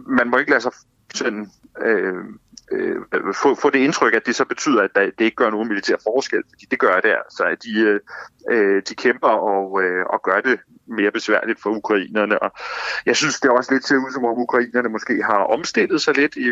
man 0.07 0.29
må 0.29 0.37
ikke 0.37 0.51
lade 0.51 0.61
sig 0.61 0.71
sådan, 1.13 1.51
øh, 1.81 2.23
øh, 2.71 2.95
få, 3.33 3.55
få 3.55 3.69
det 3.69 3.79
indtryk, 3.79 4.13
at 4.13 4.25
det 4.25 4.35
så 4.35 4.45
betyder, 4.45 4.81
at 4.83 4.95
det 4.95 5.25
ikke 5.25 5.35
gør 5.35 5.49
nogen 5.49 5.67
militær 5.67 5.95
forskel, 6.03 6.43
fordi 6.49 6.65
det 6.71 6.79
gør 6.79 6.99
det 6.99 7.09
altså, 7.09 7.43
at 7.43 7.63
de, 7.63 7.79
øh, 7.79 7.99
øh 8.51 8.81
de 8.89 8.95
kæmper 8.95 9.27
og, 9.27 9.83
øh, 9.83 10.05
og 10.05 10.21
gør 10.23 10.41
det 10.41 10.59
mere 10.89 11.11
besværligt 11.11 11.61
for 11.61 11.69
ukrainerne. 11.69 12.43
Og 12.43 12.51
jeg 13.05 13.15
synes, 13.15 13.39
det 13.39 13.47
er 13.49 13.53
også 13.53 13.73
lidt 13.73 13.85
til 13.85 13.97
ud, 13.97 14.11
som 14.13 14.25
om 14.25 14.37
ukrainerne 14.37 14.89
måske 14.89 15.23
har 15.23 15.39
omstillet 15.55 16.01
sig 16.01 16.17
lidt 16.17 16.35
i, 16.35 16.47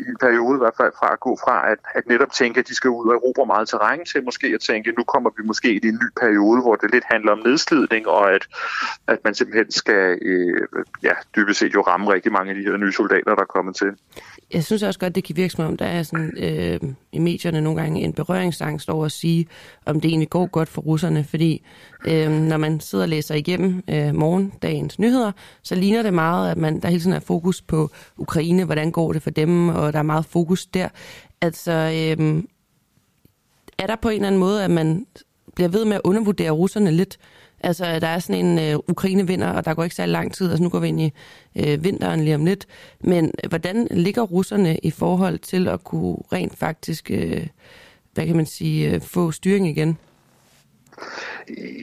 i 0.00 0.04
en 0.12 0.18
periode, 0.20 0.54
i 0.56 0.62
hvert 0.62 0.76
fald 0.80 0.92
fra 0.98 1.12
at 1.12 1.20
gå 1.20 1.38
fra 1.44 1.70
at, 1.72 1.78
at 1.94 2.06
netop 2.06 2.32
tænke, 2.32 2.60
at 2.60 2.68
de 2.68 2.74
skal 2.74 2.90
ud 2.90 3.08
og 3.08 3.14
erobre 3.14 3.46
meget 3.46 3.68
terræn, 3.68 4.04
til 4.04 4.24
måske 4.24 4.46
at 4.46 4.60
tænke, 4.60 4.90
at 4.90 4.98
nu 4.98 5.04
kommer 5.04 5.30
vi 5.36 5.42
måske 5.46 5.68
i 5.72 5.80
en 5.88 5.94
ny 5.94 6.08
periode, 6.20 6.60
hvor 6.62 6.74
det 6.74 6.90
lidt 6.90 7.04
handler 7.04 7.32
om 7.32 7.38
nedslidning, 7.38 8.08
og 8.08 8.34
at, 8.34 8.44
at 9.06 9.18
man 9.24 9.34
simpelthen 9.34 9.70
skal 9.72 10.18
øh, 10.22 10.68
ja, 11.02 11.14
dybest 11.36 11.58
set 11.60 11.74
jo 11.74 11.80
ramme 11.80 12.12
rigtig 12.12 12.32
mange 12.32 12.50
af 12.50 12.56
de 12.56 12.62
her 12.62 12.76
nye 12.76 12.92
soldater, 12.92 13.34
der 13.34 13.42
er 13.42 13.54
kommet 13.56 13.76
til. 13.76 13.90
Jeg 14.52 14.64
synes 14.64 14.82
også 14.82 15.00
godt, 15.00 15.14
det 15.14 15.24
kan 15.24 15.36
virke 15.36 15.50
som 15.50 15.64
om, 15.64 15.76
der 15.76 15.86
er 15.86 16.02
sådan, 16.02 16.32
øh, 16.38 16.80
i 17.12 17.18
medierne 17.18 17.60
nogle 17.60 17.82
gange 17.82 18.00
en 18.00 18.12
berøringsangst 18.12 18.88
over 18.88 19.04
at 19.04 19.12
sige, 19.12 19.48
om 19.86 20.00
det 20.00 20.08
egentlig 20.08 20.30
går 20.30 20.46
godt 20.46 20.68
for 20.68 20.82
russerne, 20.82 21.24
fordi 21.24 21.66
øh, 22.06 22.30
når 22.30 22.56
man 22.56 22.80
sidder 22.80 23.04
og 23.04 23.08
læser 23.08 23.34
igennem 23.34 23.82
øh, 23.88 24.14
morgendagens 24.14 24.98
nyheder, 24.98 25.32
så 25.62 25.74
ligner 25.74 26.02
det 26.02 26.14
meget, 26.14 26.50
at 26.50 26.56
man, 26.56 26.80
der 26.80 26.88
hele 26.88 27.00
tiden 27.00 27.16
er 27.16 27.20
fokus 27.20 27.62
på 27.62 27.90
Ukraine, 28.16 28.64
hvordan 28.64 28.90
går 28.90 29.12
det 29.12 29.22
for 29.22 29.30
dem, 29.30 29.68
og 29.68 29.92
der 29.92 29.98
er 29.98 30.02
meget 30.02 30.24
fokus 30.24 30.66
der. 30.66 30.88
Altså, 31.40 31.72
øh, 31.72 32.42
er 33.78 33.86
der 33.86 33.96
på 33.96 34.08
en 34.08 34.14
eller 34.14 34.26
anden 34.26 34.40
måde, 34.40 34.64
at 34.64 34.70
man 34.70 35.06
bliver 35.54 35.68
ved 35.68 35.84
med 35.84 35.96
at 35.96 36.02
undervurdere 36.04 36.50
russerne 36.50 36.90
lidt, 36.90 37.18
Altså, 37.60 37.98
der 38.00 38.06
er 38.06 38.18
sådan 38.18 38.46
en 38.46 38.58
øh, 38.58 38.78
Ukraine-vinder, 38.88 39.48
og 39.48 39.64
der 39.64 39.74
går 39.74 39.84
ikke 39.84 39.96
så 39.96 40.06
lang 40.06 40.34
tid. 40.34 40.50
Altså, 40.50 40.62
nu 40.62 40.68
går 40.68 40.78
vi 40.78 40.88
ind 40.88 41.00
i 41.00 41.12
øh, 41.56 41.84
vinteren 41.84 42.24
lige 42.24 42.34
om 42.34 42.44
lidt. 42.44 42.66
Men 43.00 43.32
hvordan 43.48 43.88
ligger 43.90 44.22
russerne 44.22 44.78
i 44.78 44.90
forhold 44.90 45.38
til 45.38 45.68
at 45.68 45.84
kunne 45.84 46.16
rent 46.32 46.58
faktisk, 46.58 47.10
øh, 47.10 47.46
hvad 48.14 48.26
kan 48.26 48.36
man 48.36 48.46
sige, 48.46 48.90
øh, 48.90 49.00
få 49.00 49.30
styring 49.30 49.68
igen? 49.68 49.98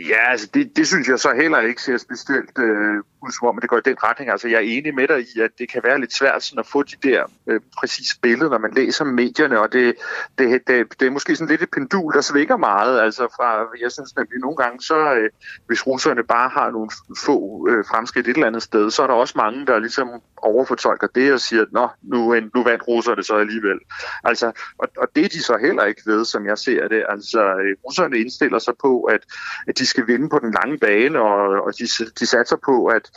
Ja, 0.10 0.32
altså 0.32 0.48
det, 0.54 0.78
det 0.78 0.88
synes 0.88 1.08
jeg 1.08 1.20
så 1.20 1.34
heller 1.42 1.60
ikke 1.60 1.82
ser 1.82 1.98
specielt 1.98 2.60
øh, 2.60 3.04
ud 3.22 3.32
som 3.32 3.48
om, 3.48 3.58
at 3.58 3.62
det 3.62 3.70
går 3.70 3.78
i 3.78 3.82
den 3.86 4.04
retning. 4.04 4.32
Altså 4.32 4.48
jeg 4.48 4.56
er 4.56 4.78
enig 4.78 4.96
med 4.96 5.08
dig 5.08 5.20
i, 5.20 5.40
at 5.40 5.52
det 5.60 5.70
kan 5.70 5.82
være 5.84 6.00
lidt 6.00 6.14
svært 6.14 6.44
sådan 6.44 6.60
at 6.60 6.68
få 6.68 6.84
de 6.84 6.96
der 7.04 7.24
øh, 7.48 7.62
præcise 7.80 8.20
billeder, 8.22 8.50
når 8.50 8.58
man 8.58 8.74
læser 8.74 9.06
medierne, 9.06 9.60
og 9.60 9.74
det, 9.74 9.96
det, 10.38 10.68
det, 10.68 11.00
det 11.00 11.06
er 11.06 11.12
måske 11.12 11.36
sådan 11.36 11.50
lidt 11.50 11.62
et 11.62 11.72
pendul, 11.72 12.14
der 12.14 12.22
svinger 12.22 12.58
meget. 12.58 13.02
Altså 13.02 13.24
fra, 13.36 13.68
jeg 13.82 13.92
synes 13.92 14.16
nemlig 14.16 14.40
nogle 14.40 14.56
gange, 14.56 14.82
så 14.82 15.14
øh, 15.14 15.30
hvis 15.68 15.88
russerne 15.88 16.24
bare 16.24 16.50
har 16.50 16.72
nogle 16.72 16.90
få 17.26 17.68
øh, 17.70 17.86
fremskridt 17.86 18.28
et 18.28 18.34
eller 18.34 18.48
andet 18.48 18.64
sted, 18.64 18.92
så 18.92 19.04
er 19.04 19.08
der 19.08 19.14
også 19.14 19.34
mange, 19.38 19.66
der 19.66 19.80
ligesom 19.80 20.10
overfortolker 20.38 21.08
det 21.08 21.34
og 21.34 21.40
siger, 21.40 21.62
at 21.62 21.68
Nå, 21.72 21.88
nu, 22.02 22.34
øh, 22.34 22.44
nu 22.56 22.64
vandt 22.64 22.88
russerne 22.88 23.24
så 23.24 23.36
alligevel. 23.36 23.80
Altså, 24.24 24.52
og, 24.78 24.88
og 24.98 25.08
det 25.16 25.26
er 25.26 25.30
de 25.30 25.44
så 25.44 25.58
heller 25.58 25.84
ikke 25.84 26.02
ved, 26.06 26.26
som 26.26 26.46
jeg 26.46 26.58
ser 26.58 26.88
det. 26.88 27.06
Altså, 27.10 27.42
øh, 27.42 27.76
russerne 27.86 28.18
indstiller 28.18 28.60
sig 28.60 28.74
på, 28.82 29.02
at, 29.04 29.22
at 29.68 29.78
de 29.78 29.86
skal 29.86 30.08
vinde 30.08 30.30
på 30.30 30.40
den 30.40 30.52
lange 30.52 30.78
bane, 30.78 31.20
og, 31.20 31.64
og 31.66 31.74
de, 31.80 31.84
de 32.20 32.26
satser 32.26 32.58
på, 32.66 32.86
at 32.86 33.12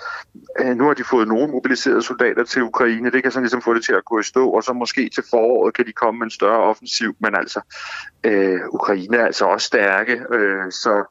øh, 0.61 0.76
nu 0.76 0.84
har 0.87 0.95
de 0.95 1.05
fået 1.05 1.28
nogle 1.28 1.53
mobiliserede 1.53 2.03
soldater 2.03 2.45
til 2.45 2.62
Ukraine. 2.62 3.11
Det 3.11 3.22
kan 3.22 3.32
sådan 3.32 3.45
ligesom 3.45 3.62
få 3.62 3.74
det 3.74 3.84
til 3.84 3.93
at 3.93 4.05
gå 4.05 4.20
i 4.20 4.22
stå, 4.22 4.51
og 4.51 4.62
så 4.62 4.72
måske 4.72 5.11
til 5.14 5.24
foråret 5.30 5.74
kan 5.74 5.87
de 5.87 5.93
komme 5.93 6.18
med 6.18 6.26
en 6.26 6.30
større 6.30 6.62
offensiv. 6.62 7.16
Men 7.20 7.34
altså, 7.34 7.61
øh, 8.24 8.61
Ukraine 8.68 9.16
er 9.16 9.26
altså 9.26 9.45
også 9.45 9.66
stærke, 9.66 10.20
øh, 10.32 10.72
så 10.72 11.05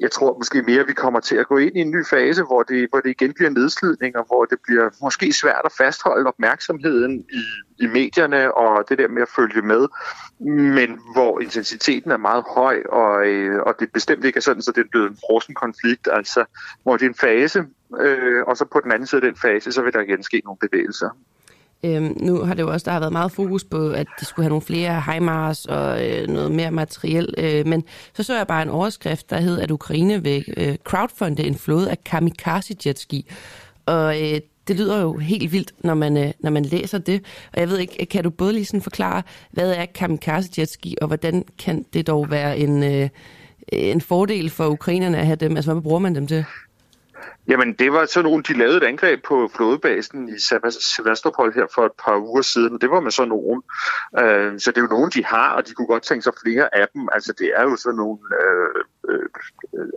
jeg 0.00 0.10
tror 0.10 0.38
måske 0.38 0.62
mere, 0.62 0.86
vi 0.86 0.92
kommer 0.92 1.20
til 1.20 1.36
at 1.36 1.46
gå 1.46 1.56
ind 1.56 1.76
i 1.76 1.80
en 1.80 1.90
ny 1.90 2.06
fase, 2.10 2.42
hvor 2.42 2.62
det, 2.62 2.88
hvor 2.90 3.00
det 3.00 3.10
igen 3.10 3.32
bliver 3.34 3.50
nedslidning, 3.50 4.16
og 4.16 4.24
hvor 4.26 4.44
det 4.44 4.58
bliver 4.66 4.90
måske 5.02 5.32
svært 5.32 5.62
at 5.64 5.72
fastholde 5.78 6.28
opmærksomheden 6.28 7.24
i, 7.32 7.44
i 7.78 7.86
medierne 7.86 8.54
og 8.54 8.84
det 8.88 8.98
der 8.98 9.08
med 9.08 9.22
at 9.22 9.28
følge 9.36 9.62
med, 9.62 9.86
men 10.74 11.00
hvor 11.14 11.40
intensiteten 11.40 12.10
er 12.10 12.16
meget 12.16 12.44
høj, 12.54 12.82
og, 12.88 13.26
øh, 13.26 13.62
og 13.66 13.74
det 13.80 13.92
bestemt 13.92 14.24
ikke 14.24 14.36
er 14.36 14.40
sådan, 14.40 14.62
så 14.62 14.72
det 14.72 14.80
er 14.80 14.90
blevet 14.90 15.10
en 15.10 15.18
frossen 15.26 15.54
konflikt, 15.54 16.08
altså 16.12 16.44
hvor 16.82 16.96
det 16.96 17.04
er 17.04 17.08
en 17.08 17.14
fase, 17.14 17.64
øh, 18.00 18.42
og 18.46 18.56
så 18.56 18.64
på 18.64 18.80
den 18.84 18.92
anden 18.92 19.06
side 19.06 19.22
af 19.22 19.28
den 19.32 19.36
fase, 19.36 19.72
så 19.72 19.82
vil 19.82 19.92
der 19.92 20.00
igen 20.00 20.22
ske 20.22 20.42
nogle 20.44 20.58
bevægelser. 20.60 21.10
Øhm, 21.84 22.16
nu 22.20 22.38
har 22.38 22.54
det 22.54 22.62
jo 22.62 22.72
også, 22.72 22.84
der 22.84 22.90
har 22.90 23.00
været 23.00 23.12
meget 23.12 23.32
fokus 23.32 23.64
på, 23.64 23.90
at 23.90 24.06
de 24.20 24.24
skulle 24.24 24.44
have 24.44 24.48
nogle 24.48 24.62
flere 24.62 25.02
HIMARS 25.12 25.64
og 25.64 26.10
øh, 26.10 26.28
noget 26.28 26.52
mere 26.52 26.70
materiel, 26.70 27.34
øh, 27.38 27.66
men 27.66 27.84
så 28.14 28.22
så 28.22 28.36
jeg 28.36 28.46
bare 28.46 28.62
en 28.62 28.68
overskrift, 28.68 29.30
der 29.30 29.40
hed, 29.40 29.60
at 29.60 29.70
Ukraine 29.70 30.22
vil 30.22 30.44
øh, 30.56 30.76
crowdfunde 30.84 31.42
en 31.42 31.54
flåde 31.54 31.90
af 31.90 32.04
kamikaze 32.04 32.76
jetski. 32.86 33.32
Og 33.86 34.22
øh, 34.22 34.40
det 34.68 34.76
lyder 34.76 35.02
jo 35.02 35.16
helt 35.16 35.52
vildt, 35.52 35.72
når 35.84 35.94
man, 35.94 36.16
øh, 36.16 36.32
når 36.40 36.50
man 36.50 36.64
læser 36.64 36.98
det. 36.98 37.24
Og 37.52 37.60
jeg 37.60 37.68
ved 37.68 37.78
ikke, 37.78 38.06
kan 38.06 38.24
du 38.24 38.30
både 38.30 38.52
lige 38.52 38.64
sådan 38.64 38.82
forklare, 38.82 39.22
hvad 39.50 39.72
er 39.72 39.86
kamikaze 39.94 40.50
jetski, 40.58 40.96
og 41.00 41.06
hvordan 41.06 41.44
kan 41.58 41.86
det 41.92 42.06
dog 42.06 42.30
være 42.30 42.58
en, 42.58 42.82
øh, 42.82 43.08
en 43.68 44.00
fordel 44.00 44.50
for 44.50 44.66
ukrainerne 44.66 45.18
at 45.18 45.26
have 45.26 45.36
dem? 45.36 45.56
Altså, 45.56 45.72
hvad 45.72 45.82
bruger 45.82 45.98
man 45.98 46.14
dem 46.14 46.26
til? 46.26 46.44
Jamen, 47.48 47.72
det 47.72 47.92
var 47.92 48.06
sådan 48.06 48.30
nogle, 48.30 48.42
de 48.42 48.58
lavede 48.58 48.76
et 48.76 48.82
angreb 48.82 49.24
på 49.24 49.50
flådebasen 49.56 50.28
i 50.28 50.38
Sevastopol 50.80 51.54
her 51.54 51.66
for 51.74 51.86
et 51.86 51.92
par 52.04 52.18
uger 52.18 52.42
siden. 52.42 52.78
Det 52.80 52.90
var 52.90 53.00
med 53.00 53.10
sådan 53.10 53.28
nogen. 53.28 53.62
Øh, 54.18 54.60
så 54.60 54.70
det 54.70 54.78
er 54.78 54.82
jo 54.82 54.96
nogen, 54.96 55.10
de 55.10 55.24
har, 55.24 55.50
og 55.50 55.66
de 55.66 55.74
kunne 55.74 55.86
godt 55.86 56.02
tænke 56.02 56.22
sig 56.22 56.32
flere 56.44 56.74
af 56.74 56.86
dem. 56.94 57.08
Altså, 57.12 57.32
det 57.38 57.50
er 57.56 57.62
jo 57.62 57.76
sådan 57.76 57.96
nogle, 57.96 58.18
øh, 58.40 58.84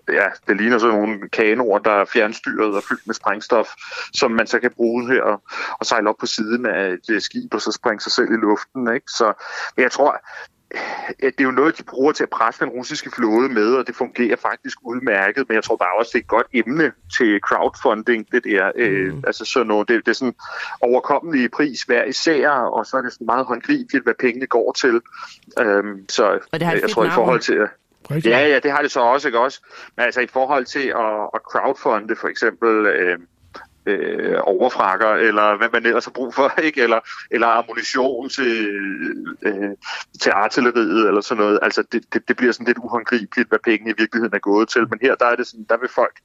ja, 0.08 0.26
det 0.48 0.58
ligner 0.58 0.78
sådan 0.78 0.96
nogle 0.96 1.30
kanoer, 1.30 1.80
der 1.80 1.92
er 1.92 2.06
fjernstyret 2.06 2.76
og 2.76 2.84
fyldt 2.90 3.08
med 3.08 3.16
sprængstof, 3.16 3.68
som 4.14 4.32
man 4.32 4.48
så 4.48 4.60
kan 4.60 4.72
bruge 4.72 5.08
her 5.08 5.22
og, 5.22 5.42
og 5.80 5.86
sejle 5.86 6.10
op 6.10 6.18
på 6.20 6.26
siden 6.26 6.66
af 6.66 6.98
et 7.10 7.24
skib 7.24 7.54
og 7.54 7.62
så 7.62 7.72
springe 7.72 8.02
sig 8.02 8.12
selv 8.12 8.32
i 8.32 8.36
luften. 8.36 8.94
Ikke? 8.94 9.12
Så 9.12 9.34
jeg 9.78 9.92
tror, 9.92 10.22
det 11.22 11.40
er 11.40 11.44
jo 11.44 11.52
noget, 11.52 11.78
de 11.78 11.84
bruger 11.84 12.12
til 12.12 12.24
at 12.24 12.30
presse 12.30 12.66
den 12.66 12.70
russiske 12.70 13.12
flåde 13.16 13.50
med, 13.50 13.74
og 13.74 13.88
det 13.88 13.96
fungerer 13.96 14.36
faktisk 14.36 14.78
udmærket, 14.86 15.46
men 15.48 15.56
jeg 15.56 15.64
tror 15.64 15.76
bare 15.76 16.00
også, 16.00 16.10
det 16.14 16.20
er 16.20 16.24
et 16.24 16.28
godt 16.28 16.48
emne 16.54 16.92
til 17.18 17.40
crowdfunding, 17.40 18.32
det 18.32 18.44
der. 18.44 18.72
Øh, 18.76 19.14
mm. 19.14 19.24
altså 19.28 19.46
sådan 19.46 19.68
noget, 19.68 19.88
det, 19.88 20.06
det 20.06 20.12
er 20.12 20.16
sådan 20.16 20.36
overkommelig 20.82 21.52
pris 21.52 21.82
hver 21.82 22.04
især, 22.04 22.50
og 22.50 22.86
så 22.86 22.98
er 22.98 23.02
det 23.02 23.14
sådan 23.14 23.26
meget 23.26 23.46
håndgribeligt, 23.46 24.04
hvad 24.04 24.14
pengene 24.20 24.48
går 24.48 24.72
til. 24.72 25.02
Øhm, 25.60 26.10
så 26.10 26.40
og 26.52 26.60
det 26.60 26.68
har 26.68 26.74
jeg 26.74 26.90
tror 26.90 27.06
i 27.06 27.10
forhold 27.10 27.40
til... 27.40 27.68
Ja, 28.10 28.48
ja, 28.48 28.60
det 28.60 28.72
har 28.72 28.82
det 28.82 28.92
så 28.92 29.00
også, 29.00 29.28
ikke 29.28 29.40
også? 29.40 29.62
Men 29.98 30.06
altså 30.06 30.22
i 30.22 30.28
forhold 30.28 30.66
til 30.66 30.88
at, 30.88 31.30
at 31.34 31.42
crowdfunde 31.52 32.16
for 32.16 32.28
eksempel... 32.28 32.86
Øh, 32.86 33.20
øh, 33.86 34.38
overfrakker, 34.42 35.08
eller 35.08 35.58
hvad 35.58 35.68
man 35.74 35.86
ellers 35.86 36.06
har 36.06 36.12
brug 36.12 36.34
for, 36.34 36.54
ikke? 36.68 36.82
Eller, 36.84 37.00
eller 37.32 37.48
ammunition 37.48 38.30
til, 38.30 38.70
øh, 39.42 39.70
til 40.22 40.30
artilleriet, 40.30 41.08
eller 41.08 41.22
sådan 41.22 41.44
noget. 41.44 41.60
Altså, 41.62 41.84
det, 41.92 42.14
det, 42.14 42.28
det 42.28 42.38
bliver 42.38 42.52
sådan 42.52 42.68
lidt 42.68 42.78
uhåndgribeligt, 42.78 43.50
hvad 43.50 43.60
pengene 43.64 43.92
i 43.92 43.94
virkeligheden 43.98 44.36
er 44.36 44.40
gået 44.40 44.70
til. 44.70 44.82
Men 44.90 45.00
her, 45.02 45.16
der 45.16 45.26
er 45.26 45.36
det 45.36 45.48
sådan, 45.48 45.66
der 45.70 45.78
vil 45.78 45.90
folk 45.96 46.16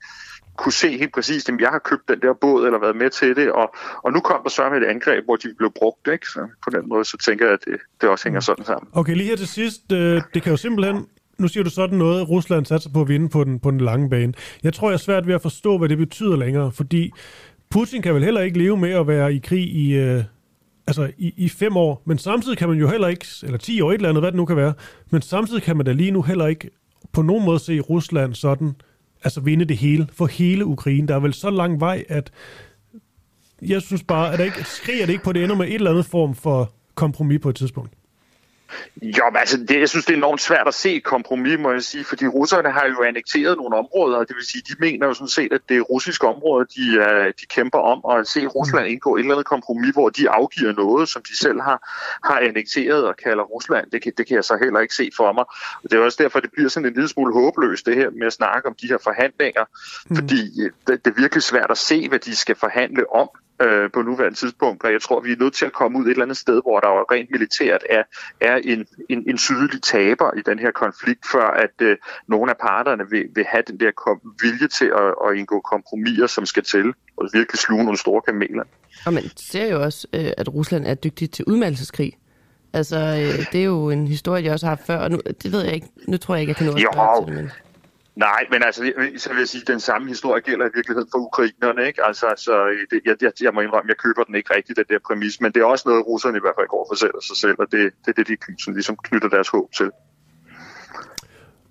kunne 0.57 0.73
se 0.73 0.99
helt 0.99 1.15
præcist, 1.15 1.49
at 1.49 1.61
jeg 1.61 1.69
har 1.69 1.79
købt 1.79 2.09
den 2.09 2.21
der 2.21 2.35
båd, 2.41 2.67
eller 2.67 2.79
været 2.81 2.97
med 2.97 3.11
til 3.11 3.37
det, 3.37 3.53
og, 3.53 3.75
og 4.05 4.13
nu 4.13 4.21
kom 4.21 4.41
der 4.43 4.51
så 4.51 4.71
med 4.71 4.79
et 4.83 4.87
angreb, 4.87 5.25
hvor 5.25 5.37
de 5.37 5.55
blev 5.59 5.73
brugt, 5.73 6.09
ikke? 6.13 6.27
Så 6.27 6.49
på 6.65 6.71
den 6.71 6.89
måde, 6.89 7.05
så 7.05 7.17
tænker 7.17 7.45
jeg, 7.45 7.55
at 7.55 7.65
det, 7.65 7.81
det 8.01 8.09
også 8.09 8.25
hænger 8.25 8.41
sådan 8.41 8.65
sammen. 8.65 8.89
Okay, 8.93 9.15
lige 9.15 9.29
her 9.29 9.37
til 9.37 9.49
sidst, 9.49 9.93
øh, 9.93 10.23
det 10.35 10.43
kan 10.43 10.51
jo 10.51 10.57
simpelthen 10.57 11.07
nu 11.39 11.49
siger 11.49 11.65
du 11.65 11.71
sådan 11.71 11.99
noget, 11.99 12.29
Rusland 12.29 12.67
satser 12.67 12.91
på 12.91 13.01
at 13.01 13.09
vinde 13.09 13.29
på 13.29 13.45
den, 13.45 13.59
på 13.59 13.71
den 13.71 13.81
lange 13.81 14.11
bane. 14.11 14.33
Jeg 14.63 14.73
tror, 14.73 14.89
jeg 14.89 14.95
er 14.95 14.99
svært 14.99 15.27
ved 15.27 15.35
at 15.35 15.43
forstå, 15.43 15.79
hvad 15.79 15.89
det 15.89 15.99
betyder 15.99 16.37
længere, 16.37 16.73
fordi 16.73 17.11
Putin 17.71 18.03
kan 18.03 18.15
vel 18.15 18.25
heller 18.25 18.41
ikke 18.41 18.59
leve 18.59 18.77
med 18.77 18.91
at 18.91 19.07
være 19.07 19.35
i 19.35 19.39
krig 19.39 19.75
i, 19.75 19.93
øh, 19.93 20.25
altså 20.87 21.11
i, 21.19 21.35
i 21.37 21.49
fem 21.49 21.77
år, 21.77 22.03
men 22.05 22.19
samtidig 22.19 22.59
kan 22.59 22.69
man 22.69 22.79
jo 22.79 22.89
heller 22.89 23.09
ikke, 23.09 23.27
eller 23.43 23.59
ti 23.59 23.81
år, 23.81 23.91
et 23.91 23.95
eller 23.95 24.09
andet, 24.09 24.23
hvad 24.23 24.33
det 24.33 24.37
nu 24.37 24.45
kan 24.45 24.57
være, 24.57 24.73
men 25.11 25.23
samtidig 25.23 25.63
kan 25.63 25.77
man 25.77 25.87
da 25.87 25.93
lige 25.93 26.11
nu 26.11 26.23
heller 26.23 26.47
ikke 26.47 26.71
på 27.13 27.23
nogen 27.23 27.45
måde 27.45 27.59
se 27.59 27.81
Rusland 27.81 28.35
sådan, 28.35 28.75
altså 29.25 29.41
vinde 29.41 29.65
det 29.65 29.77
hele, 29.77 30.09
for 30.13 30.27
hele 30.27 30.67
Ukraine. 30.67 31.09
Der 31.09 31.15
er 31.15 31.21
vel 31.21 31.35
så 31.35 31.51
lang 31.51 31.81
vej, 31.81 32.05
at 32.09 32.31
jeg 33.63 33.83
synes 33.83 34.03
bare, 34.03 34.33
at 34.33 34.39
der 34.39 34.45
ikke, 34.45 34.65
skriger 34.65 35.07
det 35.07 35.13
ikke 35.13 35.25
på, 35.25 35.33
det 35.33 35.45
ender 35.45 35.57
med 35.57 35.67
et 35.67 35.75
eller 35.75 35.91
andet 35.91 36.07
form 36.07 36.35
for 36.35 36.73
kompromis 36.95 37.41
på 37.41 37.49
et 37.49 37.57
tidspunkt. 37.57 37.93
Jo, 39.03 39.25
men 39.33 39.37
altså, 39.37 39.57
det, 39.57 39.81
jeg 39.81 39.89
synes, 39.89 40.05
det 40.05 40.13
er 40.13 40.17
enormt 40.17 40.41
svært 40.41 40.69
at 40.69 40.75
se 40.75 40.95
et 40.95 41.05
kompromis, 41.05 41.59
må 41.59 41.73
jeg 41.73 41.83
sige, 41.83 42.05
fordi 42.05 42.27
russerne 42.27 42.71
har 42.71 42.87
jo 42.87 43.03
annekteret 43.03 43.57
nogle 43.57 43.77
områder, 43.77 44.17
og 44.17 44.29
det 44.29 44.37
vil 44.37 44.45
sige, 44.45 44.63
de 44.69 44.75
mener 44.79 45.07
jo 45.07 45.15
sådan 45.15 45.29
set, 45.29 45.53
at 45.53 45.61
det 45.69 45.77
er 45.77 45.81
russiske 45.81 46.27
områder, 46.27 46.65
de, 46.65 46.85
uh, 46.99 47.27
de 47.41 47.47
kæmper 47.47 47.79
om, 47.79 48.05
og 48.05 48.19
at 48.19 48.27
se 48.27 48.47
Rusland 48.47 48.87
indgå 48.87 49.17
et 49.17 49.21
eller 49.21 49.35
andet 49.35 49.47
kompromis, 49.47 49.91
hvor 49.91 50.09
de 50.09 50.31
afgiver 50.31 50.73
noget, 50.73 51.09
som 51.09 51.23
de 51.23 51.37
selv 51.39 51.61
har, 51.61 51.79
har 52.25 52.39
annekteret 52.39 53.05
og 53.05 53.17
kalder 53.17 53.45
Rusland, 53.45 53.91
det, 53.91 54.03
det 54.19 54.27
kan 54.27 54.37
jeg 54.37 54.45
så 54.45 54.57
heller 54.63 54.81
ikke 54.81 54.95
se 54.95 55.11
for 55.17 55.33
mig. 55.33 55.45
Og 55.83 55.91
det 55.91 55.93
er 55.99 56.05
også 56.05 56.23
derfor, 56.23 56.41
det 56.41 56.51
bliver 56.53 56.69
sådan 56.69 56.89
en 56.89 56.95
lille 56.95 57.09
smule 57.09 57.35
håbløst, 57.35 57.87
det 57.87 57.97
her 57.97 58.11
med 58.11 58.27
at 58.27 58.33
snakke 58.33 58.69
om 58.69 58.75
de 58.83 58.87
her 58.87 58.99
forhandlinger, 58.99 59.65
mm. 60.11 60.17
fordi 60.17 60.41
øh, 60.63 60.71
det, 60.87 61.05
det 61.05 61.11
er 61.11 61.21
virkelig 61.21 61.43
svært 61.43 61.71
at 61.71 61.79
se, 61.79 62.09
hvad 62.09 62.19
de 62.19 62.37
skal 62.37 62.57
forhandle 62.57 63.13
om 63.15 63.29
øh, 63.63 63.91
på 63.91 64.03
nuværende 64.03 64.39
tidspunkt, 64.39 64.85
og 64.85 64.93
jeg 64.93 65.03
tror, 65.03 65.21
vi 65.21 65.33
er 65.33 65.37
nødt 65.37 65.55
til 65.55 65.67
at 65.67 65.73
komme 65.73 65.99
ud 65.99 66.05
et 66.05 66.11
eller 66.11 66.23
andet 66.23 66.37
sted, 66.37 66.63
hvor 66.63 66.81
der 66.81 66.89
jo 66.89 67.05
rent 67.13 67.31
militært 67.31 67.83
er, 67.91 68.03
er 68.41 68.57
en, 68.57 68.87
en, 69.09 69.31
en 69.31 69.39
sydlig 69.39 69.83
taber 69.83 70.39
i 70.39 70.43
den 70.47 70.59
her 70.59 70.71
konflikt, 70.71 71.27
før 71.33 71.47
at 71.47 71.75
øh, 71.83 71.97
nogle 72.29 72.51
af 72.51 72.57
parterne 72.57 73.11
vil, 73.11 73.25
vil 73.35 73.45
have 73.49 73.63
den 73.67 73.81
der 73.81 73.91
kom, 73.91 74.21
vilje 74.43 74.69
til 74.69 74.87
at, 74.87 75.15
at 75.27 75.37
indgå 75.39 75.61
kompromiser, 75.61 76.27
som 76.27 76.47
skal 76.47 76.63
til, 76.63 76.93
og 77.17 77.29
virkelig 77.33 77.59
sluge 77.59 77.85
nogle 77.85 77.99
store 77.99 78.23
kameler. 78.23 78.65
Og 79.07 79.13
man 79.13 79.23
ser 79.37 79.67
jo 79.67 79.83
også, 79.83 80.07
øh, 80.13 80.31
at 80.37 80.55
Rusland 80.55 80.87
er 80.87 80.95
dygtig 80.95 81.31
til 81.31 81.45
udmeldelseskrig. 81.45 82.13
Altså, 82.73 82.97
øh, 82.97 83.47
det 83.53 83.61
er 83.61 83.65
jo 83.65 83.91
en 83.91 84.07
historie, 84.07 84.45
jeg 84.45 84.53
også 84.53 84.67
har 84.67 84.71
haft 84.77 84.87
før, 84.87 84.99
og 84.99 85.11
nu, 85.11 85.21
det 85.43 85.53
ved 85.53 85.63
jeg 85.65 85.75
ikke, 85.75 85.89
nu 86.09 86.17
tror 86.17 86.35
jeg 86.35 86.41
ikke, 86.41 86.51
jeg 86.51 86.57
kan 86.57 86.67
nå 86.67 86.73
at 86.73 86.81
spørge 86.81 87.27
til 87.27 87.35
det, 87.35 87.43
men... 87.43 87.53
Nej, 88.17 88.47
men 88.51 88.63
altså, 88.63 88.93
så 89.17 89.29
vil 89.29 89.39
jeg 89.39 89.49
sige, 89.49 89.63
at 89.63 89.69
den 89.69 89.81
samme 89.81 90.09
historie 90.09 90.43
gælder 90.43 90.67
i 90.67 90.71
virkeligheden 90.75 91.09
for 91.13 91.19
ukrainerne, 91.19 91.87
ikke? 91.87 92.07
Altså, 92.07 92.27
så 92.37 92.53
det, 92.91 93.01
jeg, 93.05 93.17
jeg, 93.23 93.33
jeg 93.41 93.55
må 93.55 93.61
indrømme, 93.61 93.89
jeg 93.89 93.97
køber 93.97 94.25
den 94.25 94.35
ikke 94.35 94.55
rigtigt, 94.57 94.77
den 94.77 94.85
der 94.89 94.99
præmis, 95.07 95.41
men 95.41 95.53
det 95.53 95.61
er 95.61 95.65
også 95.65 95.89
noget, 95.89 96.07
russerne 96.07 96.37
i 96.37 96.41
hvert 96.41 96.55
fald 96.59 96.69
går 96.69 96.87
for 96.91 96.97
selv 96.97 97.15
sig 97.23 97.37
selv, 97.37 97.57
og 97.59 97.67
det, 97.73 97.93
det 98.05 98.19
er 98.19 98.25
det, 98.25 98.29
de 98.29 98.63
som 98.65 98.75
ligesom 98.75 98.97
knytter 98.97 99.29
deres 99.29 99.49
håb 99.49 99.73
til. 99.73 99.91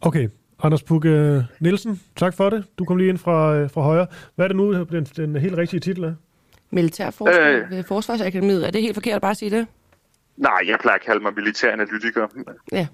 Okay, 0.02 0.30
Anders 0.64 0.84
Pugge 0.84 1.46
Nielsen, 1.60 2.02
tak 2.16 2.34
for 2.34 2.50
det. 2.50 2.66
Du 2.80 2.86
kom 2.86 2.98
lige 2.98 3.10
ind 3.10 3.18
fra, 3.18 3.56
øh, 3.56 3.70
fra 3.70 3.82
højre. 3.82 4.08
Hvad 4.36 4.46
er 4.46 4.48
det 4.48 4.58
nu, 4.58 4.84
den, 4.84 5.04
den 5.04 5.36
helt 5.36 5.58
rigtige 5.58 5.80
titel 5.80 6.04
er? 6.04 6.14
Militærforsker 6.70 7.50
øh, 7.50 7.70
ved 7.70 7.84
Forsvarsakademiet. 7.84 8.68
Er 8.68 8.72
det 8.72 8.82
helt 8.82 8.94
forkert 8.94 9.16
at 9.16 9.22
bare 9.22 9.36
sige 9.36 9.52
det? 9.52 9.68
Nej, 10.38 10.60
jeg 10.68 10.78
plejer 10.82 10.96
at 10.96 11.06
kalde 11.06 11.24
mig 11.24 11.34
militæranalytiker. 11.34 12.28
Ja. 12.72 12.88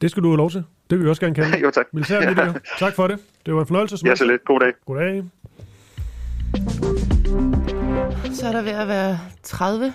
Det 0.00 0.10
skal 0.10 0.22
du 0.22 0.28
have 0.28 0.36
lov 0.36 0.50
til. 0.50 0.64
Det 0.90 0.98
vil 0.98 1.04
vi 1.04 1.10
også 1.10 1.20
gerne 1.22 1.34
kalde. 1.34 1.58
jo, 1.64 1.70
tak. 1.70 1.86
Militæranalytiker. 1.92 2.46
Ja. 2.46 2.52
Tak 2.86 2.94
for 2.94 3.06
det. 3.08 3.18
Det 3.46 3.54
var 3.54 3.60
en 3.60 3.66
fornøjelse. 3.66 3.96
Ja, 4.04 4.14
så 4.14 4.24
lidt. 4.24 4.44
God 4.44 4.60
dag. 4.60 4.72
God 4.86 4.96
dag. 4.96 5.24
Så 8.34 8.46
er 8.46 8.52
der 8.52 8.62
ved 8.62 8.70
at 8.72 8.88
være 8.88 9.18
30 9.42 9.92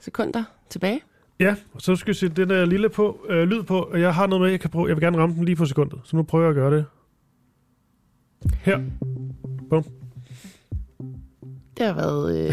sekunder 0.00 0.44
tilbage. 0.70 1.00
Ja, 1.40 1.54
og 1.74 1.80
så 1.80 1.96
skal 1.96 2.10
jeg 2.10 2.16
sætte 2.16 2.42
den 2.42 2.50
der 2.50 2.64
lille 2.64 2.88
på, 2.88 3.26
øh, 3.28 3.42
lyd 3.48 3.62
på, 3.62 3.78
og 3.82 4.00
jeg 4.00 4.14
har 4.14 4.26
noget 4.26 4.42
med, 4.42 4.50
jeg 4.50 4.60
kan 4.60 4.70
prøve. 4.70 4.86
Jeg 4.88 4.96
vil 4.96 5.02
gerne 5.02 5.18
ramme 5.18 5.34
den 5.34 5.44
lige 5.44 5.56
på 5.56 5.66
sekundet, 5.66 6.00
så 6.04 6.16
nu 6.16 6.22
prøver 6.22 6.44
jeg 6.44 6.50
at 6.50 6.54
gøre 6.54 6.76
det. 6.76 6.84
Her. 8.62 8.80
Bum. 9.70 9.84
Det 11.78 11.86
har 11.86 11.94
været... 11.94 12.36
Øh, 12.38 12.52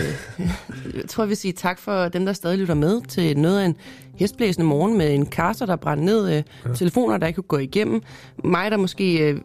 jeg 0.96 1.04
tror, 1.10 1.24
vi 1.24 1.28
vil 1.28 1.38
sige 1.38 1.52
tak 1.52 1.80
for 1.80 2.08
dem, 2.08 2.26
der 2.26 2.34
stadig 2.34 2.60
lytter 2.60 2.74
med 2.74 3.02
til 3.02 3.38
noget 3.38 3.60
af 3.60 3.66
en 3.66 3.76
hestblæsende 4.16 4.68
morgen 4.68 4.98
med 4.98 5.14
en 5.14 5.26
kasser, 5.26 5.66
der 5.66 5.76
brændte 5.76 6.06
ned, 6.06 6.30
øh, 6.30 6.44
ja. 6.66 6.74
telefoner, 6.74 7.18
der 7.18 7.28
ikke 7.28 7.38
kunne 7.38 7.48
gå 7.48 7.58
igennem. 7.58 8.02
Mig, 8.44 8.72
der 8.72 8.78
måske 8.78 9.30
øh, 9.30 9.42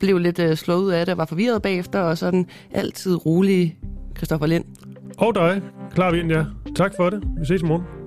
blev 0.00 0.18
lidt 0.18 0.38
øh, 0.38 0.56
slået 0.56 0.82
ud 0.82 0.90
af 0.90 1.06
det 1.06 1.12
og 1.12 1.18
var 1.18 1.24
forvirret 1.26 1.62
bagefter, 1.62 2.00
og 2.00 2.18
sådan 2.18 2.46
altid 2.70 3.26
rolig 3.26 3.78
Christoffer 4.16 4.46
Lind. 4.46 4.64
Og 5.18 5.34
dig, 5.34 5.62
klar 5.94 6.12
vind, 6.12 6.32
ja. 6.32 6.44
Tak 6.76 6.92
for 6.96 7.10
det. 7.10 7.22
Vi 7.40 7.46
ses 7.46 7.62
i 7.62 7.64
morgen. 7.64 8.01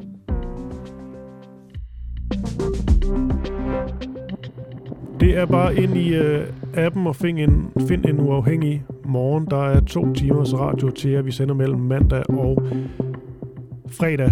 Det 5.26 5.38
er 5.38 5.45
bare 5.45 5.76
ind 5.76 5.97
i 5.97 6.13
øh, 6.13 6.47
appen 6.73 7.07
og 7.07 7.15
find 7.15 7.39
en, 7.39 7.71
find 7.88 8.05
en 8.05 8.19
uafhængig 8.19 8.84
morgen. 9.05 9.47
Der 9.49 9.63
er 9.63 9.80
to 9.80 10.13
timers 10.13 10.53
radio 10.53 10.89
til 10.89 11.11
jer. 11.11 11.21
Vi 11.21 11.32
sender 11.32 11.55
mellem 11.55 11.80
mandag 11.80 12.30
og 12.30 12.63
fredag. 13.91 14.32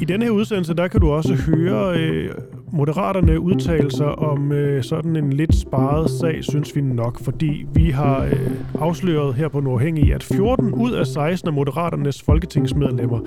I 0.00 0.04
denne 0.04 0.24
her 0.24 0.32
udsendelse, 0.32 0.74
der 0.74 0.88
kan 0.88 1.00
du 1.00 1.10
også 1.10 1.34
høre 1.34 1.98
øh, 1.98 2.34
Moderaterne 2.72 3.40
udtalelser 3.40 4.04
om 4.04 4.52
øh, 4.52 4.82
sådan 4.82 5.16
en 5.16 5.32
lidt 5.32 5.54
sparet 5.54 6.10
sag, 6.10 6.44
synes 6.44 6.76
vi 6.76 6.80
nok, 6.80 7.20
fordi 7.20 7.66
vi 7.74 7.90
har 7.90 8.24
øh, 8.24 8.50
afsløret 8.80 9.34
her 9.34 9.48
på 9.48 9.60
Nordhængig, 9.60 10.14
at 10.14 10.22
14 10.22 10.74
ud 10.74 10.92
af 10.92 11.06
16 11.06 11.48
af 11.48 11.54
Moderaternes 11.54 12.22
folketingsmedlemmer, 12.22 13.20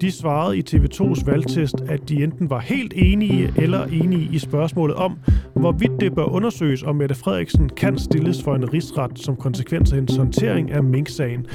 de 0.00 0.10
svarede 0.10 0.58
i 0.58 0.64
TV2's 0.70 1.24
valgtest, 1.26 1.74
at 1.88 2.08
de 2.08 2.24
enten 2.24 2.50
var 2.50 2.58
helt 2.58 2.92
enige 2.96 3.52
eller 3.56 3.84
enige 3.84 4.28
i 4.32 4.38
spørgsmålet 4.38 4.96
om, 4.96 5.18
hvorvidt 5.54 6.00
det 6.00 6.14
bør 6.14 6.24
undersøges, 6.24 6.82
om 6.82 6.96
Mette 6.96 7.14
Frederiksen 7.14 7.68
kan 7.68 7.98
stilles 7.98 8.42
for 8.42 8.54
en 8.54 8.72
rigsret 8.72 9.18
som 9.18 9.36
konsekvens 9.36 9.92
af 9.92 9.96
hendes 9.96 10.16
håndtering 10.16 10.70
af 10.70 10.84
Mink-sagen. 10.84 11.46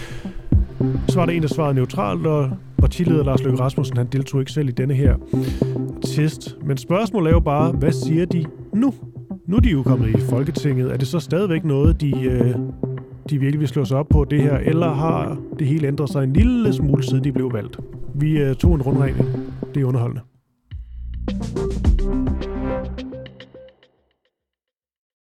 Så 1.08 1.20
var 1.20 1.26
der 1.26 1.34
en, 1.34 1.42
der 1.42 1.48
svarede 1.48 1.74
neutralt, 1.74 2.28
og 2.28 2.50
partileder 2.84 3.24
Lars 3.24 3.44
Løkke 3.44 3.60
Rasmussen, 3.60 3.98
han 3.98 4.08
deltog 4.08 4.40
ikke 4.40 4.52
selv 4.52 4.70
i 4.70 4.72
denne 4.72 4.94
her 4.94 5.16
test. 6.06 6.58
Men 6.66 6.78
spørgsmålet 6.78 7.30
er 7.30 7.34
jo 7.34 7.40
bare, 7.40 7.72
hvad 7.72 7.92
siger 7.92 8.26
de 8.26 8.46
nu? 8.74 8.94
Nu 9.48 9.56
er 9.56 9.60
de 9.60 9.70
jo 9.70 9.84
kommet 9.84 10.10
i 10.10 10.22
Folketinget. 10.30 10.92
Er 10.92 10.98
det 10.98 11.08
så 11.08 11.20
stadigvæk 11.20 11.64
noget, 11.64 12.02
de, 12.02 12.24
øh, 12.26 12.56
de 13.30 13.40
virkelig 13.40 13.60
vil 13.60 13.68
slå 13.68 13.86
sig 13.86 13.98
op 13.98 14.08
på 14.10 14.26
det 14.26 14.42
her, 14.42 14.58
eller 14.58 14.94
har 14.94 15.38
det 15.60 15.68
hele 15.68 15.88
ændret 15.88 16.10
sig 16.10 16.24
en 16.24 16.34
lille 16.34 16.74
smule, 16.74 17.04
siden 17.04 17.24
de 17.24 17.32
blev 17.32 17.54
valgt? 17.54 17.80
Vi 18.16 18.38
øh, 18.38 18.56
tog 18.56 18.76
en 18.76 18.82
rundregning. 18.82 19.28
Det 19.76 19.82
er 19.82 19.86
underholdende. 19.86 20.22